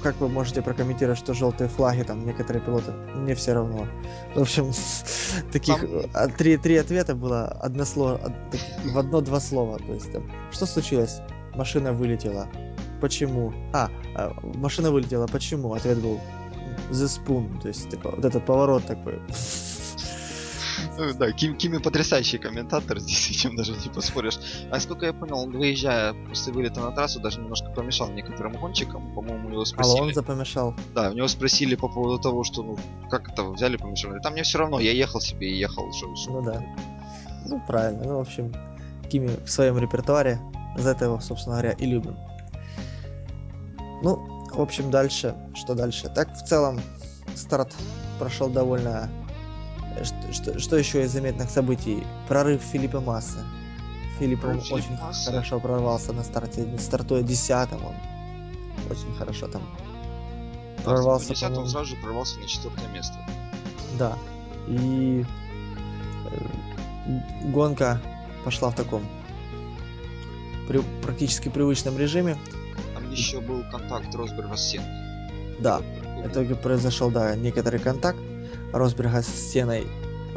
как 0.03 0.21
вы 0.21 0.29
можете 0.29 0.61
прокомментировать, 0.61 1.19
что 1.19 1.33
желтые 1.33 1.69
флаги, 1.69 2.03
там, 2.03 2.27
некоторые 2.27 2.63
пилоты? 2.63 2.93
Мне 2.93 3.35
все 3.35 3.55
равно. 3.55 3.87
В 4.35 4.41
общем, 4.41 4.73
таких 5.53 5.81
там... 5.81 5.89
А, 6.13 6.29
три, 6.29 6.57
три 6.57 6.77
ответа 6.77 7.15
было 7.15 7.47
одно 7.47 7.85
слово, 7.85 8.21
в 8.85 8.99
одно-два 8.99 9.41
слова. 9.41 9.79
То 9.79 9.95
есть, 9.95 10.13
там, 10.13 10.31
что 10.51 10.67
случилось? 10.67 11.21
Машина 11.55 11.93
вылетела. 11.93 12.49
Почему? 13.01 13.53
А, 13.73 13.91
а, 14.15 14.35
машина 14.43 14.91
вылетела. 14.91 15.27
Почему? 15.27 15.73
Ответ 15.73 15.99
был 16.01 16.21
The 16.91 17.07
Spoon, 17.07 17.61
то 17.61 17.69
есть 17.69 17.89
типа, 17.91 18.11
вот 18.11 18.25
этот 18.25 18.45
поворот 18.45 18.87
такой. 18.87 19.21
Ну 20.97 21.13
да, 21.15 21.33
Ким, 21.33 21.57
Кими 21.57 21.79
потрясающий 21.79 22.39
комментатор, 22.39 22.99
здесь 23.01 23.31
этим 23.31 23.57
даже 23.57 23.73
не 23.73 23.93
поспоришь. 23.93 24.39
А 24.71 24.79
сколько 24.81 25.07
я 25.07 25.13
понял, 25.13 25.41
он 25.41 25.51
выезжая 25.51 26.15
после 26.29 26.53
вылета 26.53 26.81
на 26.81 26.93
трассу 26.93 27.21
даже 27.21 27.41
немножко 27.41 27.71
помешал 27.71 28.11
некоторым 28.11 28.53
гонщикам. 28.53 29.15
По-моему, 29.15 29.51
его 29.51 29.65
спросили... 29.65 29.99
Алонзо 29.99 30.23
помешал. 30.23 30.75
Да, 30.95 31.11
у 31.11 31.15
него 31.15 31.29
спросили 31.29 31.75
по 31.75 31.89
поводу 31.89 32.21
того, 32.21 32.45
что, 32.45 32.63
ну, 32.63 32.77
как 33.11 33.29
это, 33.29 33.45
взяли, 33.45 33.77
помешали. 33.77 34.21
Там 34.21 34.35
мне 34.35 34.43
все 34.43 34.59
равно, 34.59 34.79
я 34.81 34.93
ехал 34.93 35.21
себе 35.21 35.51
и 35.51 35.57
ехал. 35.57 35.93
Что, 35.93 36.15
что. 36.17 36.31
Ну 36.33 36.43
да. 36.43 36.63
Ну 37.47 37.63
правильно, 37.67 38.05
ну 38.05 38.17
в 38.19 38.21
общем, 38.21 38.53
Кими 39.11 39.31
в 39.45 39.51
своем 39.51 39.79
репертуаре, 39.79 40.41
за 40.77 40.91
это 40.91 41.07
его, 41.07 41.21
собственно 41.21 41.57
говоря, 41.57 41.73
и 41.73 41.87
любим. 41.87 42.17
Ну, 44.03 44.34
в 44.57 44.61
общем, 44.61 44.91
дальше, 44.91 45.35
что 45.55 45.75
дальше? 45.75 46.09
Так, 46.09 46.35
в 46.35 46.45
целом, 46.45 46.81
старт 47.35 47.75
прошел 48.19 48.49
довольно... 48.49 49.09
Что, 50.03 50.33
что, 50.33 50.59
что 50.59 50.77
еще 50.77 51.05
из 51.05 51.13
заметных 51.13 51.51
событий? 51.51 52.05
Прорыв 52.29 52.63
Филиппа 52.63 53.01
Массы. 53.01 53.39
Филипп 54.19 54.41
Прорыв 54.41 54.71
очень 54.73 54.97
Масса. 54.97 55.31
хорошо 55.31 55.61
прорвался 55.61 56.13
на 56.13 56.25
старте, 56.25 56.67
стартуя 56.79 57.23
десятым 57.23 57.85
он. 57.85 57.95
Очень 58.91 59.15
хорошо 59.17 59.49
там 59.49 59.63
да, 60.79 60.85
прорвался. 60.85 61.29
Десятым 61.31 61.59
он 61.59 61.69
сразу 61.69 61.91
же 61.91 61.97
прорвался 61.97 62.39
на 62.41 62.47
четвертое 62.47 62.89
место. 62.89 63.15
Да. 63.99 64.19
И 64.67 65.25
э, 66.31 67.49
гонка 67.51 68.01
пошла 68.45 68.71
в 68.71 68.75
таком 68.75 69.03
при, 70.69 70.81
практически 71.03 71.49
привычном 71.49 71.99
режиме 71.99 72.37
еще 73.15 73.41
был 73.41 73.65
контакт 73.71 74.15
Росберга 74.15 74.57
с 74.57 74.69
Сеной. 74.69 74.87
Да, 75.61 75.79
в 75.79 76.27
итоге 76.27 76.55
произошел, 76.55 77.11
да, 77.11 77.35
некоторый 77.37 77.81
контакт 77.81 78.19
Росберга 78.73 79.23
с 79.23 79.29
Сеной. 79.29 79.87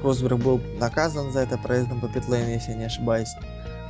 Росберг 0.02 0.38
был 0.40 0.62
наказан 0.80 1.32
за 1.32 1.40
это 1.40 1.58
проездом 1.58 2.00
по 2.00 2.08
питлейну, 2.08 2.52
если 2.52 2.72
я 2.72 2.78
не 2.78 2.86
ошибаюсь. 2.86 3.34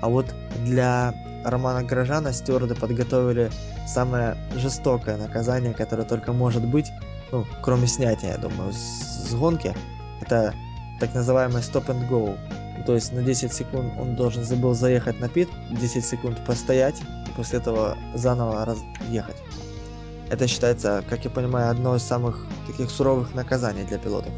А 0.01 0.09
вот 0.09 0.33
для 0.63 1.13
Романа 1.43 1.83
Грожана 1.83 2.31
стюарды 2.31 2.75
подготовили 2.75 3.51
самое 3.88 4.38
жестокое 4.55 5.17
наказание, 5.17 5.73
которое 5.73 6.03
только 6.03 6.31
может 6.31 6.65
быть, 6.65 6.88
ну, 7.31 7.45
кроме 7.61 7.88
снятия, 7.88 8.31
я 8.31 8.38
думаю, 8.38 8.71
с, 8.71 9.29
с 9.29 9.35
гонки. 9.35 9.75
Это 10.21 10.53
так 10.99 11.13
называемый 11.13 11.61
stop 11.61 11.88
and 11.88 12.07
go. 12.09 12.38
То 12.88 12.95
есть 12.95 13.11
на 13.11 13.21
10 13.21 13.51
секунд 13.51 13.93
он 13.99 14.15
должен 14.15 14.45
забыл 14.45 14.73
заехать 14.73 15.19
на 15.19 15.27
пит, 15.27 15.49
10 15.71 16.05
секунд 16.05 16.38
постоять, 16.45 16.95
и 17.01 17.31
после 17.35 17.59
этого 17.59 17.97
заново 18.15 18.63
разъехать. 18.63 19.35
Это 20.29 20.47
считается, 20.47 21.03
как 21.09 21.25
я 21.25 21.29
понимаю, 21.29 21.69
одно 21.69 21.97
из 21.97 22.03
самых 22.03 22.47
таких 22.65 22.89
суровых 22.89 23.35
наказаний 23.35 23.83
для 23.83 23.97
пилотов. 23.97 24.31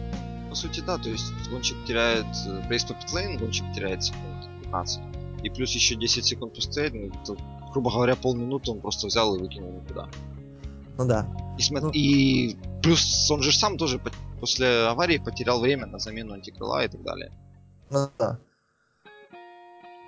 По 0.49 0.55
сути, 0.55 0.79
да, 0.79 0.97
то 0.97 1.09
есть 1.09 1.31
гонщик 1.51 1.77
теряет 1.85 2.25
бейс 2.67 2.83
по 2.85 2.95
питлейн, 2.95 3.37
гонщик 3.37 3.71
теряет 3.75 4.03
секунд 4.03 4.49
15. 4.63 4.99
И 5.43 5.49
плюс 5.51 5.71
еще 5.73 5.93
10 5.93 6.25
секунд 6.25 6.55
постоять, 6.55 6.93
ну, 6.95 7.11
это, 7.21 7.35
грубо 7.71 7.91
говоря, 7.91 8.15
полминуты 8.15 8.71
он 8.71 8.81
просто 8.81 9.05
взял 9.05 9.35
и 9.35 9.39
выкинул 9.39 9.73
никуда. 9.73 10.09
Ну 10.97 11.05
да. 11.05 11.27
И, 11.59 11.61
см... 11.61 11.85
ну... 11.85 11.91
и 11.91 12.57
плюс 12.81 13.29
он 13.29 13.43
же 13.43 13.51
сам 13.51 13.77
тоже 13.77 14.01
после 14.39 14.87
аварии 14.87 15.19
потерял 15.19 15.59
время 15.59 15.85
на 15.85 15.99
замену 15.99 16.33
антикрыла 16.33 16.83
и 16.83 16.87
так 16.87 17.03
далее. 17.03 17.31
Ну 17.89 18.09
да. 18.17 18.37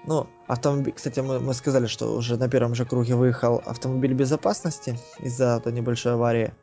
Ну, 0.06 0.28
автомобиль, 0.48 0.94
кстати, 0.94 1.20
мы, 1.20 1.40
мы 1.40 1.54
сказали, 1.54 1.86
что 1.86 2.16
уже 2.16 2.38
на 2.38 2.50
первом 2.50 2.74
же 2.74 2.86
круге 2.86 3.16
выехал 3.16 3.62
автомобиль 3.66 4.14
безопасности 4.14 4.98
из-за 5.20 5.58
этой 5.58 5.72
небольшой 5.72 6.14
аварии. 6.14 6.54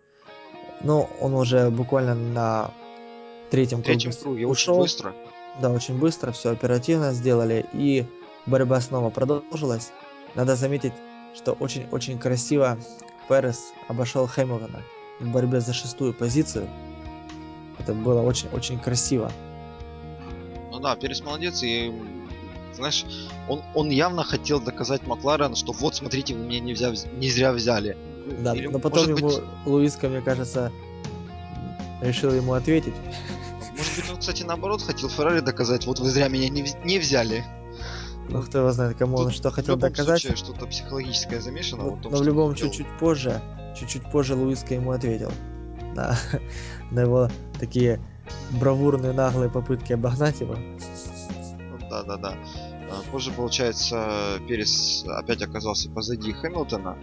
Но 0.81 1.09
он 1.21 1.35
уже 1.35 1.71
буквально 1.71 2.15
на 2.15 2.71
третьем, 3.51 3.83
третьем 3.83 4.11
круге, 4.11 4.23
круге 4.23 4.47
ушел. 4.47 4.75
Очень 4.75 4.83
быстро. 4.83 5.15
Да, 5.61 5.71
очень 5.71 5.99
быстро, 5.99 6.33
все 6.33 6.51
оперативно 6.51 7.13
сделали. 7.13 7.67
И 7.73 8.07
борьба 8.47 8.81
снова 8.81 9.11
продолжилась. 9.11 9.93
Надо 10.35 10.57
заметить, 10.57 10.93
что 11.35 11.53
очень-очень 11.53 12.19
красиво 12.19 12.77
Перес 13.29 13.73
обошел 13.89 14.27
Хэмилтона 14.27 14.83
в 15.21 15.31
борьбе 15.31 15.61
за 15.61 15.73
шестую 15.73 16.13
позицию. 16.13 16.69
Это 17.79 17.93
было 17.93 18.23
очень-очень 18.23 18.81
красиво. 18.81 19.31
Ну 20.79 20.85
да, 20.85 20.95
Перес 20.95 21.25
молодец, 21.25 21.65
и 21.65 21.93
знаешь, 22.73 23.05
он, 23.49 23.63
он 23.75 23.91
явно 23.91 24.23
хотел 24.23 24.61
доказать 24.61 25.05
Макларен, 25.09 25.57
что 25.57 25.73
вот, 25.73 25.97
смотрите, 25.97 26.37
вы 26.37 26.45
меня 26.45 26.61
не, 26.61 26.73
взяв, 26.73 26.95
не 27.15 27.29
зря 27.31 27.53
взяли. 27.53 27.97
Да, 28.45 28.55
Или, 28.55 28.69
но 28.69 28.79
потом 28.79 29.09
ему 29.09 29.29
быть... 29.29 29.41
Луиска, 29.67 30.09
мне 30.09 30.21
кажется, 30.21 30.71
решил 32.01 32.33
ему 32.33 32.53
ответить. 32.53 32.95
Может 33.77 33.97
быть, 33.97 34.09
он, 34.09 34.19
кстати, 34.19 34.45
наоборот 34.45 34.83
хотел 34.83 35.09
Феррари 35.09 35.41
доказать, 35.41 35.85
вот 35.85 35.99
вы 35.99 36.11
зря 36.11 36.29
меня 36.29 36.49
не, 36.49 36.65
не 36.85 37.01
взяли. 37.01 37.45
Ну, 38.29 38.41
кто 38.43 38.59
его 38.59 38.71
знает, 38.71 38.97
кому 38.97 39.17
Тут 39.17 39.27
он 39.27 39.33
что 39.33 39.51
хотел 39.51 39.77
доказать. 39.77 40.21
что-то 40.39 40.67
психологическое 40.67 41.41
замешано. 41.41 41.83
Но, 41.83 41.97
том, 41.97 42.13
но 42.13 42.19
в 42.19 42.23
любом 42.23 42.55
чуть-чуть 42.55 42.87
позже, 43.01 43.43
чуть-чуть 43.77 44.09
позже 44.13 44.37
Луиска 44.37 44.75
ему 44.75 44.93
ответил. 44.93 45.33
На, 45.97 46.17
на 46.93 47.01
его 47.01 47.29
такие 47.59 47.99
бравурные, 48.51 49.13
наглые 49.13 49.51
попытки 49.51 49.93
обогнать 49.93 50.41
его. 50.41 50.57
Да, 51.91 52.03
да, 52.03 52.17
да. 52.17 52.35
Позже, 53.11 53.31
получается, 53.33 54.39
Перес 54.47 55.05
опять 55.07 55.43
оказался 55.43 55.91
позади 55.91 56.33
Хэмилтона. 56.33 56.97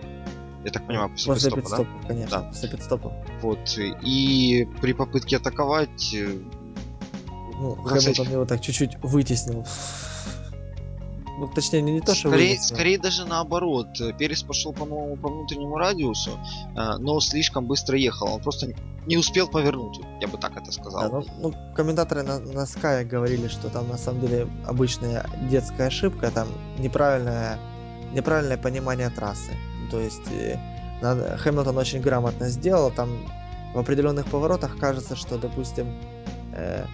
Я 0.63 0.71
так 0.71 0.87
понимаю, 0.87 1.11
после, 1.11 1.33
после 1.33 1.51
пидстопа, 1.51 1.89
да? 2.01 2.07
конечно, 2.07 2.41
да. 2.41 2.47
после 2.47 2.69
пидстопа. 2.69 3.13
Вот, 3.41 3.77
и 3.77 4.67
при 4.81 4.93
попытке 4.93 5.37
атаковать... 5.37 6.13
Э, 6.15 6.39
ну, 7.59 7.75
Хэмилтон 7.75 8.31
его 8.31 8.45
так 8.45 8.61
чуть-чуть 8.61 8.97
вытеснил 9.03 9.65
ну, 11.37 11.47
точнее, 11.47 11.81
не, 11.81 11.99
то, 11.99 12.15
что 12.15 12.29
скорее, 12.29 12.59
скорее 12.59 12.97
даже 12.97 13.25
наоборот. 13.25 13.87
Перес 14.17 14.43
пошел, 14.43 14.73
по-моему, 14.73 15.17
по 15.17 15.29
внутреннему 15.29 15.77
радиусу, 15.77 16.31
э, 16.31 16.97
но 16.99 17.19
слишком 17.19 17.65
быстро 17.65 17.97
ехал. 17.97 18.33
Он 18.33 18.41
просто 18.41 18.73
не 19.05 19.17
успел 19.17 19.47
повернуть, 19.47 19.99
я 20.21 20.27
бы 20.27 20.37
так 20.37 20.55
это 20.57 20.71
сказал. 20.71 21.09
Да, 21.09 21.09
ну, 21.09 21.25
ну, 21.39 21.73
комментаторы 21.75 22.23
на, 22.23 22.39
на 22.39 22.63
Sky 22.63 23.03
говорили, 23.03 23.47
что 23.47 23.69
там 23.69 23.87
на 23.89 23.97
самом 23.97 24.21
деле 24.21 24.47
обычная 24.65 25.29
детская 25.49 25.87
ошибка, 25.87 26.31
там 26.31 26.47
неправильное, 26.79 27.59
неправильное 28.13 28.57
понимание 28.57 29.09
трассы. 29.09 29.51
То 29.91 29.99
есть 29.99 30.27
э, 30.31 30.57
надо, 31.01 31.37
Хэмилтон 31.37 31.77
очень 31.77 32.01
грамотно 32.01 32.49
сделал, 32.49 32.91
там 32.91 33.09
в 33.73 33.79
определенных 33.79 34.25
поворотах 34.27 34.77
кажется, 34.77 35.15
что, 35.15 35.37
допустим, 35.37 35.87
э, 36.53 36.85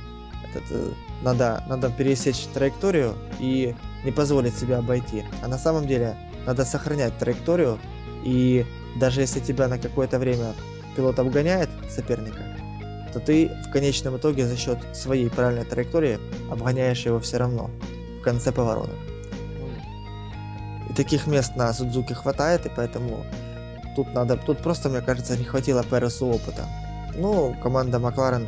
этот, 0.51 0.63
э, 0.71 0.91
надо, 1.21 1.63
надо 1.67 1.89
пересечь 1.89 2.47
траекторию 2.53 3.15
и 3.39 3.75
не 4.03 4.11
позволить 4.11 4.57
себя 4.57 4.79
обойти. 4.79 5.23
А 5.41 5.47
на 5.47 5.57
самом 5.57 5.87
деле 5.87 6.15
надо 6.45 6.65
сохранять 6.65 7.17
траекторию, 7.17 7.79
и 8.23 8.65
даже 8.99 9.21
если 9.21 9.39
тебя 9.39 9.67
на 9.67 9.77
какое-то 9.77 10.19
время 10.19 10.53
пилот 10.95 11.19
обгоняет 11.19 11.69
соперника, 11.89 12.43
то 13.13 13.19
ты 13.19 13.49
в 13.67 13.71
конечном 13.71 14.17
итоге 14.17 14.45
за 14.45 14.57
счет 14.57 14.79
своей 14.93 15.29
правильной 15.29 15.65
траектории 15.65 16.19
обгоняешь 16.49 17.05
его 17.05 17.19
все 17.19 17.37
равно 17.37 17.69
в 18.19 18.23
конце 18.23 18.51
поворота. 18.51 18.95
И 20.89 20.93
таких 20.93 21.27
мест 21.27 21.55
на 21.55 21.73
Судзуке 21.73 22.13
хватает, 22.13 22.65
и 22.65 22.71
поэтому 22.75 23.25
тут 23.95 24.13
надо, 24.13 24.37
тут 24.37 24.59
просто, 24.59 24.89
мне 24.89 25.01
кажется, 25.01 25.37
не 25.37 25.43
хватило 25.43 25.83
Пересу 25.83 26.27
опыта. 26.27 26.65
Ну, 27.15 27.55
команда 27.61 27.99
Макларен 27.99 28.47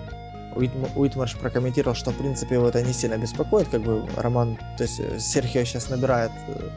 Уитмарш 0.55 1.35
прокомментировал, 1.37 1.95
что 1.95 2.11
в 2.11 2.17
принципе 2.17 2.55
его 2.55 2.67
это 2.67 2.81
не 2.81 2.93
сильно 2.93 3.17
беспокоит, 3.17 3.69
как 3.69 3.81
бы 3.81 4.05
Роман, 4.17 4.57
то 4.77 4.83
есть 4.83 4.99
э, 4.99 5.19
Серхио 5.19 5.63
сейчас 5.63 5.89
набирает 5.89 6.31
э, 6.47 6.69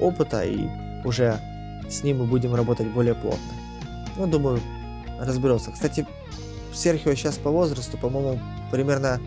опыта 0.00 0.42
и 0.42 0.68
уже 1.04 1.38
с 1.88 2.02
ним 2.02 2.18
мы 2.18 2.24
будем 2.26 2.54
работать 2.54 2.88
более 2.88 3.14
плотно. 3.14 3.52
Ну, 4.16 4.26
думаю, 4.26 4.60
разберется. 5.18 5.72
Кстати, 5.72 6.06
Серхио 6.72 7.14
сейчас 7.14 7.36
по 7.36 7.50
возрасту, 7.50 7.98
по-моему, 7.98 8.38
примерно 8.70 9.20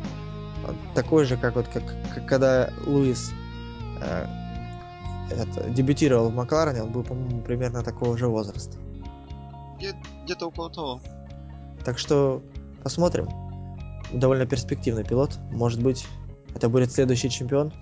э, 0.68 0.74
такой 0.94 1.26
же, 1.26 1.38
как 1.38 1.56
вот 1.56 1.68
как, 1.68 1.84
как 2.14 2.26
когда 2.26 2.70
Луис 2.86 3.32
э, 4.02 4.26
этот, 5.32 5.74
дебютировал 5.74 6.30
в 6.30 6.36
Макларене, 6.36 6.84
он 6.84 6.92
был, 6.92 7.04
по-моему, 7.04 7.42
примерно 7.42 7.84
такого 7.84 8.18
же 8.18 8.28
возраста. 8.28 8.78
Где-то 10.24 10.48
около 10.48 10.70
того. 10.70 11.02
Так 11.84 11.98
что 11.98 12.42
посмотрим 12.84 13.28
довольно 14.14 14.46
перспективный 14.46 15.04
пилот. 15.04 15.38
Может 15.52 15.82
быть, 15.82 16.06
это 16.56 16.70
будет 16.70 16.92
следующий 16.92 17.30
чемпион. 17.30 17.74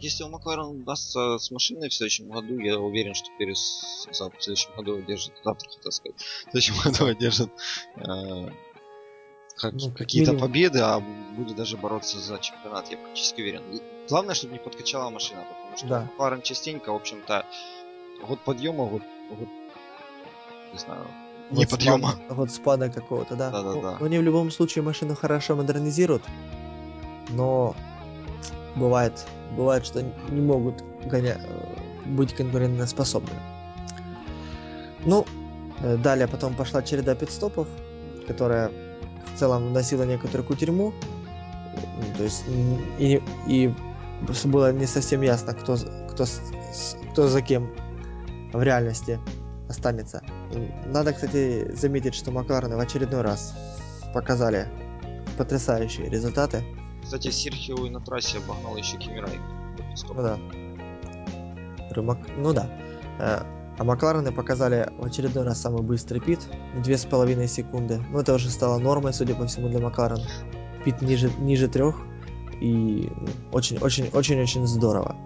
Если 0.00 0.22
у 0.22 0.28
Макларен 0.28 0.82
удастся 0.82 1.38
с 1.38 1.50
машиной 1.50 1.88
в 1.88 1.94
следующем 1.94 2.28
году, 2.30 2.58
я 2.58 2.78
уверен, 2.78 3.14
что 3.14 3.26
Перес 3.36 4.06
в 4.08 4.14
следующем 4.14 4.70
году 4.76 4.98
одержит, 4.98 5.32
завтра 5.42 5.68
хотел 5.68 5.90
сказать, 5.90 6.20
в 6.20 6.50
следующем 6.50 6.74
году 6.84 7.06
одержит 7.06 7.50
э, 7.96 8.50
как, 9.56 9.72
ну, 9.72 9.90
какие-то 9.90 10.30
минимум. 10.32 10.48
победы, 10.48 10.78
а 10.78 11.00
будет 11.00 11.56
даже 11.56 11.76
бороться 11.76 12.20
за 12.20 12.38
чемпионат, 12.38 12.88
я 12.90 12.96
практически 12.96 13.40
уверен. 13.40 13.62
Главное, 14.08 14.36
чтобы 14.36 14.52
не 14.52 14.60
подкачала 14.60 15.10
машина, 15.10 15.44
потому 15.48 15.76
что 15.76 15.86
да. 15.88 16.02
Макларен 16.02 16.42
частенько, 16.42 16.92
в 16.92 16.96
общем-то, 16.96 17.44
год 18.26 18.38
подъема, 18.44 18.86
год, 18.86 19.02
год 19.30 19.48
не 20.72 20.78
знаю, 20.78 21.06
не 21.50 21.64
вот 21.64 21.70
подъема. 21.70 22.10
Спада, 22.10 22.34
вот 22.34 22.50
спада 22.50 22.88
какого-то, 22.90 23.36
да. 23.36 23.50
Да, 23.50 23.62
да, 23.62 23.72
ну, 23.74 23.82
да. 23.82 23.96
Ну, 24.00 24.06
они 24.06 24.18
в 24.18 24.22
любом 24.22 24.50
случае 24.50 24.82
машину 24.82 25.14
хорошо 25.14 25.56
модернизируют, 25.56 26.22
но 27.30 27.74
бывает, 28.76 29.26
бывает, 29.56 29.86
что 29.86 30.02
не 30.02 30.40
могут 30.40 30.82
гоня... 31.06 31.40
быть 32.06 32.34
конкурентоспособными. 32.34 33.40
Ну, 35.04 35.24
э, 35.80 35.96
далее 35.96 36.26
потом 36.28 36.54
пошла 36.54 36.82
череда 36.82 37.14
пидстопов, 37.14 37.66
которая 38.26 38.70
в 39.34 39.38
целом 39.38 39.68
вносила 39.68 40.02
некоторую 40.04 40.46
кутерьму. 40.46 40.92
То 42.16 42.24
есть 42.24 42.44
и, 42.98 43.22
и 43.46 43.72
было 44.44 44.72
не 44.72 44.86
совсем 44.86 45.22
ясно, 45.22 45.54
кто, 45.54 45.76
кто, 46.10 46.24
кто 47.12 47.28
за 47.28 47.40
кем 47.40 47.70
в 48.52 48.62
реальности 48.62 49.18
останется. 49.68 50.22
Надо, 50.86 51.12
кстати, 51.12 51.74
заметить, 51.74 52.14
что 52.14 52.30
Макларены 52.30 52.76
в 52.76 52.80
очередной 52.80 53.22
раз 53.22 53.54
показали 54.14 54.68
потрясающие 55.36 56.08
результаты. 56.08 56.64
Кстати, 57.02 57.30
Серхио 57.30 57.86
и 57.86 57.90
на 57.90 58.00
трассе 58.00 58.38
обогнал 58.38 58.76
еще 58.76 58.96
Кимирай. 58.96 59.38
Ну 60.08 60.22
да. 60.22 60.38
Рымак... 61.90 62.18
Ну 62.36 62.52
да. 62.52 62.68
Э, 63.18 63.42
а 63.78 63.84
Макларены 63.84 64.32
показали 64.32 64.90
в 64.98 65.04
очередной 65.04 65.44
раз 65.44 65.60
самый 65.60 65.82
быстрый 65.82 66.20
пит. 66.20 66.40
Две 66.82 66.98
с 66.98 67.04
половиной 67.04 67.48
секунды. 67.48 68.02
Ну 68.10 68.18
это 68.20 68.34
уже 68.34 68.50
стало 68.50 68.78
нормой, 68.78 69.12
судя 69.12 69.34
по 69.34 69.46
всему, 69.46 69.68
для 69.68 69.78
Макларена. 69.78 70.26
Пит 70.84 71.00
ниже, 71.00 71.30
ниже 71.38 71.68
трех. 71.68 71.96
И 72.60 73.08
очень-очень-очень-очень 73.52 74.66
здорово. 74.66 75.16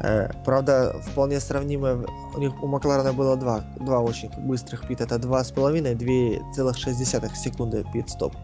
Э, 0.00 0.28
правда, 0.44 1.00
вполне 1.10 1.40
сравнимое, 1.40 2.06
у 2.34 2.40
них 2.40 2.62
у 2.62 2.66
Макларена 2.66 3.12
было 3.12 3.36
два, 3.36 3.64
два 3.80 4.00
очень 4.00 4.30
быстрых 4.38 4.86
пит, 4.86 5.00
это 5.00 5.16
2,5 5.16 5.96
2,6 5.96 7.34
секунды 7.34 7.84
пит-стоп. 7.92 8.34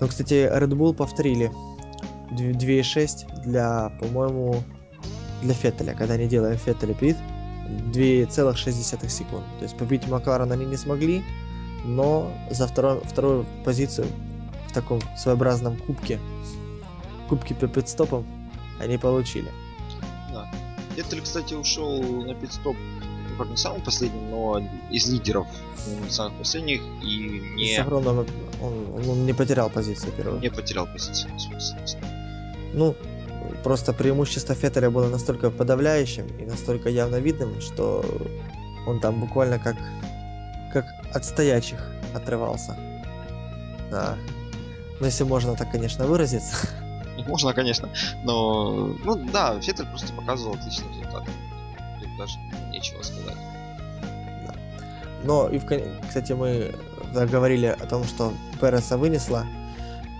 Но, 0.00 0.06
кстати, 0.06 0.48
Red 0.52 0.70
Bull 0.70 0.94
повторили 0.94 1.50
2,6 2.30 3.42
для, 3.42 3.90
по-моему, 4.00 4.62
для 5.42 5.54
Феттеля, 5.54 5.94
когда 5.94 6.14
они 6.14 6.28
делали 6.28 6.56
Феттеля 6.56 6.94
пит, 6.94 7.16
2,6 7.92 9.08
секунд. 9.08 9.44
То 9.58 9.64
есть 9.64 9.76
побить 9.76 10.06
Макларена 10.08 10.54
они 10.54 10.66
не 10.66 10.76
смогли, 10.76 11.24
но 11.84 12.30
за 12.50 12.68
второй, 12.68 13.00
вторую 13.00 13.46
позицию 13.64 14.06
в 14.68 14.72
таком 14.72 15.00
своеобразном 15.16 15.76
кубке, 15.76 16.20
кубке 17.28 17.54
по 17.54 17.66
пит-стопам 17.66 18.24
они 18.80 18.96
получили. 18.96 19.50
Феттель, 20.96 21.22
кстати, 21.22 21.54
ушел 21.54 22.02
на 22.02 22.34
пидстоп, 22.34 22.76
ну 23.30 23.36
как 23.36 23.48
не 23.48 23.56
самым 23.56 23.82
последним, 23.82 24.30
но 24.30 24.62
из 24.90 25.08
лидеров, 25.08 25.46
не 25.86 26.10
самых 26.10 26.38
последних, 26.38 26.82
и 27.02 27.42
не... 27.56 27.76
С 27.76 27.86
он, 27.86 28.06
он, 28.08 28.26
он 29.08 29.26
не 29.26 29.32
потерял 29.32 29.70
позицию 29.70 30.12
первую. 30.12 30.40
Не 30.40 30.50
потерял 30.50 30.86
позицию, 30.86 31.32
Ну, 32.72 32.96
просто 33.62 33.92
преимущество 33.92 34.54
Феттеля 34.54 34.90
было 34.90 35.08
настолько 35.08 35.50
подавляющим 35.50 36.26
и 36.38 36.44
настолько 36.44 36.88
явно 36.88 37.16
видным, 37.16 37.60
что 37.60 38.04
он 38.86 39.00
там 39.00 39.20
буквально 39.20 39.58
как, 39.58 39.76
как 40.72 40.84
от 41.12 41.24
стоячих 41.24 41.78
отрывался. 42.14 42.76
Да. 43.90 44.16
Ну, 45.00 45.06
если 45.06 45.24
можно 45.24 45.56
так, 45.56 45.70
конечно, 45.72 46.06
выразиться. 46.06 46.68
Можно, 47.26 47.52
конечно, 47.52 47.88
но... 48.24 48.94
Ну 49.04 49.16
да, 49.32 49.60
Феттель 49.60 49.86
просто 49.86 50.12
показывал 50.12 50.54
отличный 50.54 50.88
результат. 50.88 51.24
Тут 52.00 52.08
даже 52.18 52.38
нечего 52.70 53.02
сказать. 53.02 53.36
Да. 54.46 54.54
Но 55.24 55.48
и, 55.48 55.58
в, 55.58 55.66
кстати, 56.06 56.32
мы 56.32 56.74
говорили 57.12 57.66
о 57.66 57.86
том, 57.86 58.04
что 58.04 58.32
Переса 58.60 58.96
вынесла 58.96 59.46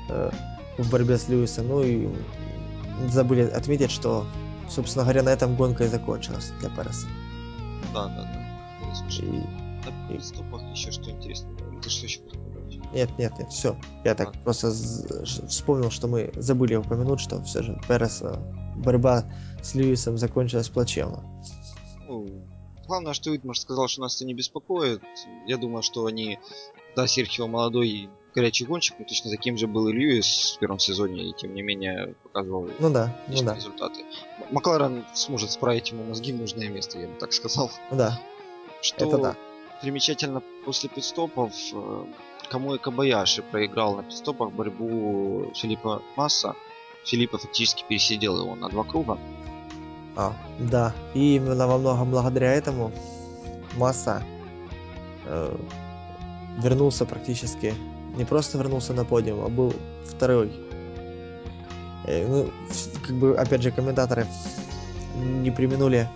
э, 0.09 0.31
в 0.79 0.91
борьбе 0.91 1.19
с 1.19 1.29
Льюисом, 1.29 1.69
ну 1.69 1.83
и 1.83 2.09
забыли 3.09 3.43
отметить, 3.43 3.91
что, 3.91 4.27
собственно 4.69 5.05
говоря, 5.05 5.23
на 5.23 5.31
этом 5.31 5.57
гонка 5.57 5.85
и 5.85 5.89
закончилась 5.89 6.53
для 6.61 6.71
Переса. 6.71 7.07
Да, 7.93 8.07
да, 8.07 8.23
да. 8.23 8.45
И... 9.11 9.25
На 9.27 10.13
и... 10.13 10.17
еще 10.73 10.91
что 10.91 11.11
интересно. 11.11 11.51
Ты 11.83 11.91
что 11.91 12.07
еще 12.07 12.21
Нет, 12.95 13.11
нет, 13.19 13.33
нет, 13.39 13.51
все. 13.51 13.77
Я 14.05 14.15
так 14.15 14.33
просто 14.45 14.71
вспомнил, 14.71 15.91
что 15.91 16.07
мы 16.07 16.31
забыли 16.37 16.77
упомянуть, 16.77 17.21
что 17.21 17.43
все 17.43 17.63
же 17.63 17.81
Перес 17.89 18.23
борьба 18.77 19.25
с 19.63 19.75
Льюисом 19.75 20.17
закончилась 20.17 20.69
плачевно. 20.69 21.25
Ну, 22.07 22.29
главное, 22.87 23.13
что 23.13 23.31
Уитмар 23.31 23.59
сказал, 23.59 23.89
что 23.89 24.03
нас 24.03 24.17
это 24.17 24.27
не 24.27 24.35
беспокоит. 24.35 25.03
Я 25.47 25.57
думаю, 25.57 25.83
что 25.83 26.07
они... 26.07 26.39
Да, 26.95 27.09
Серхио 27.09 27.49
молодой 27.49 28.09
горячий 28.35 28.65
гонщик, 28.65 28.97
но 28.99 29.05
точно 29.05 29.31
таким 29.31 29.57
же 29.57 29.67
был 29.67 29.89
и 29.89 29.93
Льюис 29.93 30.55
в 30.57 30.59
первом 30.59 30.79
сезоне, 30.79 31.31
и 31.31 31.33
тем 31.33 31.55
не 31.55 31.63
менее 31.63 32.15
показывал 32.23 32.69
Ну 32.79 32.91
да, 32.91 33.17
ну 33.29 33.43
да, 33.43 33.55
результаты. 33.55 34.05
Макларен 34.51 35.05
сможет 35.15 35.51
справить 35.53 35.91
ему 35.91 36.05
мозги 36.05 36.33
в 36.33 36.37
нужное 36.37 36.69
место, 36.69 36.99
я 36.99 37.09
бы 37.09 37.15
так 37.15 37.33
сказал. 37.33 37.71
ну 37.91 37.97
да, 37.97 38.21
Что 38.83 39.07
это 39.07 39.19
да. 39.19 39.37
примечательно 39.81 40.43
после 40.65 40.89
пидстопов, 40.89 41.53
э, 41.73 42.05
кому 42.49 42.75
и 42.75 42.79
Кабаяши 42.79 43.43
проиграл 43.43 43.97
на 43.97 44.03
пидстопах 44.03 44.53
борьбу 44.53 45.51
Филиппа 45.55 46.03
Масса. 46.17 46.55
Филиппа 47.05 47.39
фактически 47.39 47.85
пересидел 47.89 48.41
его 48.41 48.55
на 48.55 48.69
два 48.69 48.85
круга. 48.85 49.19
А, 50.17 50.33
да. 50.59 50.95
И 51.15 51.37
именно 51.37 51.67
во 51.67 51.79
многом 51.79 52.11
благодаря 52.11 52.53
этому 52.53 52.93
Масса 53.77 54.23
э, 55.25 55.57
вернулся 56.59 57.05
практически, 57.05 57.75
не 58.17 58.25
просто 58.25 58.59
вернулся 58.59 58.95
на 58.95 59.05
подиум, 59.05 59.45
а 59.45 59.49
был 59.49 59.75
второй. 60.07 60.53
Э, 62.07 62.27
ну, 62.27 62.51
как 63.07 63.17
бы, 63.17 63.37
опять 63.37 63.63
же, 63.63 63.71
комментаторы 63.71 64.27
не 65.17 65.51
применули 65.51 66.09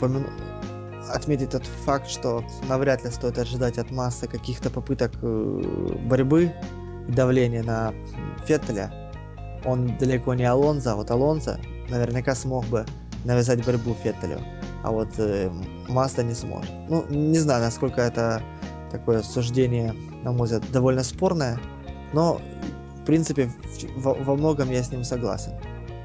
помяну- 0.00 0.30
отметить 1.12 1.50
тот 1.50 1.64
факт, 1.84 2.08
что 2.08 2.44
навряд 2.68 3.04
ли 3.04 3.10
стоит 3.10 3.38
ожидать 3.38 3.78
от 3.78 3.90
Массы 3.90 4.26
каких-то 4.26 4.70
попыток 4.70 5.12
э, 5.22 5.96
борьбы 6.06 6.52
и 7.08 7.12
давления 7.12 7.62
на 7.62 7.92
Феттеля. 8.46 8.92
Он 9.64 9.96
далеко 9.98 10.34
не 10.34 10.44
Алонзо, 10.44 10.92
а 10.92 10.96
вот 10.96 11.10
Алонзо 11.10 11.58
наверняка 11.88 12.34
смог 12.34 12.64
бы 12.66 12.84
навязать 13.24 13.64
борьбу 13.64 13.94
Феттелю, 14.02 14.40
а 14.84 14.90
вот 14.92 15.08
э, 15.18 15.50
Масса 15.88 16.22
не 16.22 16.34
сможет. 16.34 16.70
Ну, 16.88 17.04
не 17.08 17.38
знаю, 17.38 17.62
насколько 17.62 18.00
это 18.00 18.42
такое 18.92 19.22
суждение, 19.22 19.92
на 20.22 20.32
мой 20.32 20.44
взгляд, 20.46 20.62
довольно 20.72 21.02
спорное, 21.02 21.58
но, 22.12 22.40
в 23.00 23.04
принципе, 23.04 23.46
в- 23.46 24.00
во, 24.02 24.14
во 24.14 24.36
многом 24.36 24.70
я 24.70 24.82
с 24.82 24.90
ним 24.92 25.02
согласен. 25.04 25.52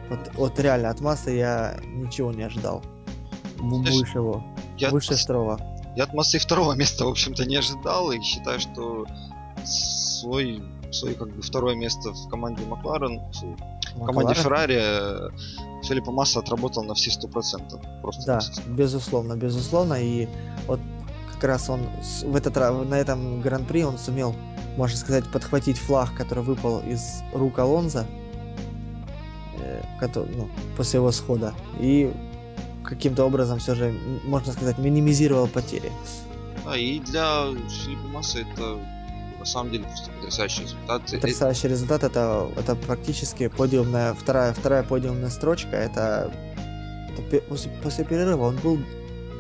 Вот, 0.10 0.20
вот 0.36 0.60
реально 0.60 0.90
от 0.90 1.00
Массы 1.00 1.32
я 1.32 1.76
ничего 1.86 2.32
не 2.32 2.44
ожидал. 2.44 2.82
Б- 3.62 3.76
Знаешь, 3.78 4.00
Выше 4.00 4.18
его, 4.18 4.44
Я 4.82 4.88
от 4.88 4.94
выше 4.94 5.12
Массы- 5.14 5.24
второго. 5.24 5.60
Я 5.96 6.04
от 6.04 6.14
Массы 6.14 6.40
второго 6.40 6.74
места, 6.76 7.06
в 7.06 7.10
общем-то, 7.10 7.46
не 7.46 7.56
ожидал, 7.58 8.12
и 8.12 8.22
считаю, 8.22 8.60
что 8.60 9.06
свой, 9.66 10.64
свое 10.92 11.16
как 11.16 11.30
бы 11.36 11.42
второе 11.42 11.76
место 11.76 12.12
в 12.12 12.30
команде 12.30 12.66
Макларен, 12.66 13.22
в 13.96 14.06
команде. 14.06 14.34
Феррари 14.34 14.78
э, 14.80 15.30
Филиппа 15.84 16.12
Масса 16.12 16.40
отработал 16.40 16.84
на 16.84 16.94
все 16.94 17.12
сто 17.12 17.28
процентов. 17.28 17.82
Да, 18.26 18.36
на 18.36 18.40
все 18.40 18.52
100%. 18.62 18.74
безусловно, 18.76 19.36
безусловно. 19.36 19.94
И 19.96 20.28
вот 20.68 20.80
как 21.34 21.44
раз 21.44 21.70
он 21.70 21.82
в 22.24 22.36
этот 22.36 22.56
на 22.56 22.96
этом 22.96 23.42
гран-при 23.42 23.84
он 23.84 23.98
сумел, 23.98 24.36
можно 24.78 24.96
сказать, 24.98 25.30
подхватить 25.32 25.78
флаг, 25.78 26.14
который 26.16 26.44
выпал 26.44 26.80
из 26.82 27.24
рук 27.34 27.60
Алонза 27.60 28.06
э, 29.60 29.82
кото- 30.00 30.28
ну, 30.36 30.50
после 30.78 31.00
его 31.00 31.12
схода. 31.12 31.54
И 31.80 32.12
каким-то 32.84 33.26
образом 33.26 33.60
все 33.60 33.76
же, 33.76 33.94
можно 34.24 34.54
сказать, 34.54 34.78
минимизировал 34.78 35.48
потери. 35.48 35.92
Да, 36.66 36.78
и 36.78 37.00
для 37.00 37.48
Филиппа 37.70 38.08
Масса 38.08 38.40
это 38.40 38.78
на 39.40 39.46
самом 39.46 39.72
деле 39.72 39.86
просто 39.86 40.12
потрясающий 40.12 40.62
результат. 40.64 41.02
Э, 41.12 41.16
Потрясающий 41.16 41.68
результат. 41.68 42.04
Это, 42.04 42.50
это 42.58 42.76
практически 42.76 43.48
подиумная, 43.48 44.14
вторая, 44.14 44.54
вторая 44.54 44.84
подиумная 44.84 45.30
строчка. 45.30 45.76
Это, 45.76 46.32
это 47.12 47.42
после, 47.42 47.72
после 47.84 48.06
перерыва 48.06 48.48
он 48.48 48.58
был 48.58 48.80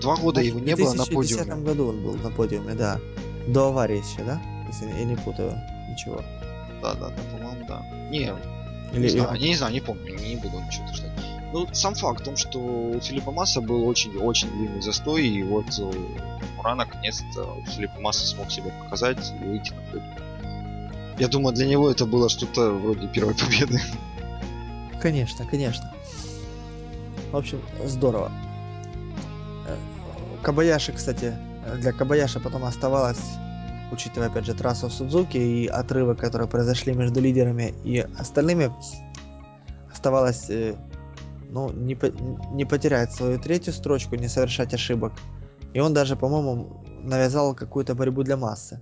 Два 0.01 0.15
года 0.15 0.41
его 0.41 0.59
не 0.59 0.75
было 0.75 0.93
на 0.93 1.03
В 1.05 1.09
2010 1.09 1.37
подиуме. 1.47 1.63
году 1.63 1.87
он 1.89 2.03
был 2.03 2.13
на 2.15 2.31
подиуме, 2.31 2.73
да. 2.73 2.99
До 3.47 3.67
аварии 3.67 3.97
еще, 3.97 4.23
да? 4.23 4.41
Если 4.67 4.87
я 4.87 5.03
не 5.05 5.15
путаю 5.15 5.55
ничего. 5.89 6.21
Да, 6.81 6.95
да, 6.95 7.09
да, 7.09 7.37
по-моему, 7.37 7.65
да. 7.67 7.85
Не, 8.09 8.33
Или 8.93 9.03
не 9.03 9.09
знаю, 9.09 9.39
не, 9.39 9.49
не 9.49 9.55
знаю, 9.55 9.73
не 9.73 9.81
помню, 9.81 10.15
не 10.15 10.35
буду 10.37 10.59
ничего 10.59 10.85
утверждать. 10.85 11.11
Ну, 11.53 11.67
сам 11.73 11.95
факт 11.95 12.21
в 12.21 12.23
том, 12.23 12.37
что 12.37 12.59
у 12.59 12.99
Филиппа 13.01 13.31
Масса 13.31 13.59
был 13.59 13.85
очень-очень 13.85 14.49
длинный 14.51 14.81
застой, 14.81 15.27
и 15.27 15.43
вот 15.43 15.65
э, 15.79 15.91
ура, 16.57 16.75
наконец-то 16.75 17.57
Филипп 17.67 17.91
Масса 17.99 18.25
смог 18.25 18.49
себя 18.49 18.71
показать 18.83 19.33
и 19.41 19.45
выйти 19.45 19.73
на 19.73 19.81
подиум. 19.81 20.31
Я 21.19 21.27
думаю, 21.27 21.53
для 21.53 21.67
него 21.67 21.91
это 21.91 22.05
было 22.05 22.29
что-то 22.29 22.71
вроде 22.71 23.07
первой 23.07 23.35
победы. 23.35 23.79
Конечно, 25.01 25.45
конечно. 25.45 25.93
В 27.31 27.35
общем, 27.35 27.61
здорово. 27.85 28.31
Э, 29.67 29.75
Кабаяши, 30.41 30.93
кстати, 30.93 31.35
для 31.79 31.91
Кабаяши 31.91 32.39
потом 32.39 32.63
оставалось, 32.63 33.21
учитывая, 33.91 34.29
опять 34.29 34.45
же, 34.45 34.53
трассу 34.53 34.89
Судзуки 34.89 35.37
и 35.37 35.67
отрывы, 35.67 36.15
которые 36.15 36.47
произошли 36.47 36.93
между 36.93 37.19
лидерами 37.19 37.73
и 37.83 37.99
остальными, 38.17 38.71
оставалось, 39.91 40.49
э, 40.49 40.75
ну, 41.51 41.69
не, 41.71 41.95
по- 41.95 42.11
не 42.53 42.65
потерять 42.65 43.13
свою 43.13 43.39
третью 43.39 43.73
строчку, 43.73 44.15
не 44.15 44.27
совершать 44.27 44.73
ошибок. 44.73 45.13
И 45.73 45.79
он 45.79 45.93
даже, 45.93 46.15
по-моему, 46.15 46.83
навязал 47.03 47.55
какую-то 47.55 47.93
борьбу 47.95 48.23
для 48.23 48.37
массы. 48.37 48.81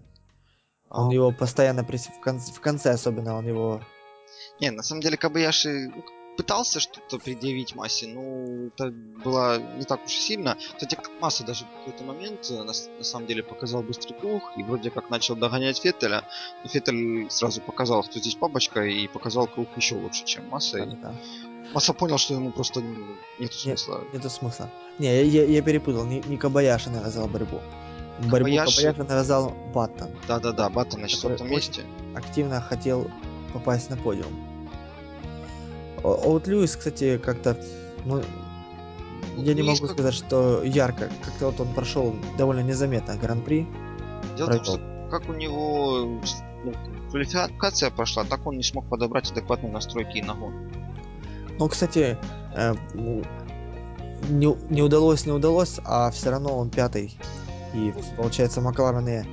Он 0.90 1.10
А, 1.10 1.14
его 1.14 1.32
постоянно 1.32 1.82
прис- 1.82 2.12
в, 2.12 2.20
конце, 2.20 2.52
в 2.52 2.62
конце 2.62 2.92
особенно 2.92 3.36
он 3.38 3.48
его 3.48 3.82
Не, 4.60 4.72
на 4.72 4.84
самом 4.84 5.02
деле 5.02 5.18
Кабаяши 5.18 5.90
ну, 5.96 6.04
пытался 6.38 6.80
что-то 6.80 7.20
предъявить 7.20 7.76
Массе, 7.76 8.08
но 8.08 8.68
это 8.68 8.92
было 9.24 9.60
не 9.78 9.84
так 9.84 10.06
уж 10.06 10.14
и 10.14 10.22
сильно. 10.22 10.56
Кстати, 10.56 10.98
Масса 11.20 11.44
даже 11.44 11.66
в 11.66 11.78
какой-то 11.80 12.04
момент 12.06 12.50
э, 12.50 12.58
на, 12.60 12.72
на 12.98 13.04
самом 13.04 13.28
деле 13.28 13.44
показал 13.44 13.84
быстрый 13.84 14.14
круг 14.14 14.42
и 14.58 14.64
вроде 14.64 14.90
как 14.90 15.10
начал 15.10 15.36
догонять 15.36 15.80
Феттеля. 15.80 16.24
Но 16.64 16.70
Феттель 16.70 17.30
сразу 17.30 17.62
показал, 17.62 18.04
кто 18.04 18.20
здесь 18.20 18.36
папочка, 18.36 18.86
и 18.86 19.08
показал 19.08 19.48
круг 19.48 19.68
еще 19.76 19.96
лучше, 19.96 20.24
чем 20.26 20.48
Масса. 20.48 20.78
И 20.78 20.96
да, 20.96 21.14
Масса 21.74 21.94
понял, 21.94 22.18
что 22.18 22.34
ему 22.34 22.52
просто 22.52 22.82
нет 23.40 23.54
смысла. 23.54 24.02
Нету 24.14 24.30
смысла. 24.30 24.70
Не, 24.98 25.24
я, 25.24 25.46
я, 25.46 25.62
перепутал, 25.62 26.06
не, 26.06 26.22
не 26.28 26.38
Кабаяши 26.38 26.90
навязал 26.90 27.28
борьбу. 27.28 27.60
Борьбу 28.30 28.50
Кабаяши- 28.50 28.76
Кабаяши 28.76 29.04
навязал 29.04 29.54
Баттон. 29.74 30.10
Да-да-да, 30.28 30.70
Баттон 30.70 31.02
на 31.02 31.08
четвертом 31.08 31.50
месте. 31.50 31.84
Активно 32.16 32.60
хотел 32.62 33.10
попасть 33.54 33.90
на 33.90 33.98
подиум. 33.98 34.68
Оут 36.04 36.48
Льюис, 36.48 36.76
кстати, 36.76 37.18
как-то, 37.18 37.58
ну, 38.06 38.22
я 39.38 39.54
не 39.54 39.64
могу 39.64 39.82
как- 39.82 39.92
сказать, 39.92 40.14
что 40.14 40.64
ярко. 40.64 41.10
Как-то 41.24 41.48
вот 41.48 41.60
он 41.60 41.74
прошел 41.74 42.16
довольно 42.38 42.62
незаметно 42.62 43.16
гран-при. 43.16 43.68
Дело 44.38 44.48
в 44.52 44.56
том, 44.56 44.64
что 44.66 45.08
как 45.12 45.28
у 45.28 45.34
него 45.34 46.20
ну, 46.64 46.74
квалификация 47.10 47.90
прошла, 47.90 48.24
так 48.24 48.46
он 48.46 48.58
не 48.58 48.64
смог 48.64 48.88
подобрать 48.90 49.32
адекватные 49.32 49.72
настройки 49.72 50.18
и 50.18 50.22
на 50.22 50.36
гон. 51.60 51.66
Ну, 51.66 51.70
кстати, 51.70 52.18
э, 52.56 52.76
не, 54.30 54.56
не 54.70 54.82
удалось, 54.82 55.26
не 55.26 55.32
удалось, 55.32 55.80
а 55.86 56.10
все 56.12 56.32
равно 56.32 56.58
он 56.58 56.70
пятый. 56.70 57.18
И 57.74 57.94
получается 58.18 58.62
Макларены 58.62 59.26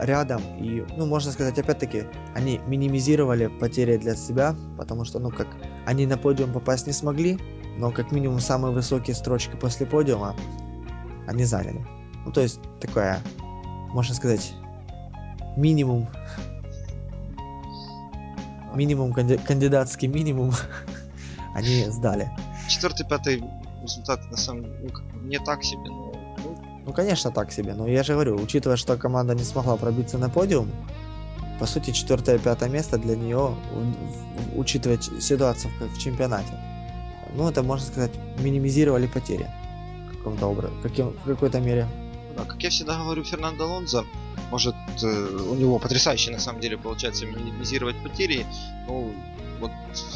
рядом. 0.00 0.40
И, 0.58 0.84
ну, 0.96 1.06
можно 1.06 1.32
сказать, 1.32 1.58
опять-таки, 1.58 2.04
они 2.34 2.60
минимизировали 2.66 3.46
потери 3.46 3.96
для 3.96 4.16
себя, 4.16 4.56
потому 4.78 5.04
что, 5.04 5.18
ну, 5.18 5.30
как, 5.30 5.48
они 5.86 6.06
на 6.06 6.16
подиум 6.16 6.52
попасть 6.52 6.86
не 6.86 6.92
смогли, 6.92 7.38
но 7.76 7.90
как 7.90 8.12
минимум 8.12 8.40
самые 8.40 8.72
высокие 8.72 9.14
строчки 9.14 9.56
после 9.56 9.86
подиума 9.86 10.34
они 11.26 11.44
заняли. 11.44 11.84
Ну, 12.24 12.32
то 12.32 12.40
есть, 12.40 12.60
такая, 12.80 13.20
можно 13.92 14.14
сказать, 14.14 14.54
минимум, 15.56 16.08
минимум, 18.74 19.12
канди- 19.12 19.38
кандидатский 19.38 20.08
минимум 20.08 20.52
они 21.54 21.84
сдали. 21.90 22.30
Четвертый, 22.68 23.06
пятый 23.06 23.42
результат 23.82 24.30
на 24.30 24.36
самом 24.36 24.64
деле 24.64 24.90
ну, 25.14 25.20
не 25.22 25.38
так 25.38 25.64
себе, 25.64 25.88
но 25.88 26.12
ну, 26.44 26.56
Ну, 26.86 26.92
конечно, 26.92 27.30
так 27.30 27.52
себе. 27.52 27.74
Но 27.74 27.86
я 27.86 28.02
же 28.02 28.12
говорю, 28.12 28.36
учитывая, 28.36 28.76
что 28.76 28.96
команда 28.96 29.34
не 29.34 29.44
смогла 29.44 29.76
пробиться 29.76 30.18
на 30.18 30.28
подиум, 30.28 30.70
по 31.58 31.66
сути, 31.66 31.92
четвертое 31.92 32.38
пятое 32.38 32.68
место 32.68 32.98
для 32.98 33.16
нее, 33.16 33.54
учитывая 34.56 34.98
ситуацию 34.98 35.72
в, 35.80 35.98
чемпионате, 35.98 36.58
ну, 37.34 37.48
это, 37.48 37.62
можно 37.62 37.86
сказать, 37.86 38.12
минимизировали 38.38 39.06
потери 39.06 39.48
каком-то 40.24 40.46
образе, 40.46 40.74
каким, 40.82 41.10
в 41.10 41.26
какой-то 41.26 41.60
мере. 41.60 41.86
ну 42.30 42.38
да, 42.38 42.44
как 42.44 42.62
я 42.62 42.70
всегда 42.70 42.96
говорю, 42.96 43.24
Фернандо 43.24 43.64
Алонзо 43.64 44.04
может, 44.50 44.74
э, 45.02 45.38
у 45.50 45.54
него 45.54 45.78
потрясающе 45.78 46.30
на 46.30 46.38
самом 46.38 46.60
деле 46.60 46.78
получается 46.78 47.26
минимизировать 47.26 47.96
потери, 48.02 48.46
но 48.88 49.10
вот 49.60 49.70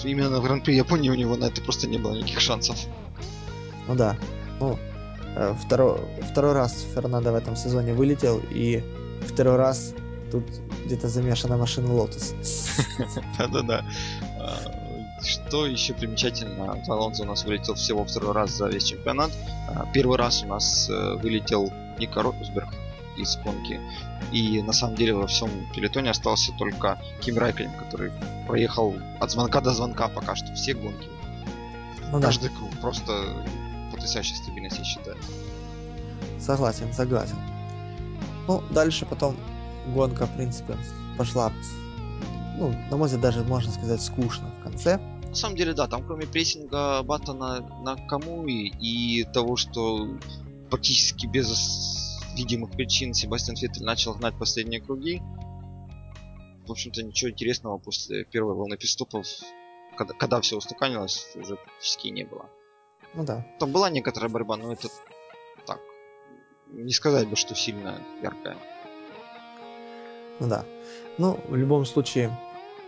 именно 0.05 0.41
в 0.41 0.45
Гран-при 0.45 0.75
Японии 0.75 1.11
у 1.11 1.15
него 1.15 1.37
на 1.37 1.47
это 1.47 1.61
просто 1.63 1.87
не 1.87 1.99
было 1.99 2.15
никаких 2.17 2.41
шансов. 2.41 2.77
Ну 3.87 3.95
да. 3.95 4.17
Ну, 4.61 4.79
э, 5.37 5.55
второй, 5.65 6.01
второй 6.31 6.53
раз 6.53 6.87
Фернандо 6.95 7.33
в 7.33 7.35
этом 7.35 7.57
сезоне 7.57 7.95
вылетел, 7.95 8.41
и 8.51 8.83
второй 9.27 9.57
раз 9.57 9.95
тут 10.31 10.45
где-то 10.85 11.09
замешана 11.09 11.57
машина 11.57 11.89
Lotus. 11.89 12.35
Да-да-да. 13.39 13.85
А, 14.39 15.23
что 15.23 15.67
еще 15.67 15.95
примечательно, 15.95 16.83
Алонсо 16.89 17.23
у 17.23 17.27
нас 17.27 17.45
вылетел 17.45 17.75
всего 17.75 18.05
второй 18.05 18.33
раз 18.33 18.51
за 18.51 18.69
весь 18.69 18.85
чемпионат. 18.85 19.31
А, 19.69 19.87
первый 19.93 20.19
раз 20.19 20.43
у 20.43 20.47
нас 20.47 20.89
э, 20.91 21.15
вылетел 21.23 21.73
Ника 21.99 22.23
Ротусберг 22.23 22.69
из 23.17 23.37
гонки. 23.39 23.81
И 24.33 24.63
на 24.63 24.73
самом 24.73 24.95
деле 24.97 25.15
во 25.15 25.27
всем 25.27 25.51
пелетоне 25.75 26.11
остался 26.11 26.53
только 26.59 27.01
Ким 27.21 27.39
Райклин, 27.39 27.71
который 27.73 28.13
проехал 28.47 28.95
от 29.21 29.31
звонка 29.31 29.61
до 29.61 29.73
звонка 29.73 30.09
пока 30.09 30.37
что 30.37 30.53
все 30.55 30.75
гонки. 30.75 31.09
Ну, 32.13 32.21
Каждый 32.21 32.51
да. 32.51 32.57
круг. 32.57 32.71
Просто 32.81 33.13
потрясающая 33.91 34.37
стабильность, 34.37 34.79
я 34.79 34.85
считаю. 34.85 35.17
Согласен, 36.39 36.93
согласен. 36.93 37.37
Ну, 38.47 38.63
дальше 38.71 39.07
потом 39.07 39.37
гонка, 39.95 40.27
в 40.27 40.37
принципе, 40.37 40.77
пошла, 41.17 41.53
ну, 42.59 42.75
на 42.91 42.97
мой 42.97 43.07
взгляд, 43.07 43.23
даже 43.23 43.45
можно 43.45 43.73
сказать, 43.73 44.03
скучно 44.03 44.51
в 44.61 44.63
конце. 44.63 44.99
На 45.29 45.35
самом 45.35 45.57
деле, 45.57 45.75
да, 45.75 45.87
там 45.87 46.05
кроме 46.05 46.27
прессинга 46.27 47.03
Баттона 47.03 47.61
на 47.83 47.97
Камуи 47.97 48.69
и 48.81 49.25
того, 49.25 49.57
что 49.57 50.09
практически 50.71 51.27
без 51.27 51.47
видимых 52.39 52.71
причин 52.71 53.13
Себастьян 53.15 53.57
Феттель 53.57 53.85
начал 53.85 54.15
гнать 54.15 54.39
последние 54.39 54.81
круги, 54.81 55.21
в 56.67 56.71
общем-то, 56.71 57.03
ничего 57.03 57.31
интересного 57.31 57.79
после 57.79 58.25
первой 58.25 58.55
волны 58.55 58.77
пистопов, 58.77 59.27
когда, 59.97 60.15
когда 60.15 60.41
все 60.41 60.57
устаканилось, 60.57 61.27
уже 61.35 61.57
практически 61.57 62.09
не 62.09 62.25
было. 62.25 62.47
Ну 63.15 63.25
да. 63.25 63.45
Там 63.59 63.73
была 63.73 63.91
некоторая 63.91 64.31
борьба, 64.31 64.57
но 64.57 64.73
это 64.73 64.89
так. 65.67 65.81
Не 66.69 66.93
сказать 66.93 67.27
бы, 67.27 67.37
что 67.37 67.55
сильно 67.55 68.01
яркая. 68.23 68.57
Ну 70.41 70.49
да. 70.49 70.65
Ну, 71.17 71.41
в 71.49 71.57
любом 71.57 71.87
случае, 71.87 72.39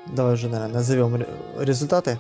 давай 0.07 0.35
уже, 0.35 0.49
наверное, 0.49 0.75
назовем 0.75 1.17
результаты 1.59 2.19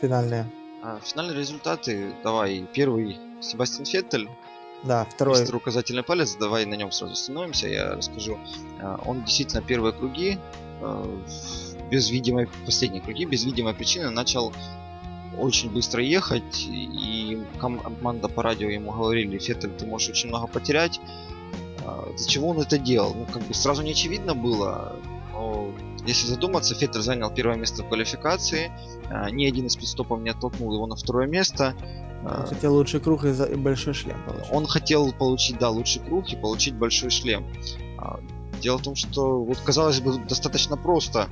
финальные. 0.00 0.50
А, 0.82 0.98
финальные 1.04 1.36
результаты, 1.36 2.12
давай, 2.24 2.66
первый 2.72 3.18
Себастьян 3.40 3.84
Феттель. 3.84 4.28
Да, 4.84 5.04
второй... 5.04 5.40
Мистер 5.40 5.56
указательный 5.56 6.02
палец, 6.02 6.36
давай 6.36 6.66
на 6.66 6.74
нем 6.74 6.90
сразу 6.90 7.12
остановимся, 7.12 7.68
я 7.68 7.94
расскажу. 7.94 8.38
А, 8.80 9.00
он 9.06 9.22
действительно 9.24 9.62
первые 9.62 9.92
круги, 9.92 10.38
а, 10.80 11.06
без 11.90 12.10
видимой, 12.10 12.48
последние 12.66 13.02
круги, 13.02 13.24
без 13.24 13.44
видимой 13.44 13.74
причины 13.74 14.10
начал 14.10 14.52
очень 15.38 15.70
быстро 15.70 16.02
ехать, 16.02 16.66
и 16.68 17.42
команда 17.58 18.28
по 18.28 18.42
радио 18.42 18.68
ему 18.68 18.92
говорили, 18.92 19.38
Феттель, 19.38 19.70
ты 19.70 19.86
можешь 19.86 20.10
очень 20.10 20.28
много 20.28 20.46
потерять, 20.46 21.00
чего 22.26 22.48
он 22.48 22.60
это 22.60 22.78
делал? 22.78 23.14
Ну, 23.14 23.26
как 23.26 23.42
бы 23.42 23.54
сразу 23.54 23.82
не 23.82 23.92
очевидно 23.92 24.34
было. 24.34 24.96
Если 26.06 26.26
задуматься, 26.26 26.74
Феттель 26.74 27.02
занял 27.02 27.30
первое 27.30 27.56
место 27.56 27.82
в 27.82 27.88
квалификации. 27.88 28.72
А, 29.08 29.30
ни 29.30 29.46
один 29.46 29.66
из 29.66 29.76
пидстопов 29.76 30.20
не 30.20 30.30
оттолкнул 30.30 30.72
его 30.72 30.86
на 30.86 30.96
второе 30.96 31.26
место. 31.26 31.74
А, 32.24 32.42
он 32.42 32.46
хотел 32.46 32.74
лучший 32.74 33.00
круг 33.00 33.24
и 33.24 33.54
большой 33.54 33.94
шлем 33.94 34.22
получить. 34.26 34.52
Он 34.52 34.66
хотел 34.66 35.12
получить, 35.12 35.58
да, 35.58 35.70
лучший 35.70 36.02
круг 36.02 36.32
и 36.32 36.36
получить 36.36 36.74
большой 36.74 37.10
шлем. 37.10 37.46
Дело 38.60 38.78
в 38.78 38.82
том, 38.82 38.94
что, 38.94 39.42
вот 39.42 39.58
казалось 39.58 40.00
бы, 40.00 40.18
достаточно 40.18 40.76
просто 40.76 41.28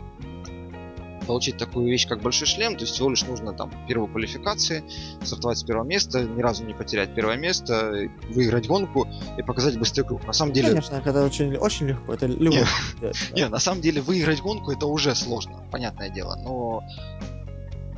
получить 1.26 1.58
такую 1.58 1.86
вещь, 1.86 2.08
как 2.08 2.22
большой 2.22 2.48
шлем, 2.48 2.74
то 2.74 2.80
есть 2.80 2.94
всего 2.94 3.08
лишь 3.08 3.22
нужно 3.22 3.52
там 3.52 3.70
первой 3.86 4.08
квалификации, 4.08 4.82
стартовать 5.22 5.58
с 5.58 5.62
первого 5.62 5.84
места, 5.84 6.24
ни 6.24 6.42
разу 6.42 6.64
не 6.64 6.74
потерять 6.74 7.14
первое 7.14 7.36
место, 7.36 8.08
выиграть 8.30 8.66
гонку 8.66 9.06
и 9.38 9.42
показать 9.42 9.78
быстрый 9.78 10.02
круг. 10.02 10.26
На 10.26 10.32
самом 10.32 10.52
деле... 10.52 10.70
Конечно, 10.70 10.96
это 10.96 11.24
очень, 11.24 11.56
очень 11.56 11.86
легко, 11.86 12.14
это 12.14 12.26
легко. 12.26 12.56
Нет, 12.56 12.68
да. 13.00 13.12
Нет, 13.32 13.50
на 13.50 13.60
самом 13.60 13.80
деле 13.80 14.02
выиграть 14.02 14.40
гонку 14.40 14.72
это 14.72 14.86
уже 14.86 15.14
сложно, 15.14 15.62
понятное 15.70 16.08
дело, 16.08 16.34
но... 16.42 16.82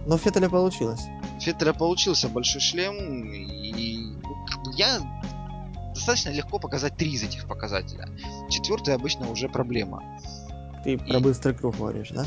Но 0.04 0.18
Феттеля 0.18 0.50
получилось. 0.50 1.00
Феттеля 1.42 1.72
получился 1.72 2.28
большой 2.28 2.60
шлем, 2.60 3.24
и 3.32 4.14
я 4.76 5.00
достаточно 5.92 6.30
легко 6.30 6.58
показать 6.58 6.96
три 6.96 7.12
из 7.12 7.22
этих 7.22 7.46
показателя. 7.46 8.08
Четвертый 8.48 8.94
обычно 8.94 9.28
уже 9.30 9.48
проблема. 9.48 10.02
Ты 10.84 10.98
про 10.98 11.18
и... 11.18 11.20
быстрый 11.20 11.54
круг 11.54 11.76
говоришь, 11.76 12.10
да? 12.10 12.24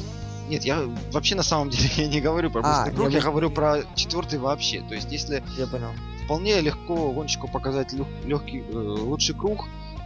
Нет, 0.49 0.63
я 0.63 0.83
вообще 1.11 1.35
на 1.35 1.43
самом 1.43 1.69
деле 1.69 1.89
я 1.97 2.07
не 2.07 2.21
говорю 2.21 2.51
про 2.51 2.61
быстрый 2.61 2.91
а, 2.91 2.95
круг, 2.95 3.09
я, 3.09 3.17
я 3.17 3.23
говорю 3.23 3.49
про 3.49 3.83
четвертый 3.95 4.39
вообще. 4.39 4.81
То 4.81 4.95
есть, 4.95 5.11
если 5.11 5.41
я 5.57 5.67
понял. 5.67 5.91
вполне 6.25 6.59
легко 6.61 7.11
гонщику 7.11 7.47
показать 7.47 7.93
лег, 7.93 8.07
легкий 8.25 8.59
э, 8.61 8.77
лучший 8.77 9.35
круг, 9.35 9.65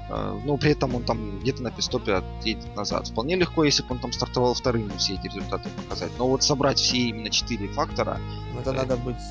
но 0.10 0.58
при 0.58 0.72
этом 0.72 0.96
он 0.96 1.04
там 1.04 1.40
где-то 1.40 1.62
на 1.62 1.72
пистопе 1.72 2.14
отъедет 2.14 2.76
назад. 2.76 3.08
Вполне 3.08 3.36
легко, 3.36 3.64
если 3.64 3.84
бы 3.84 3.92
он 3.92 4.00
там 4.00 4.12
стартовал 4.12 4.54
вторым, 4.54 4.92
все 4.98 5.14
эти 5.14 5.28
результаты 5.28 5.70
показать. 5.70 6.12
Но 6.18 6.28
вот 6.28 6.44
собрать 6.44 6.80
все 6.80 6.98
именно 6.98 7.30
четыре 7.30 7.68
фактора. 7.68 8.20
Ну 8.54 8.60
это 8.62 8.72
э, 8.72 8.74
надо 8.74 8.98
быть 8.98 9.22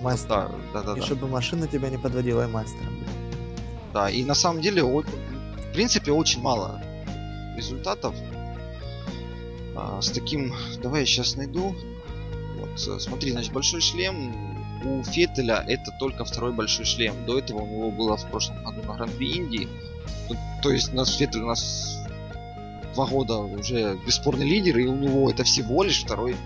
мастером. 0.00 0.60
Да, 0.72 0.82
да, 0.82 0.94
да. 0.94 0.96
И 0.96 1.00
да. 1.00 1.06
чтобы 1.06 1.28
машина 1.28 1.68
тебя 1.68 1.90
не 1.90 1.98
подводила 1.98 2.44
и 2.44 2.50
мастером. 2.50 2.92
Да, 3.92 4.10
и 4.10 4.24
на 4.24 4.34
самом 4.34 4.60
деле, 4.60 4.82
в 4.82 5.04
принципе, 5.72 6.12
очень 6.12 6.42
мало 6.42 6.80
результатов 7.56 8.14
а, 9.74 10.00
с 10.00 10.10
таким... 10.10 10.52
Давай 10.82 11.00
я 11.00 11.06
сейчас 11.06 11.36
найду. 11.36 11.74
Вот, 12.58 12.88
э, 12.88 12.98
смотри, 12.98 13.30
значит, 13.30 13.52
большой 13.52 13.80
шлем 13.80 14.56
у 14.84 15.02
Феттеля 15.02 15.64
это 15.66 15.90
только 15.98 16.24
второй 16.24 16.52
большой 16.52 16.84
шлем. 16.84 17.14
До 17.26 17.38
этого 17.38 17.62
у 17.62 17.66
него 17.66 17.90
было 17.90 18.16
в 18.16 18.26
прошлом 18.26 18.62
году 18.64 18.82
на 18.82 18.94
Гран-при 18.94 19.30
Индии. 19.30 19.68
То, 20.62 20.70
есть 20.70 20.92
у 20.92 20.96
нас 20.96 21.14
Феттель 21.16 21.42
у 21.42 21.46
нас 21.46 22.02
два 22.94 23.06
года 23.06 23.38
уже 23.38 23.98
бесспорный 24.06 24.48
лидер, 24.48 24.78
и 24.78 24.86
у 24.86 24.94
него 24.94 25.30
это 25.30 25.44
всего 25.44 25.82
лишь 25.82 26.02
второй 26.02 26.36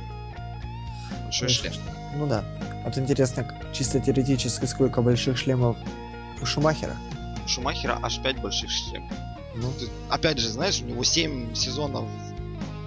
большой 1.25 1.49
ну, 1.49 1.55
шлем. 1.55 1.73
Ну 2.17 2.27
да. 2.27 2.45
Вот 2.85 2.99
интересно, 2.99 3.47
чисто 3.73 4.01
теоретически, 4.01 4.65
сколько 4.65 5.03
больших 5.03 5.39
шлемов 5.39 5.77
у 6.41 6.47
Шумахера? 6.47 6.97
У 7.45 7.49
Шумахера 7.49 7.99
аж 8.03 8.21
5 8.21 8.41
больших 8.41 8.71
шлемов. 8.71 9.11
Ну, 9.55 9.71
ты, 9.79 9.89
опять 10.09 10.39
же, 10.39 10.49
знаешь, 10.49 10.81
у 10.81 10.87
него 10.87 11.05
7 11.05 11.55
сезонов 11.55 12.09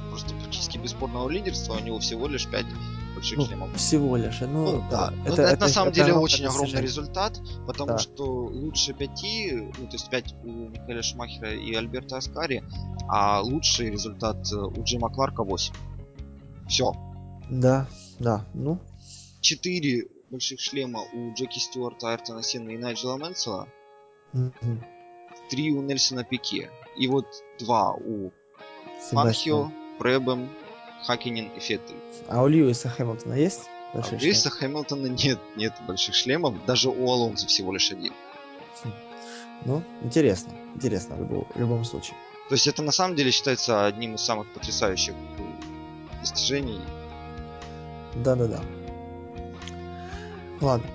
просто 0.10 0.34
практически 0.36 0.78
бесспорного 0.78 1.30
лидерства, 1.30 1.74
у 1.74 1.80
него 1.80 2.00
всего 2.00 2.28
лишь 2.28 2.48
5 2.48 2.66
больших 3.14 3.38
ну, 3.38 3.46
шлемов. 3.46 3.76
Всего 3.76 4.18
лишь, 4.18 4.40
ну, 4.42 4.48
ну 4.48 4.84
да. 4.90 5.14
Это, 5.26 5.34
это, 5.34 5.42
это 5.44 5.62
на 5.62 5.68
самом 5.68 5.90
это 5.90 6.02
деле 6.02 6.14
очень 6.14 6.46
огромный 6.46 6.82
результат, 6.82 7.40
потому 7.68 7.92
да. 7.92 7.98
что 7.98 8.26
лучше 8.26 8.94
5, 8.94 9.10
ну 9.78 9.88
то 9.88 9.94
есть 9.94 10.10
5 10.10 10.36
у 10.44 10.48
Михаила 10.70 11.02
Шумахера 11.02 11.54
и 11.54 11.74
Альберта 11.74 12.18
Аскари, 12.18 12.64
а 13.08 13.42
лучший 13.42 13.90
результат 13.90 14.38
э, 14.52 14.56
у 14.56 14.84
Джима 14.84 15.10
Кларка 15.10 15.44
8. 15.44 15.74
Все. 16.68 16.94
Да, 17.50 17.88
да, 18.20 18.46
ну. 18.54 18.80
4 19.42 20.08
больших 20.32 20.60
шлема 20.60 21.02
у 21.14 21.34
Джеки 21.34 21.60
Стюарта, 21.60 22.10
Айртона 22.10 22.42
Сенна 22.42 22.72
и 22.72 22.78
Найджела 22.78 23.18
Мэнсела. 23.18 23.68
Mm-hmm. 24.34 24.84
3 25.50 25.72
у 25.74 25.82
Нельсона 25.82 26.24
Пике. 26.24 26.70
И 26.98 27.08
вот 27.08 27.28
2 27.60 27.94
у 27.94 28.32
Фанхио, 29.12 29.72
Прэбом, 30.00 30.50
Хакинин 31.06 31.50
Феттель. 31.60 31.96
А 32.28 32.44
у 32.44 32.48
Льюиса 32.48 32.90
Хэмилтона 32.90 33.34
есть? 33.34 33.64
А 33.94 34.00
у 34.00 34.16
Льюиса 34.16 34.50
Хэмилтона 34.50 35.08
нет, 35.08 35.40
нет 35.56 35.74
больших 35.88 36.16
шлемов, 36.16 36.54
даже 36.66 36.90
у 36.90 37.12
Алонзо 37.12 37.48
всего 37.48 37.74
лишь 37.74 37.92
один. 37.92 38.14
Хм. 38.84 38.94
Ну, 39.66 39.84
интересно, 40.02 40.54
интересно 40.76 41.16
в 41.16 41.20
любом, 41.20 41.48
в 41.54 41.60
любом 41.60 41.86
случае. 41.86 42.16
То 42.50 42.56
есть 42.56 42.68
это 42.68 42.84
на 42.84 42.92
самом 42.92 43.16
деле 43.16 43.32
считается 43.32 43.86
одним 43.86 44.16
из 44.16 44.22
самых 44.22 44.52
потрясающих 44.54 45.14
достижений. 46.20 46.82
Да-да-да. 48.16 48.62
Ладно, 50.62 50.88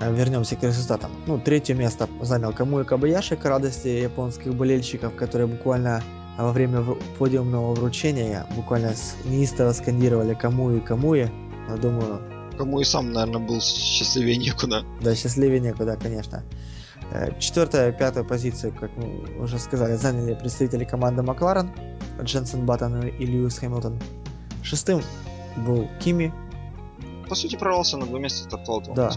э, 0.00 0.14
вернемся 0.14 0.56
к 0.56 0.62
результатам. 0.62 1.12
Ну, 1.26 1.38
третье 1.38 1.74
место 1.74 2.08
занял 2.20 2.52
Камуя 2.52 2.84
Кабаяши 2.84 3.36
к 3.36 3.44
радости 3.44 3.88
японских 3.88 4.54
болельщиков, 4.54 5.14
которые 5.14 5.46
буквально 5.46 6.02
а 6.36 6.44
во 6.44 6.52
время 6.52 6.82
подиумного 7.18 7.74
вручения 7.74 8.46
буквально 8.56 8.94
неистово 9.24 9.72
скандировали 9.72 10.34
кому 10.34 10.70
и 10.70 10.80
кому 10.80 11.14
и. 11.14 11.26
Я 11.68 11.76
думаю... 11.76 12.22
Кому 12.56 12.80
и 12.80 12.84
сам, 12.84 13.12
наверное, 13.12 13.46
был 13.46 13.60
счастливее 13.60 14.36
некуда. 14.36 14.84
Да, 15.00 15.14
счастливее 15.14 15.60
некуда, 15.60 15.96
конечно. 15.96 16.44
Э, 17.10 17.38
четвертая, 17.38 17.92
пятая 17.92 18.24
позицию, 18.24 18.74
как 18.78 18.90
мы 18.96 19.42
уже 19.42 19.58
сказали, 19.58 19.96
заняли 19.96 20.34
представители 20.34 20.84
команды 20.84 21.22
Макларен, 21.22 21.70
Дженсен 22.22 22.64
Баттон 22.64 23.06
и 23.06 23.26
Льюис 23.26 23.58
Хэмилтон. 23.58 23.98
Шестым 24.62 25.02
был 25.56 25.88
Кими. 26.00 26.32
По 27.28 27.34
сути, 27.34 27.56
прорвался 27.56 27.96
на 27.96 28.06
два 28.06 28.18
места 28.18 28.44
стартовал. 28.44 28.82
Да. 28.94 29.10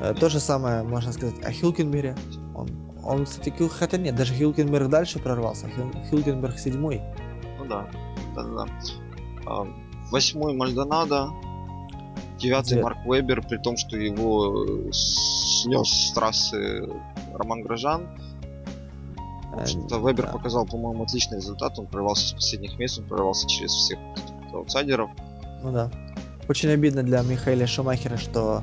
Э, 0.00 0.14
то 0.14 0.28
же 0.28 0.40
самое 0.40 0.82
можно 0.82 1.12
сказать 1.12 1.34
о 1.44 1.50
Хилкенбере. 1.50 2.16
Он 2.54 2.68
он, 3.08 3.24
кстати, 3.24 3.50
Кил... 3.50 3.68
хотя 3.68 3.96
нет, 3.96 4.14
даже 4.14 4.34
Хилкенберг 4.34 4.88
дальше 4.88 5.18
прорвался. 5.18 5.68
Хил... 5.68 5.90
Хилкенберг 6.10 6.58
седьмой. 6.58 7.00
Ну 7.58 7.64
да, 7.66 7.88
да, 8.34 8.42
да. 8.42 8.66
А, 9.46 9.66
восьмой 10.10 10.54
Мальдонадо, 10.54 11.30
девятый 12.38 12.74
Девят. 12.74 12.84
Марк 12.84 12.98
Вебер, 13.06 13.46
при 13.46 13.58
том, 13.58 13.76
что 13.76 13.96
его 13.96 14.90
снес 14.92 15.88
с 15.88 16.12
трассы 16.12 16.88
Роман 17.34 17.62
Грожан. 17.62 18.06
В 19.52 19.60
общем-то, 19.60 19.98
Вебер 19.98 20.26
да. 20.26 20.32
показал, 20.32 20.66
по-моему, 20.66 21.02
отличный 21.02 21.38
результат. 21.38 21.78
Он 21.78 21.86
прорвался 21.86 22.28
с 22.28 22.32
последних 22.32 22.78
мест, 22.78 22.98
он 22.98 23.06
прорвался 23.06 23.48
через 23.48 23.72
всех 23.72 23.98
аутсайдеров. 24.52 25.10
Ну 25.62 25.72
да. 25.72 25.90
Очень 26.48 26.70
обидно 26.70 27.02
для 27.02 27.22
Михаила 27.22 27.66
Шумахера, 27.66 28.16
что 28.16 28.62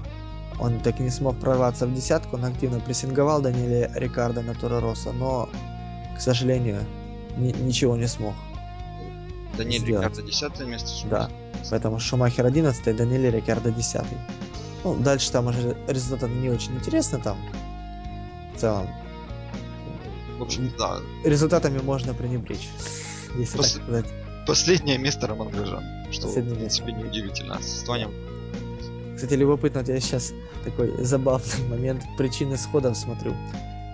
он 0.60 0.80
так 0.80 1.00
и 1.00 1.04
не 1.04 1.10
смог 1.10 1.38
прорваться 1.40 1.86
в 1.86 1.94
десятку. 1.94 2.38
Он 2.38 2.46
активно 2.46 2.80
прессинговал 2.80 3.42
Даниэля 3.42 3.92
Рикардо 3.96 4.42
на 4.42 4.54
Росса, 4.80 5.12
но, 5.12 5.50
к 6.18 6.22
сожалению, 6.22 6.82
ни- 7.38 7.52
ничего 7.52 7.96
не 7.98 8.08
смог. 8.08 8.34
Даниэль 9.58 9.82
сделать. 9.82 10.06
Рикардо 10.06 10.22
10 10.24 10.60
место. 10.68 10.90
Шумахер. 10.90 11.10
Да, 11.10 11.30
поэтому 11.70 12.00
Шумахер 12.00 12.46
11, 12.46 12.96
Даниэль 12.96 13.30
Рикардо 13.36 13.72
10. 13.72 14.02
Ну, 14.84 14.96
дальше 14.96 15.32
там 15.32 15.48
уже 15.48 15.76
результаты 15.88 16.32
не 16.34 16.50
очень 16.50 16.76
интересны 16.76 17.20
там. 17.20 17.38
В 18.56 18.60
целом. 18.60 18.88
В 20.38 20.42
общем, 20.44 20.72
да. 20.78 20.98
Результатами 21.24 21.80
можно 21.80 22.14
пренебречь, 22.14 22.70
если 23.38 23.58
Пос... 23.58 23.74
так 23.74 23.84
сказать. 23.84 24.06
Последнее 24.48 24.98
место 24.98 25.28
Роман 25.28 25.50
Грожан. 25.50 25.84
Что, 26.12 26.28
Последнее 26.28 26.56
в 26.56 26.58
принципе, 26.60 26.92
место. 26.92 27.04
неудивительно. 27.04 27.62
С 27.62 27.84
Тонием 27.84 28.12
кстати, 29.16 29.34
любопытно, 29.34 29.80
вот 29.80 29.90
я 29.90 30.00
сейчас 30.00 30.34
такой 30.64 31.04
забавный 31.04 31.68
момент 31.70 32.04
причины 32.18 32.58
сходов 32.58 32.98
смотрю. 32.98 33.34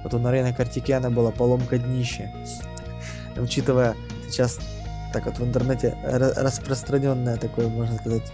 Вот 0.04 0.14
у 0.14 0.20
Нарена 0.20 0.52
Картикиана 0.52 1.12
была 1.12 1.32
поломка 1.32 1.78
днища. 1.78 2.32
Учитывая 3.38 3.96
сейчас 4.30 4.60
так 5.14 5.26
вот 5.26 5.38
в 5.38 5.44
интернете 5.44 5.96
распространенное 6.04 7.38
такое, 7.38 7.68
можно 7.68 7.98
сказать, 7.98 8.32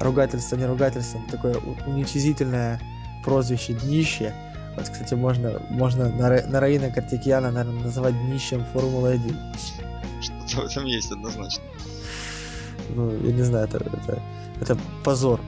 ругательство, 0.00 0.56
не 0.56 0.64
ругательство, 0.64 1.20
такое 1.30 1.56
уничижительное 1.86 2.80
прозвище 3.24 3.74
днище. 3.74 4.32
Вот, 4.76 4.88
кстати, 4.88 5.14
можно, 5.14 5.60
можно 5.68 6.08
на, 6.08 6.46
на 6.46 6.60
Раина 6.60 6.90
Картикиана, 6.90 7.50
наверное, 7.50 7.82
называть 7.82 8.14
днищем 8.14 8.64
Формулы-1. 8.72 9.36
Что-то 10.22 10.62
в 10.62 10.70
этом 10.70 10.84
есть 10.86 11.10
однозначно. 11.10 11.62
Ну, 12.90 13.10
я 13.24 13.32
не 13.32 13.42
знаю, 13.42 13.66
это, 13.66 13.78
это, 13.78 14.22
это 14.60 14.78
позор 15.04 15.40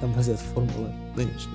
на 0.00 0.08
мой 0.08 0.18
взгляд, 0.18 0.40
формулы 0.40 0.92
нынешней. 1.16 1.54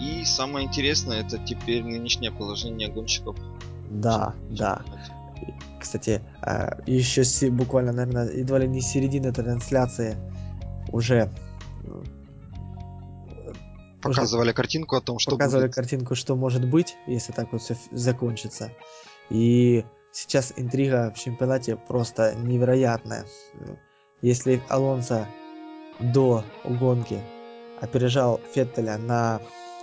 И 0.00 0.24
самое 0.24 0.66
интересное, 0.66 1.20
это 1.20 1.38
теперь 1.38 1.84
нынешнее 1.84 2.32
положение 2.32 2.88
гонщиков. 2.88 3.36
Да, 3.90 4.34
да. 4.50 4.82
Кстати, 5.78 6.22
а, 6.40 6.78
еще 6.86 7.22
буквально, 7.50 7.92
наверное, 7.92 8.30
едва 8.32 8.58
ли 8.58 8.68
не 8.68 8.80
середина 8.80 9.32
трансляции 9.32 10.16
уже 10.90 11.30
показывали 14.00 14.48
уже 14.48 14.54
картинку 14.54 14.96
о 14.96 15.00
том, 15.00 15.18
что 15.18 15.32
показывали 15.32 15.66
будет. 15.66 15.74
картинку, 15.74 16.14
что 16.14 16.34
может 16.34 16.68
быть, 16.68 16.96
если 17.06 17.32
так 17.32 17.52
вот 17.52 17.62
все 17.62 17.76
закончится. 17.92 18.72
И 19.30 19.84
сейчас 20.12 20.52
интрига 20.56 21.12
в 21.14 21.18
чемпионате 21.18 21.76
просто 21.76 22.34
невероятная. 22.34 23.24
Если 24.20 24.60
Алонсо 24.68 25.26
до 26.02 26.44
гонки 26.64 27.20
опережал 27.80 28.40
Феттеля 28.54 28.98
на 28.98 29.40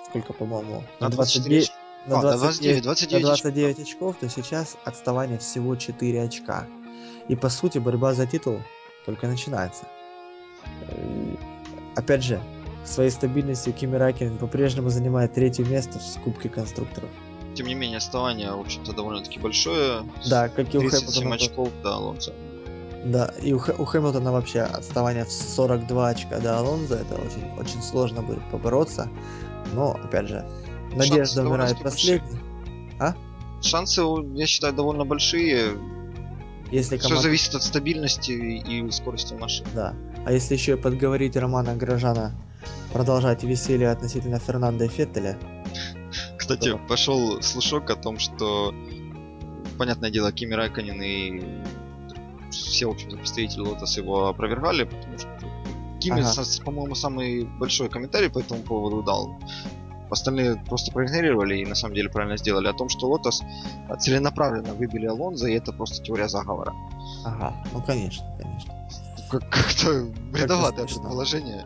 сколько, 0.09 0.34
по-моему, 0.34 0.84
на 0.99 1.09
29, 1.09 1.72
на 2.07 2.22
29, 2.22 2.84
29, 2.84 3.26
29 3.26 3.80
очков, 3.80 4.15
то 4.20 4.30
сейчас 4.30 4.76
отставание 4.84 5.38
всего 5.38 5.76
4 5.76 6.24
очка. 6.24 6.67
И 7.28 7.36
по 7.36 7.49
сути 7.49 7.78
борьба 7.78 8.13
за 8.13 8.26
титул 8.26 8.59
только 9.05 9.28
начинается. 9.28 9.86
Опять 11.95 12.24
же, 12.24 12.41
своей 12.86 13.11
стабильностью 13.11 13.74
Кими 13.74 13.97
Ракин 13.97 14.38
по-прежнему 14.38 14.89
занимает 14.89 15.34
третье 15.34 15.63
место 15.63 15.99
в 15.99 16.22
Кубке 16.24 16.49
конструкторов. 16.49 17.09
Тем 17.53 17.67
не 17.67 17.76
менее, 17.76 17.97
отставание, 17.97 18.51
в 18.51 18.59
общем-то, 18.59 18.93
довольно-таки 18.93 19.39
большое. 19.39 20.03
Да, 20.30 20.49
как 20.49 20.74
и 20.74 20.78
у 20.78 20.89
Хэмилтона. 20.89 21.36
очков 21.36 21.70
до 21.84 21.95
Алонсо. 21.95 22.34
Да, 23.05 23.33
и 23.41 23.53
у, 23.53 23.59
Х- 23.59 23.75
у 23.77 23.85
Хэмилтона 23.85 24.31
вообще 24.31 24.61
отставание 24.61 25.23
в 25.23 25.31
42 25.31 26.09
очка 26.09 26.39
до 26.39 26.57
Алонза, 26.57 26.95
это 26.95 27.15
очень, 27.15 27.49
очень 27.57 27.81
сложно 27.81 28.21
будет 28.21 28.43
побороться. 28.51 29.09
Но, 29.73 29.91
опять 30.03 30.27
же, 30.27 30.45
надежда 30.93 31.25
Шансы 31.25 31.41
умирает 31.41 31.81
последней. 31.81 32.39
А? 32.99 33.15
Шансы, 33.61 34.01
я 34.35 34.45
считаю, 34.47 34.73
довольно 34.73 35.05
большие. 35.05 35.77
Если 36.71 36.97
команда... 36.97 37.15
Все 37.15 37.23
зависит 37.23 37.55
от 37.55 37.63
стабильности 37.63 38.31
и 38.31 38.91
скорости 38.91 39.33
машины. 39.33 39.69
Да. 39.73 39.95
А 40.25 40.31
если 40.31 40.55
еще 40.55 40.75
подговорить 40.77 41.35
Романа 41.37 41.75
Грожана 41.75 42.33
продолжать 42.91 43.43
веселье 43.43 43.89
относительно 43.89 44.39
Фернанда 44.39 44.85
и 44.85 44.87
Феттеля. 44.87 45.37
Кстати, 46.37 46.71
то... 46.71 46.77
пошел 46.87 47.41
слушок 47.41 47.89
о 47.89 47.95
том, 47.95 48.19
что 48.19 48.73
понятное 49.77 50.11
дело, 50.11 50.31
Кими 50.31 50.53
Райконин 50.53 51.01
и 51.01 51.43
все, 52.62 52.88
в 52.88 52.91
общем-то, 52.91 53.18
представители 53.18 53.64
Lotus 53.64 53.97
его 53.97 54.28
опровергали, 54.28 54.84
потому 54.84 55.18
что 55.18 55.30
Кими, 55.99 56.22
ага. 56.22 56.43
по-моему, 56.64 56.95
самый 56.95 57.43
большой 57.43 57.89
комментарий 57.89 58.30
по 58.30 58.39
этому 58.39 58.62
поводу 58.62 59.03
дал. 59.03 59.38
Остальные 60.10 60.55
просто 60.68 60.91
проигнорировали 60.91 61.57
и 61.57 61.66
на 61.66 61.76
самом 61.76 61.93
деле 61.93 62.10
правильно 62.10 62.38
сделали 62.38 62.68
о 62.68 62.74
том, 62.74 62.89
что 62.89 63.10
Лотос 63.10 63.43
целенаправленно 63.99 64.74
выбили 64.74 65.05
Алонза, 65.05 65.49
и 65.49 65.53
это 65.53 65.72
просто 65.72 66.03
теория 66.03 66.28
заговора. 66.28 66.74
Ага, 67.26 67.53
ну 67.74 67.82
конечно, 67.84 68.26
конечно. 68.41 68.74
Как-то 69.30 70.07
бредоватое 70.32 70.88
как 70.88 70.95
предположение. 70.95 71.64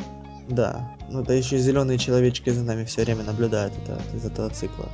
Да, 0.49 0.93
ну 1.09 1.21
это 1.21 1.33
еще 1.33 1.57
зеленые 1.57 1.97
человечки 1.97 2.49
за 2.49 2.63
нами 2.63 2.83
все 2.83 3.03
время 3.03 3.23
наблюдают 3.23 3.73
это, 3.83 4.01
из 4.13 4.25
этого 4.25 4.49
цикла. 4.49 4.89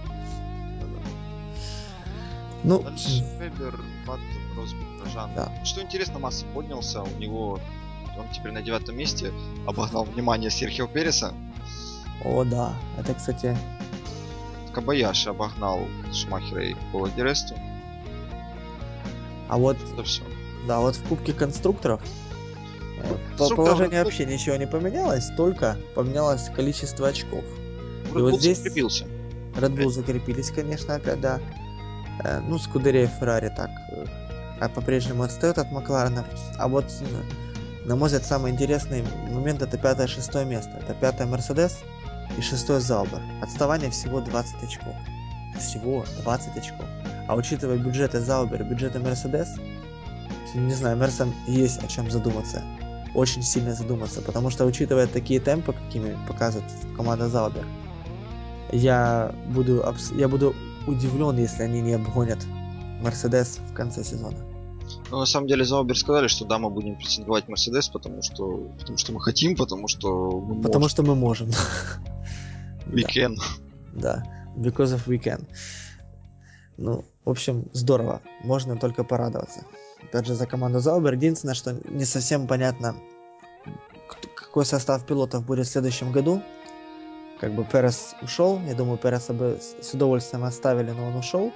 Ну, 2.63 2.79
Дальше 2.81 3.23
Вебер, 3.39 3.79
Баттон, 4.05 4.57
Росберг, 4.57 5.13
Жан. 5.13 5.31
Да. 5.35 5.51
Что 5.63 5.81
интересно, 5.81 6.19
Масса 6.19 6.45
поднялся, 6.53 7.03
у 7.03 7.19
него 7.19 7.59
он 8.17 8.25
теперь 8.33 8.51
на 8.51 8.61
девятом 8.61 8.97
месте, 8.97 9.31
обогнал 9.65 10.03
внимание 10.03 10.49
Серхио 10.49 10.87
Переса. 10.87 11.33
О, 12.23 12.43
да, 12.43 12.73
это, 12.97 13.13
кстати... 13.13 13.57
Кабаяши 14.73 15.29
обогнал 15.29 15.87
Шмахера 16.13 16.63
и 16.63 16.75
Пола 16.91 17.09
Дересту. 17.09 17.55
А 19.47 19.57
вот... 19.57 19.77
Это 19.93 20.03
все. 20.03 20.21
Да, 20.67 20.79
вот 20.79 20.95
в 20.95 21.07
Кубке 21.07 21.33
конструкторов 21.33 22.01
э, 23.01 23.37
по 23.37 23.49
положению 23.55 24.03
вообще 24.03 24.25
ничего 24.25 24.57
не 24.57 24.67
поменялось, 24.67 25.31
только 25.35 25.77
поменялось 25.95 26.49
количество 26.49 27.07
очков. 27.07 27.43
Red 28.11 28.19
и 28.19 28.21
вот 28.21 28.39
здесь 28.39 28.57
закрепился. 28.57 29.05
Red 29.55 29.75
Bull 29.75 29.89
закрепились, 29.89 30.51
конечно, 30.51 30.95
опять, 30.95 31.19
да. 31.19 31.39
Э, 32.23 32.39
ну, 32.39 32.57
Скудерия 32.57 33.03
и 33.03 33.07
Феррари 33.07 33.49
так 33.49 33.69
э, 33.91 34.05
а 34.59 34.69
по-прежнему 34.69 35.23
отстает 35.23 35.57
от 35.57 35.71
Макларена. 35.71 36.25
А 36.57 36.67
вот, 36.67 36.85
на 37.85 37.95
мой 37.95 38.07
взгляд, 38.07 38.25
самый 38.25 38.51
интересный 38.51 39.03
момент 39.31 39.61
это 39.61 39.77
пятое-шестое 39.77 40.45
место. 40.45 40.71
Это 40.81 40.93
пятое 40.93 41.27
Мерседес 41.27 41.79
и 42.37 42.41
шестое 42.41 42.79
Заубер. 42.79 43.21
Отставание 43.41 43.89
всего 43.89 44.19
20 44.19 44.63
очков. 44.63 44.95
Всего 45.57 46.05
20 46.23 46.57
очков. 46.57 46.85
А 47.27 47.35
учитывая 47.35 47.77
бюджеты 47.77 48.19
Заубер 48.19 48.61
и 48.61 48.65
бюджеты 48.65 48.99
Мерседес, 48.99 49.55
не 50.53 50.73
знаю, 50.73 50.97
Мерсам 50.97 51.33
есть 51.47 51.83
о 51.83 51.87
чем 51.87 52.09
задуматься. 52.09 52.63
Очень 53.15 53.43
сильно 53.43 53.73
задуматься, 53.73 54.21
потому 54.21 54.49
что 54.49 54.65
учитывая 54.65 55.07
такие 55.07 55.39
темпы, 55.39 55.73
какими 55.73 56.17
показывает 56.27 56.69
команда 56.95 57.29
Заубер, 57.29 57.65
я 58.71 59.33
буду, 59.47 59.83
я 60.15 60.27
буду 60.27 60.53
удивлен, 60.87 61.37
если 61.37 61.63
они 61.63 61.81
не 61.81 61.93
обгонят 61.93 62.39
Мерседес 63.01 63.59
в 63.69 63.73
конце 63.73 64.03
сезона. 64.03 64.37
Ну, 65.11 65.19
на 65.19 65.25
самом 65.25 65.47
деле, 65.47 65.63
Заубер 65.63 65.97
сказали, 65.97 66.27
что 66.27 66.45
да, 66.45 66.57
мы 66.57 66.69
будем 66.69 66.95
претендовать 66.95 67.47
Мерседес, 67.47 67.89
потому 67.89 68.21
что, 68.21 68.69
потому 68.79 68.97
что 68.97 69.11
мы 69.13 69.21
хотим, 69.21 69.55
потому 69.55 69.87
что 69.87 70.31
мы 70.41 70.61
Потому 70.61 70.79
можем. 70.83 70.89
что 70.89 71.03
мы 71.03 71.15
можем. 71.15 71.49
We 72.87 73.03
can. 73.05 73.35
Да, 73.93 74.23
because 74.55 74.95
of 74.95 75.05
we 75.05 75.21
can. 75.21 75.47
Ну, 76.77 77.05
в 77.25 77.29
общем, 77.29 77.69
здорово. 77.73 78.21
Можно 78.43 78.77
только 78.77 79.03
порадоваться. 79.03 79.65
Опять 80.01 80.25
же, 80.25 80.33
за 80.33 80.47
команду 80.47 80.79
Заубер. 80.79 81.13
Единственное, 81.13 81.53
что 81.53 81.73
не 81.87 82.05
совсем 82.05 82.47
понятно, 82.47 82.95
какой 84.35 84.65
состав 84.65 85.05
пилотов 85.05 85.45
будет 85.45 85.67
в 85.67 85.69
следующем 85.69 86.11
году. 86.11 86.41
Как 87.39 87.53
бы 87.53 87.63
Перес 87.63 88.15
ушел. 88.21 88.59
Я 88.67 88.75
думаю, 88.75 88.97
Переса 88.97 89.33
бы 89.33 89.59
с 89.81 89.93
удовольствием 89.93 90.43
оставили, 90.43 90.91
но 90.91 91.07
он 91.07 91.15
ушел. 91.15 91.53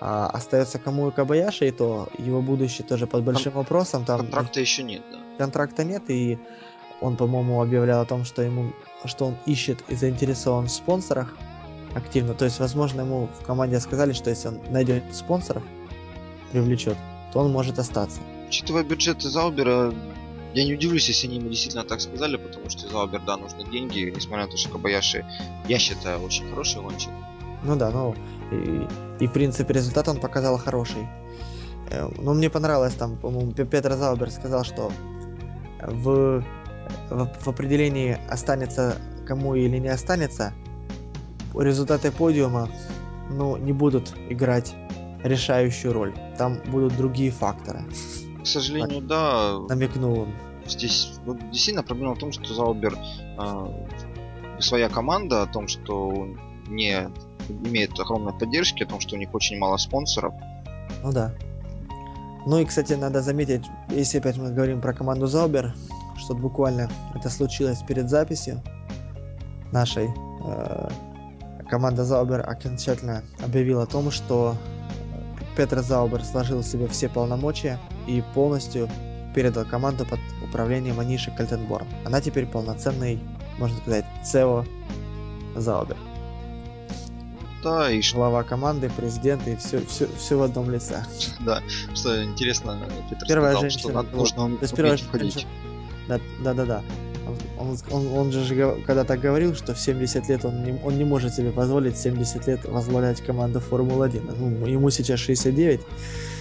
А 0.00 0.26
остается 0.28 0.78
кому 0.78 1.08
и 1.08 1.10
Кабаяши, 1.10 1.68
и 1.68 1.70
то 1.70 2.08
его 2.18 2.42
будущее 2.42 2.86
тоже 2.86 3.06
под 3.06 3.24
большим 3.24 3.52
Кон- 3.52 3.62
вопросом. 3.62 4.04
Там 4.04 4.20
контракта 4.20 4.60
еще 4.60 4.82
нет, 4.82 5.02
да. 5.10 5.18
Контракта 5.38 5.84
нет, 5.84 6.02
и 6.08 6.38
он, 7.00 7.16
по-моему, 7.16 7.62
объявлял 7.62 8.02
о 8.02 8.04
том, 8.04 8.24
что 8.24 8.42
ему, 8.42 8.72
что 9.06 9.26
он 9.26 9.36
ищет 9.46 9.78
и 9.88 9.94
заинтересован 9.94 10.66
в 10.66 10.70
спонсорах 10.70 11.36
активно. 11.94 12.34
То 12.34 12.44
есть, 12.44 12.58
возможно, 12.60 13.02
ему 13.02 13.28
в 13.40 13.44
команде 13.44 13.80
сказали, 13.80 14.12
что 14.12 14.28
если 14.30 14.48
он 14.48 14.60
найдет 14.70 15.02
спонсоров, 15.14 15.62
привлечет, 16.52 16.96
то 17.32 17.40
он 17.40 17.50
может 17.50 17.78
остаться. 17.78 18.20
Учитывая 18.48 18.84
бюджеты 18.84 19.28
Заубера, 19.30 19.94
я 20.56 20.64
не 20.64 20.72
удивлюсь, 20.72 21.08
если 21.08 21.26
они 21.26 21.36
ему 21.36 21.50
действительно 21.50 21.84
так 21.84 22.00
сказали, 22.00 22.36
потому 22.36 22.70
что 22.70 22.88
Заубер, 22.88 23.20
да, 23.26 23.36
нужны 23.36 23.62
деньги, 23.70 24.10
несмотря 24.14 24.46
на 24.46 24.50
то, 24.50 24.56
что 24.56 24.70
Кабаяши, 24.70 25.26
я 25.68 25.78
считаю, 25.78 26.20
очень 26.20 26.48
хороший 26.48 26.80
гонщик. 26.80 27.10
Ну 27.62 27.76
да, 27.76 27.90
ну 27.90 28.14
и 28.50 28.86
И, 29.20 29.26
в 29.26 29.32
принципе, 29.32 29.74
результат 29.74 30.08
он 30.08 30.18
показал 30.18 30.56
хороший. 30.56 31.06
Э, 31.90 32.08
Но 32.16 32.22
ну, 32.22 32.34
мне 32.34 32.48
понравилось 32.48 32.94
там, 32.94 33.16
по-моему, 33.16 33.52
Петр 33.52 33.92
Заубер 33.92 34.30
сказал, 34.30 34.64
что 34.64 34.90
в, 35.82 36.42
в, 37.10 37.32
в 37.40 37.48
определении 37.48 38.18
останется 38.30 38.96
кому 39.26 39.56
или 39.56 39.76
не 39.76 39.88
останется, 39.88 40.54
результаты 41.54 42.10
подиума 42.10 42.70
ну, 43.30 43.58
не 43.58 43.72
будут 43.72 44.14
играть 44.30 44.74
решающую 45.22 45.92
роль. 45.92 46.14
Там 46.38 46.60
будут 46.66 46.96
другие 46.96 47.30
факторы. 47.30 47.84
К 48.42 48.46
сожалению, 48.46 49.02
да. 49.02 49.58
Намекнул 49.68 50.20
он. 50.20 50.45
Здесь 50.68 51.12
вот, 51.24 51.38
действительно 51.50 51.82
проблема 51.82 52.14
в 52.14 52.18
том, 52.18 52.32
что 52.32 52.52
Заубер 52.52 52.96
э, 53.38 54.60
своя 54.60 54.88
команда, 54.88 55.42
о 55.42 55.46
том, 55.46 55.68
что 55.68 56.28
не 56.68 57.08
имеет 57.48 57.98
огромной 57.98 58.32
поддержки, 58.32 58.82
о 58.82 58.86
том, 58.86 59.00
что 59.00 59.16
у 59.16 59.18
них 59.18 59.32
очень 59.34 59.58
мало 59.58 59.76
спонсоров. 59.76 60.34
Ну 61.02 61.12
да. 61.12 61.32
Ну 62.46 62.58
и, 62.58 62.64
кстати, 62.64 62.92
надо 62.92 63.22
заметить, 63.22 63.64
если 63.90 64.18
опять 64.18 64.36
мы 64.36 64.52
говорим 64.52 64.80
про 64.80 64.92
команду 64.92 65.26
Заубер, 65.26 65.74
что 66.16 66.34
буквально 66.34 66.88
это 67.14 67.28
случилось 67.28 67.82
перед 67.82 68.08
записью 68.08 68.62
нашей. 69.72 70.08
Э, 70.46 70.88
команда 71.68 72.04
Заубер 72.04 72.48
окончательно 72.48 73.22
объявила 73.44 73.82
о 73.82 73.86
том, 73.86 74.10
что 74.10 74.56
Петр 75.56 75.80
Заубер 75.80 76.24
сложил 76.24 76.60
в 76.60 76.66
себе 76.66 76.86
все 76.86 77.08
полномочия 77.08 77.78
и 78.06 78.22
полностью 78.34 78.88
передал 79.36 79.66
команду 79.66 80.06
под 80.06 80.18
управлением 80.42 80.96
Маниши 80.96 81.30
Кальтенборн. 81.30 81.86
Она 82.06 82.22
теперь 82.22 82.46
полноценный, 82.46 83.20
можно 83.58 83.76
сказать, 83.76 84.06
ЦЕО 84.24 84.64
Заубер 85.54 85.96
да, 87.66 87.90
и 87.90 88.00
глава 88.14 88.44
команды, 88.44 88.90
президент 88.96 89.46
и 89.48 89.56
все, 89.56 89.84
все, 89.86 90.06
все 90.18 90.38
в 90.38 90.42
одном 90.42 90.70
лице. 90.70 91.04
Да, 91.40 91.60
что 91.94 92.22
интересно, 92.22 92.78
Питер 93.10 93.26
первая 93.26 93.52
сказал, 93.52 93.62
женщина, 93.62 93.80
что 93.80 93.92
надо, 93.92 94.08
вот, 94.12 94.36
нужно 94.36 94.56
то 94.56 94.62
есть 94.62 94.76
первая 94.76 94.96
женщина, 94.96 95.50
да, 96.06 96.20
да, 96.44 96.54
да, 96.54 96.64
да. 96.64 96.82
Он, 97.58 97.76
он, 97.90 98.06
он 98.18 98.32
же 98.32 98.82
когда-то 98.86 99.16
говорил, 99.16 99.54
что 99.54 99.74
в 99.74 99.80
70 99.80 100.28
лет 100.28 100.44
он 100.44 100.62
не, 100.62 100.80
он 100.84 100.96
не 100.96 101.04
может 101.04 101.34
себе 101.34 101.50
позволить 101.50 101.98
70 101.98 102.46
лет 102.46 102.64
возглавлять 102.64 103.20
команду 103.20 103.60
Формулы-1. 103.60 104.36
Ну, 104.38 104.66
ему 104.66 104.90
сейчас 104.90 105.20
69. 105.20 105.80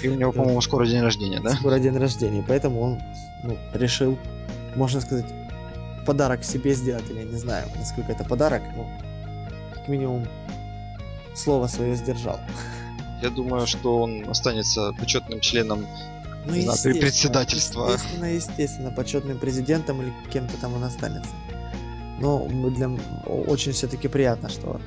И 0.03 0.07
у 0.07 0.15
него, 0.15 0.31
по-моему, 0.31 0.61
скоро 0.61 0.85
день 0.85 1.01
рождения, 1.01 1.39
да? 1.39 1.51
Скоро 1.51 1.79
день 1.79 1.97
рождения, 1.97 2.43
поэтому 2.47 2.81
он 2.81 2.99
ну, 3.43 3.57
решил, 3.73 4.17
можно 4.75 5.01
сказать, 5.01 5.25
подарок 6.05 6.43
себе 6.43 6.73
сделать, 6.73 7.09
или 7.09 7.19
я 7.19 7.25
не 7.25 7.37
знаю, 7.37 7.67
насколько 7.75 8.11
это 8.11 8.23
подарок, 8.23 8.61
но 8.75 8.87
как 9.73 9.87
минимум 9.87 10.27
слово 11.33 11.67
свое 11.67 11.95
сдержал. 11.95 12.39
Я 13.21 13.29
думаю, 13.29 13.65
что 13.65 13.97
он 13.97 14.29
останется 14.29 14.93
почетным 14.99 15.39
членом 15.39 15.87
ну, 16.47 16.53
естественно, 16.53 16.99
председательства. 16.99 17.91
Естественно, 17.91 18.25
естественно, 18.25 18.91
почетным 18.91 19.37
президентом 19.39 20.01
или 20.01 20.13
кем-то 20.31 20.57
там 20.57 20.73
он 20.73 20.83
останется. 20.83 21.31
Но 22.19 22.47
для 22.69 22.89
очень 23.25 23.73
все-таки 23.73 24.07
приятно, 24.07 24.49
что 24.49 24.79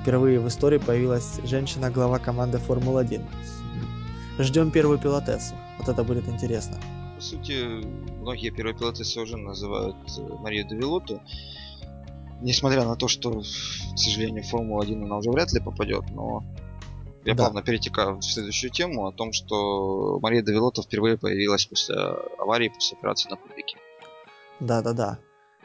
впервые 0.00 0.40
в 0.40 0.48
истории 0.48 0.78
появилась 0.78 1.40
женщина-глава 1.44 2.18
команды 2.18 2.58
Формулы-1. 2.58 3.22
Ждем 4.38 4.70
первую 4.70 4.98
пилотессу. 4.98 5.54
Вот 5.78 5.88
это 5.88 6.04
будет 6.04 6.28
интересно. 6.28 6.78
По 7.16 7.20
сути, 7.22 7.84
многие 8.20 8.50
первые 8.50 8.76
пилотессы 8.76 9.20
уже 9.20 9.36
называют 9.36 9.96
э, 10.16 10.22
Марию 10.40 10.66
Девилоту 10.66 11.20
несмотря 12.40 12.84
на 12.84 12.96
то, 12.96 13.08
что, 13.08 13.40
к 13.40 13.98
сожалению, 13.98 14.44
Формула-1 14.44 15.04
она 15.04 15.16
уже 15.18 15.30
вряд 15.30 15.52
ли 15.52 15.60
попадет, 15.60 16.04
но 16.10 16.44
я 17.28 17.34
да. 17.34 17.44
плавно 17.44 17.62
перетекаю 17.62 18.16
в 18.16 18.22
следующую 18.22 18.70
тему 18.70 19.06
о 19.06 19.12
том, 19.12 19.34
что 19.34 20.18
Мария 20.22 20.42
Давилота 20.42 20.80
впервые 20.80 21.18
появилась 21.18 21.66
после 21.66 21.94
аварии, 22.38 22.70
после 22.70 22.96
операции 22.96 23.28
на 23.28 23.36
публике. 23.36 23.76
Да, 24.60 24.80
да, 24.80 24.94
да. 24.94 25.18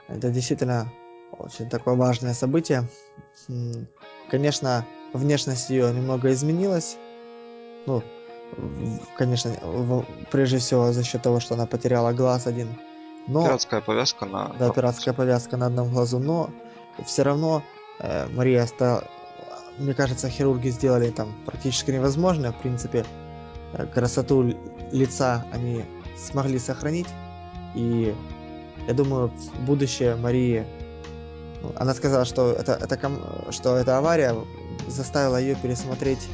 Это 0.09 0.29
действительно 0.29 0.91
очень 1.31 1.69
такое 1.69 1.95
важное 1.95 2.33
событие. 2.33 2.89
Конечно, 4.29 4.85
внешность 5.13 5.69
ее 5.69 5.93
немного 5.93 6.33
изменилась. 6.33 6.97
Ну, 7.85 8.03
конечно, 9.17 9.55
прежде 10.31 10.57
всего 10.57 10.91
за 10.91 11.05
счет 11.05 11.21
того, 11.21 11.39
что 11.39 11.53
она 11.53 11.65
потеряла 11.65 12.11
глаз 12.11 12.45
один. 12.45 12.67
Но... 13.27 13.45
Пиратская 13.45 13.79
повязка 13.79 14.25
на... 14.25 14.49
Да, 14.59 14.69
пиратская 14.69 15.13
повязка 15.13 15.55
на 15.55 15.67
одном 15.67 15.93
глазу, 15.93 16.19
но 16.19 16.49
все 17.05 17.23
равно 17.23 17.63
э, 17.99 18.27
Мария 18.27 18.65
стала... 18.65 19.05
Мне 19.79 19.93
кажется, 19.93 20.29
хирурги 20.29 20.69
сделали 20.69 21.09
там 21.09 21.33
практически 21.45 21.91
невозможное. 21.91 22.51
В 22.51 22.59
принципе, 22.61 23.05
э, 23.73 23.85
красоту 23.87 24.53
лица 24.91 25.45
они 25.51 25.83
смогли 26.17 26.59
сохранить. 26.59 27.07
И 27.75 28.13
я 28.87 28.93
думаю, 28.93 29.31
будущее 29.65 30.15
Марии... 30.15 30.65
Ну, 31.61 31.71
она 31.75 31.93
сказала, 31.93 32.25
что 32.25 32.51
это, 32.51 32.73
это, 32.73 32.99
что 33.51 33.77
эта 33.77 33.97
авария 33.97 34.35
заставила 34.87 35.37
ее 35.37 35.55
пересмотреть 35.55 36.27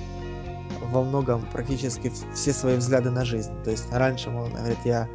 во 0.92 1.04
многом 1.04 1.46
практически 1.52 2.12
все 2.34 2.52
свои 2.52 2.78
взгляды 2.78 3.12
на 3.12 3.26
жизнь. 3.26 3.52
То 3.64 3.72
есть 3.72 3.92
раньше, 3.92 4.30
он 4.30 4.52
говорит, 4.52 4.80
я 4.86 5.08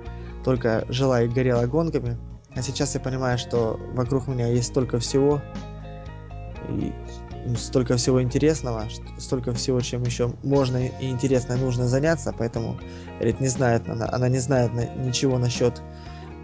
только 0.44 0.84
жила 0.88 1.22
и 1.22 1.28
горела 1.28 1.66
гонками, 1.66 2.16
а 2.54 2.62
сейчас 2.62 2.94
я 2.94 3.00
понимаю, 3.00 3.38
что 3.38 3.80
вокруг 3.94 4.28
меня 4.28 4.46
есть 4.46 4.68
столько 4.68 4.98
всего, 4.98 5.42
и 6.68 6.92
столько 7.56 7.96
всего 7.96 8.22
интересного, 8.22 8.88
столько 9.18 9.52
всего, 9.52 9.80
чем 9.80 10.02
еще 10.02 10.32
можно 10.42 10.86
и 10.86 11.10
интересно 11.10 11.54
и 11.54 11.58
нужно 11.58 11.86
заняться, 11.86 12.34
поэтому, 12.36 12.78
говорит, 13.16 13.40
не 13.40 13.48
знает, 13.48 13.88
она, 13.88 14.08
она 14.10 14.28
не 14.28 14.38
знает 14.38 14.72
ничего 14.96 15.38
насчет 15.38 15.82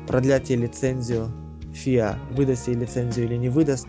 продлять 0.07 0.51
ей 0.51 0.57
лицензию 0.57 1.31
ФИА, 1.73 2.19
выдаст 2.33 2.69
ей 2.69 2.77
лицензию 2.77 3.27
или 3.27 3.37
не 3.37 3.49
выдаст, 3.49 3.87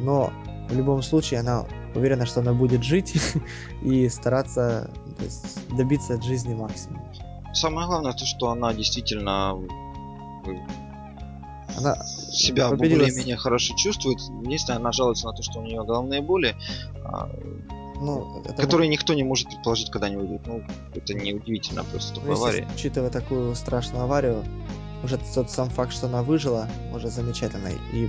но 0.00 0.32
в 0.68 0.76
любом 0.76 1.02
случае 1.02 1.40
она 1.40 1.66
уверена, 1.94 2.26
что 2.26 2.40
она 2.40 2.52
будет 2.52 2.82
жить 2.82 3.20
и 3.82 4.08
стараться 4.08 4.90
есть, 5.20 5.76
добиться 5.76 6.14
от 6.14 6.24
жизни 6.24 6.54
максимум. 6.54 7.02
Самое 7.52 7.86
главное 7.86 8.12
то, 8.12 8.24
что 8.24 8.50
она 8.50 8.74
действительно 8.74 9.54
она 11.76 11.96
себя 12.04 12.70
более-менее 12.70 13.36
хорошо 13.36 13.74
чувствует. 13.76 14.18
Единственное, 14.42 14.78
она 14.78 14.92
жалуется 14.92 15.26
на 15.26 15.32
то, 15.32 15.42
что 15.42 15.60
у 15.60 15.62
нее 15.62 15.84
головные 15.84 16.22
боли, 16.22 16.56
а, 17.04 17.30
ну, 18.00 18.42
это 18.44 18.62
которые 18.62 18.88
никто 18.88 19.14
не 19.14 19.24
может 19.24 19.48
предположить, 19.48 19.90
когда 19.90 20.06
они 20.06 20.16
выйдут. 20.16 20.46
Ну, 20.46 20.62
это 20.94 21.14
не 21.14 21.34
удивительно 21.34 21.84
просто 21.84 22.14
такой 22.14 22.30
ну, 22.30 22.36
аварии. 22.36 22.66
Учитывая 22.74 23.10
такую 23.10 23.54
страшную 23.54 24.04
аварию, 24.04 24.44
уже 25.02 25.18
тот 25.34 25.50
сам 25.50 25.68
факт, 25.70 25.92
что 25.92 26.06
она 26.06 26.22
выжила, 26.22 26.68
уже 26.94 27.10
замечательно. 27.10 27.68
И 27.92 28.08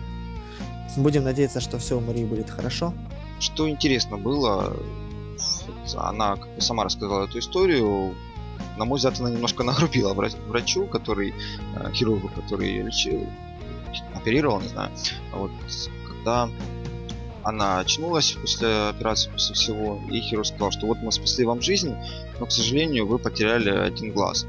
будем 0.97 1.23
надеяться, 1.23 1.59
что 1.59 1.79
все 1.79 1.97
у 1.97 2.01
Марии 2.01 2.25
будет 2.25 2.49
хорошо. 2.49 2.93
Что 3.39 3.69
интересно 3.69 4.17
было, 4.17 4.75
она 5.95 6.35
как 6.35 6.53
бы 6.53 6.61
сама 6.61 6.83
рассказала 6.83 7.25
эту 7.25 7.39
историю. 7.39 8.15
На 8.77 8.85
мой 8.85 8.97
взгляд, 8.97 9.19
она 9.19 9.29
немножко 9.29 9.63
нагрубила 9.63 10.13
врачу, 10.13 10.85
который, 10.87 11.33
э, 11.75 11.91
хирургу, 11.93 12.29
который 12.29 12.69
ее 12.69 12.83
лечил, 12.83 13.25
оперировал, 14.19 14.61
не 14.61 14.67
знаю. 14.67 14.91
Вот, 15.33 15.51
когда 16.07 16.49
она 17.43 17.79
очнулась 17.79 18.33
после 18.33 18.89
операции, 18.89 19.31
после 19.31 19.55
всего, 19.55 19.99
и 20.09 20.19
хирург 20.19 20.47
сказал, 20.47 20.71
что 20.71 20.87
вот 20.87 20.97
мы 20.99 21.11
спасли 21.11 21.45
вам 21.45 21.61
жизнь, 21.61 21.95
но, 22.39 22.45
к 22.45 22.51
сожалению, 22.51 23.07
вы 23.07 23.17
потеряли 23.17 23.69
один 23.69 24.11
глаз. 24.11 24.45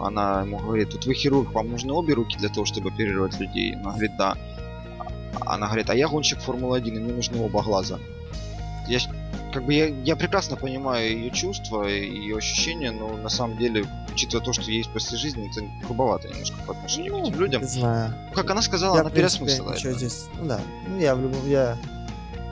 Она 0.00 0.42
ему 0.42 0.58
говорит, 0.58 0.92
вот 0.92 1.06
вы 1.06 1.14
хирург, 1.14 1.52
вам 1.52 1.70
нужны 1.70 1.92
обе 1.92 2.14
руки 2.14 2.36
для 2.38 2.48
того, 2.48 2.64
чтобы 2.64 2.90
оперировать 2.90 3.38
людей? 3.40 3.74
Она 3.74 3.90
говорит, 3.90 4.12
да. 4.16 4.36
Она 5.40 5.66
говорит, 5.66 5.90
а 5.90 5.94
я 5.94 6.08
гонщик 6.08 6.38
Формулы-1, 6.40 6.88
и 6.88 7.00
мне 7.00 7.12
нужны 7.12 7.40
оба 7.42 7.62
глаза. 7.62 7.98
Я 8.86 8.98
как 9.52 9.64
бы 9.64 9.74
я, 9.74 9.86
я 9.86 10.16
прекрасно 10.16 10.56
понимаю 10.56 11.10
ее 11.10 11.30
чувства, 11.30 11.84
ее 11.84 12.36
ощущения, 12.36 12.90
но 12.90 13.16
на 13.16 13.28
самом 13.28 13.58
деле, 13.58 13.84
учитывая 14.12 14.44
то, 14.44 14.52
что 14.52 14.70
есть 14.70 14.90
после 14.90 15.18
жизни, 15.18 15.50
это 15.50 15.62
грубовато 15.86 16.28
немножко 16.28 16.56
по 16.66 16.72
отношению 16.72 17.12
ну, 17.12 17.24
к 17.24 17.28
этим 17.28 17.40
людям. 17.40 17.62
Не 17.62 17.68
знаю. 17.68 18.14
Как 18.34 18.50
она 18.50 18.62
сказала, 18.62 18.96
я, 18.96 19.00
она 19.00 19.10
переосмыслила 19.10 19.72
это. 19.72 19.92
здесь, 19.92 20.26
ну 20.38 20.46
да, 20.46 20.60
ну 20.88 20.98
я 20.98 21.14
в 21.14 21.20
любом, 21.20 21.46
я 21.48 21.76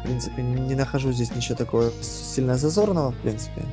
в 0.00 0.02
принципе 0.04 0.42
не 0.42 0.74
нахожу 0.74 1.12
здесь 1.12 1.34
ничего 1.34 1.56
такого 1.56 1.90
сильно 2.02 2.56
зазорного, 2.56 3.12
в 3.12 3.16
принципе. 3.16 3.64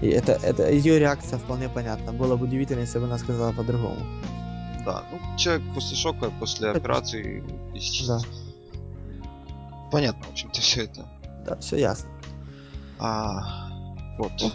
И 0.00 0.08
это, 0.08 0.32
это 0.42 0.70
ее 0.70 0.98
реакция 0.98 1.38
вполне 1.38 1.68
понятна. 1.68 2.12
Было 2.12 2.36
бы 2.36 2.46
удивительно, 2.46 2.80
если 2.80 2.98
бы 2.98 3.04
она 3.04 3.18
сказала 3.18 3.52
по-другому. 3.52 3.98
Да, 4.84 5.04
ну 5.12 5.38
человек 5.38 5.62
после 5.74 5.96
шока, 5.96 6.30
после 6.40 6.70
операции. 6.70 7.44
Да. 8.06 8.18
Понятно, 9.92 10.24
в 10.26 10.30
общем-то, 10.32 10.60
все 10.60 10.84
это. 10.84 11.06
Да, 11.46 11.56
все 11.58 11.76
ясно. 11.76 12.08
А, 12.98 13.68
вот. 14.18 14.32
Ну, 14.40 14.50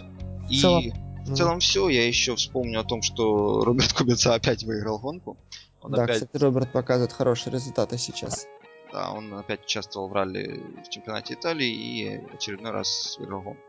и 0.48 0.58
в 0.58 0.60
целом, 0.60 0.82
в 1.28 1.36
целом 1.36 1.60
все. 1.60 1.88
Я 1.88 2.06
еще 2.06 2.36
вспомню 2.36 2.80
о 2.80 2.84
том, 2.84 3.02
что 3.02 3.64
Роберт 3.64 3.92
Кубица 3.92 4.34
опять 4.34 4.64
выиграл 4.64 4.98
гонку. 4.98 5.36
Он 5.82 5.92
да, 5.92 6.04
опять... 6.04 6.16
кстати, 6.16 6.42
Роберт 6.42 6.72
показывает 6.72 7.12
хорошие 7.12 7.52
результаты 7.52 7.98
сейчас. 7.98 8.46
Да, 8.92 9.10
он 9.12 9.32
опять 9.34 9.64
участвовал 9.64 10.08
в 10.08 10.12
ралли 10.12 10.62
в 10.84 10.88
чемпионате 10.88 11.34
Италии 11.34 11.68
и 11.68 12.20
очередной 12.34 12.72
раз 12.72 13.16
выиграл 13.18 13.42
гонку. 13.42 13.62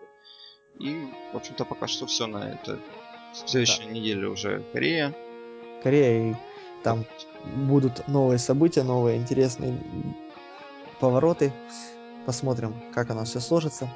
И, 0.79 1.07
в 1.33 1.37
общем-то, 1.37 1.65
пока 1.65 1.87
что 1.87 2.05
все 2.05 2.25
на 2.25 2.51
это. 2.51 2.79
В 3.33 3.49
следующей 3.49 3.83
да. 3.85 3.91
неделе 3.91 4.27
уже 4.27 4.63
Корея. 4.73 5.15
Корея, 5.83 6.31
и 6.31 6.35
там 6.83 7.05
будут 7.55 8.07
новые 8.07 8.39
события, 8.39 8.83
новые 8.83 9.17
интересные 9.17 9.77
повороты. 10.99 11.53
Посмотрим, 12.25 12.73
как 12.93 13.09
оно 13.09 13.25
все 13.25 13.39
сложится. 13.39 13.89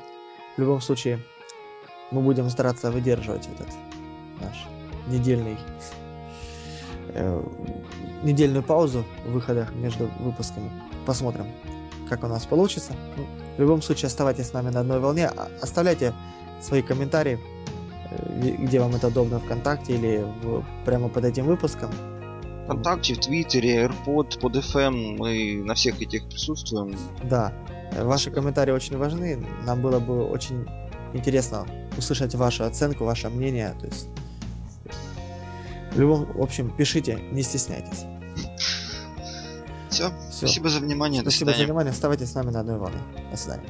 В 0.56 0.60
любом 0.60 0.82
случае, 0.82 1.20
мы 2.14 2.22
будем 2.22 2.50
стараться 2.50 2.92
выдерживать 2.92 3.48
этот 3.48 3.68
наш 4.40 4.68
недельный 5.08 5.58
э, 7.14 7.44
недельную 8.24 8.64
паузу 8.64 9.04
в 9.26 9.32
выходах 9.32 9.74
между 9.76 10.10
выпусками. 10.20 10.72
Посмотрим, 11.06 11.48
как 12.10 12.24
у 12.24 12.28
нас 12.28 12.46
получится. 12.46 12.94
Ну, 13.18 13.26
в 13.58 13.60
любом 13.60 13.82
случае, 13.82 14.08
оставайтесь 14.08 14.48
с 14.48 14.54
нами 14.54 14.70
на 14.70 14.82
одной 14.82 15.00
волне. 15.00 15.28
А, 15.28 15.50
оставляйте 15.62 16.14
свои 16.62 16.82
комментарии, 16.82 17.40
э, 18.12 18.56
где 18.60 18.80
вам 18.80 18.96
это 18.96 19.08
удобно, 19.08 19.40
ВКонтакте 19.40 19.96
или 19.96 20.26
в, 20.44 20.64
прямо 20.86 21.10
под 21.10 21.26
этим 21.26 21.46
выпуском. 21.46 21.92
ВКонтакте, 22.66 23.16
в 23.16 23.20
Твиттере, 23.20 23.86
AirPod, 23.86 24.40
под 24.40 24.56
FM, 24.56 25.18
мы 25.18 25.64
на 25.66 25.74
всех 25.74 26.02
этих 26.02 26.26
присутствуем. 26.30 26.96
Да, 27.24 27.52
ваши 27.98 28.32
комментарии 28.32 28.72
очень 28.72 28.98
важны. 28.98 29.46
Нам 29.66 29.82
было 29.82 30.00
бы 30.00 30.24
очень 30.24 30.66
интересно 31.14 31.66
услышать 31.98 32.36
вашу 32.36 32.66
оценку, 32.66 33.06
ваше 33.06 33.30
мнение. 33.30 33.76
То 33.80 33.88
есть, 33.88 34.08
в 35.92 36.00
любом, 36.00 36.26
в 36.34 36.42
общем, 36.42 36.76
пишите, 36.76 37.20
не 37.32 37.44
стесняйтесь. 37.44 38.06
Все. 39.90 40.12
Все. 40.32 40.48
Спасибо 40.48 40.70
за 40.70 40.80
внимание. 40.80 41.22
Спасибо 41.22 41.54
за 41.54 41.64
внимание. 41.64 41.92
Оставайтесь 41.92 42.32
с 42.32 42.36
нами 42.36 42.50
на 42.50 42.62
одной 42.62 42.78
волне. 42.78 42.98
До 43.32 43.38
свидания. 43.38 43.70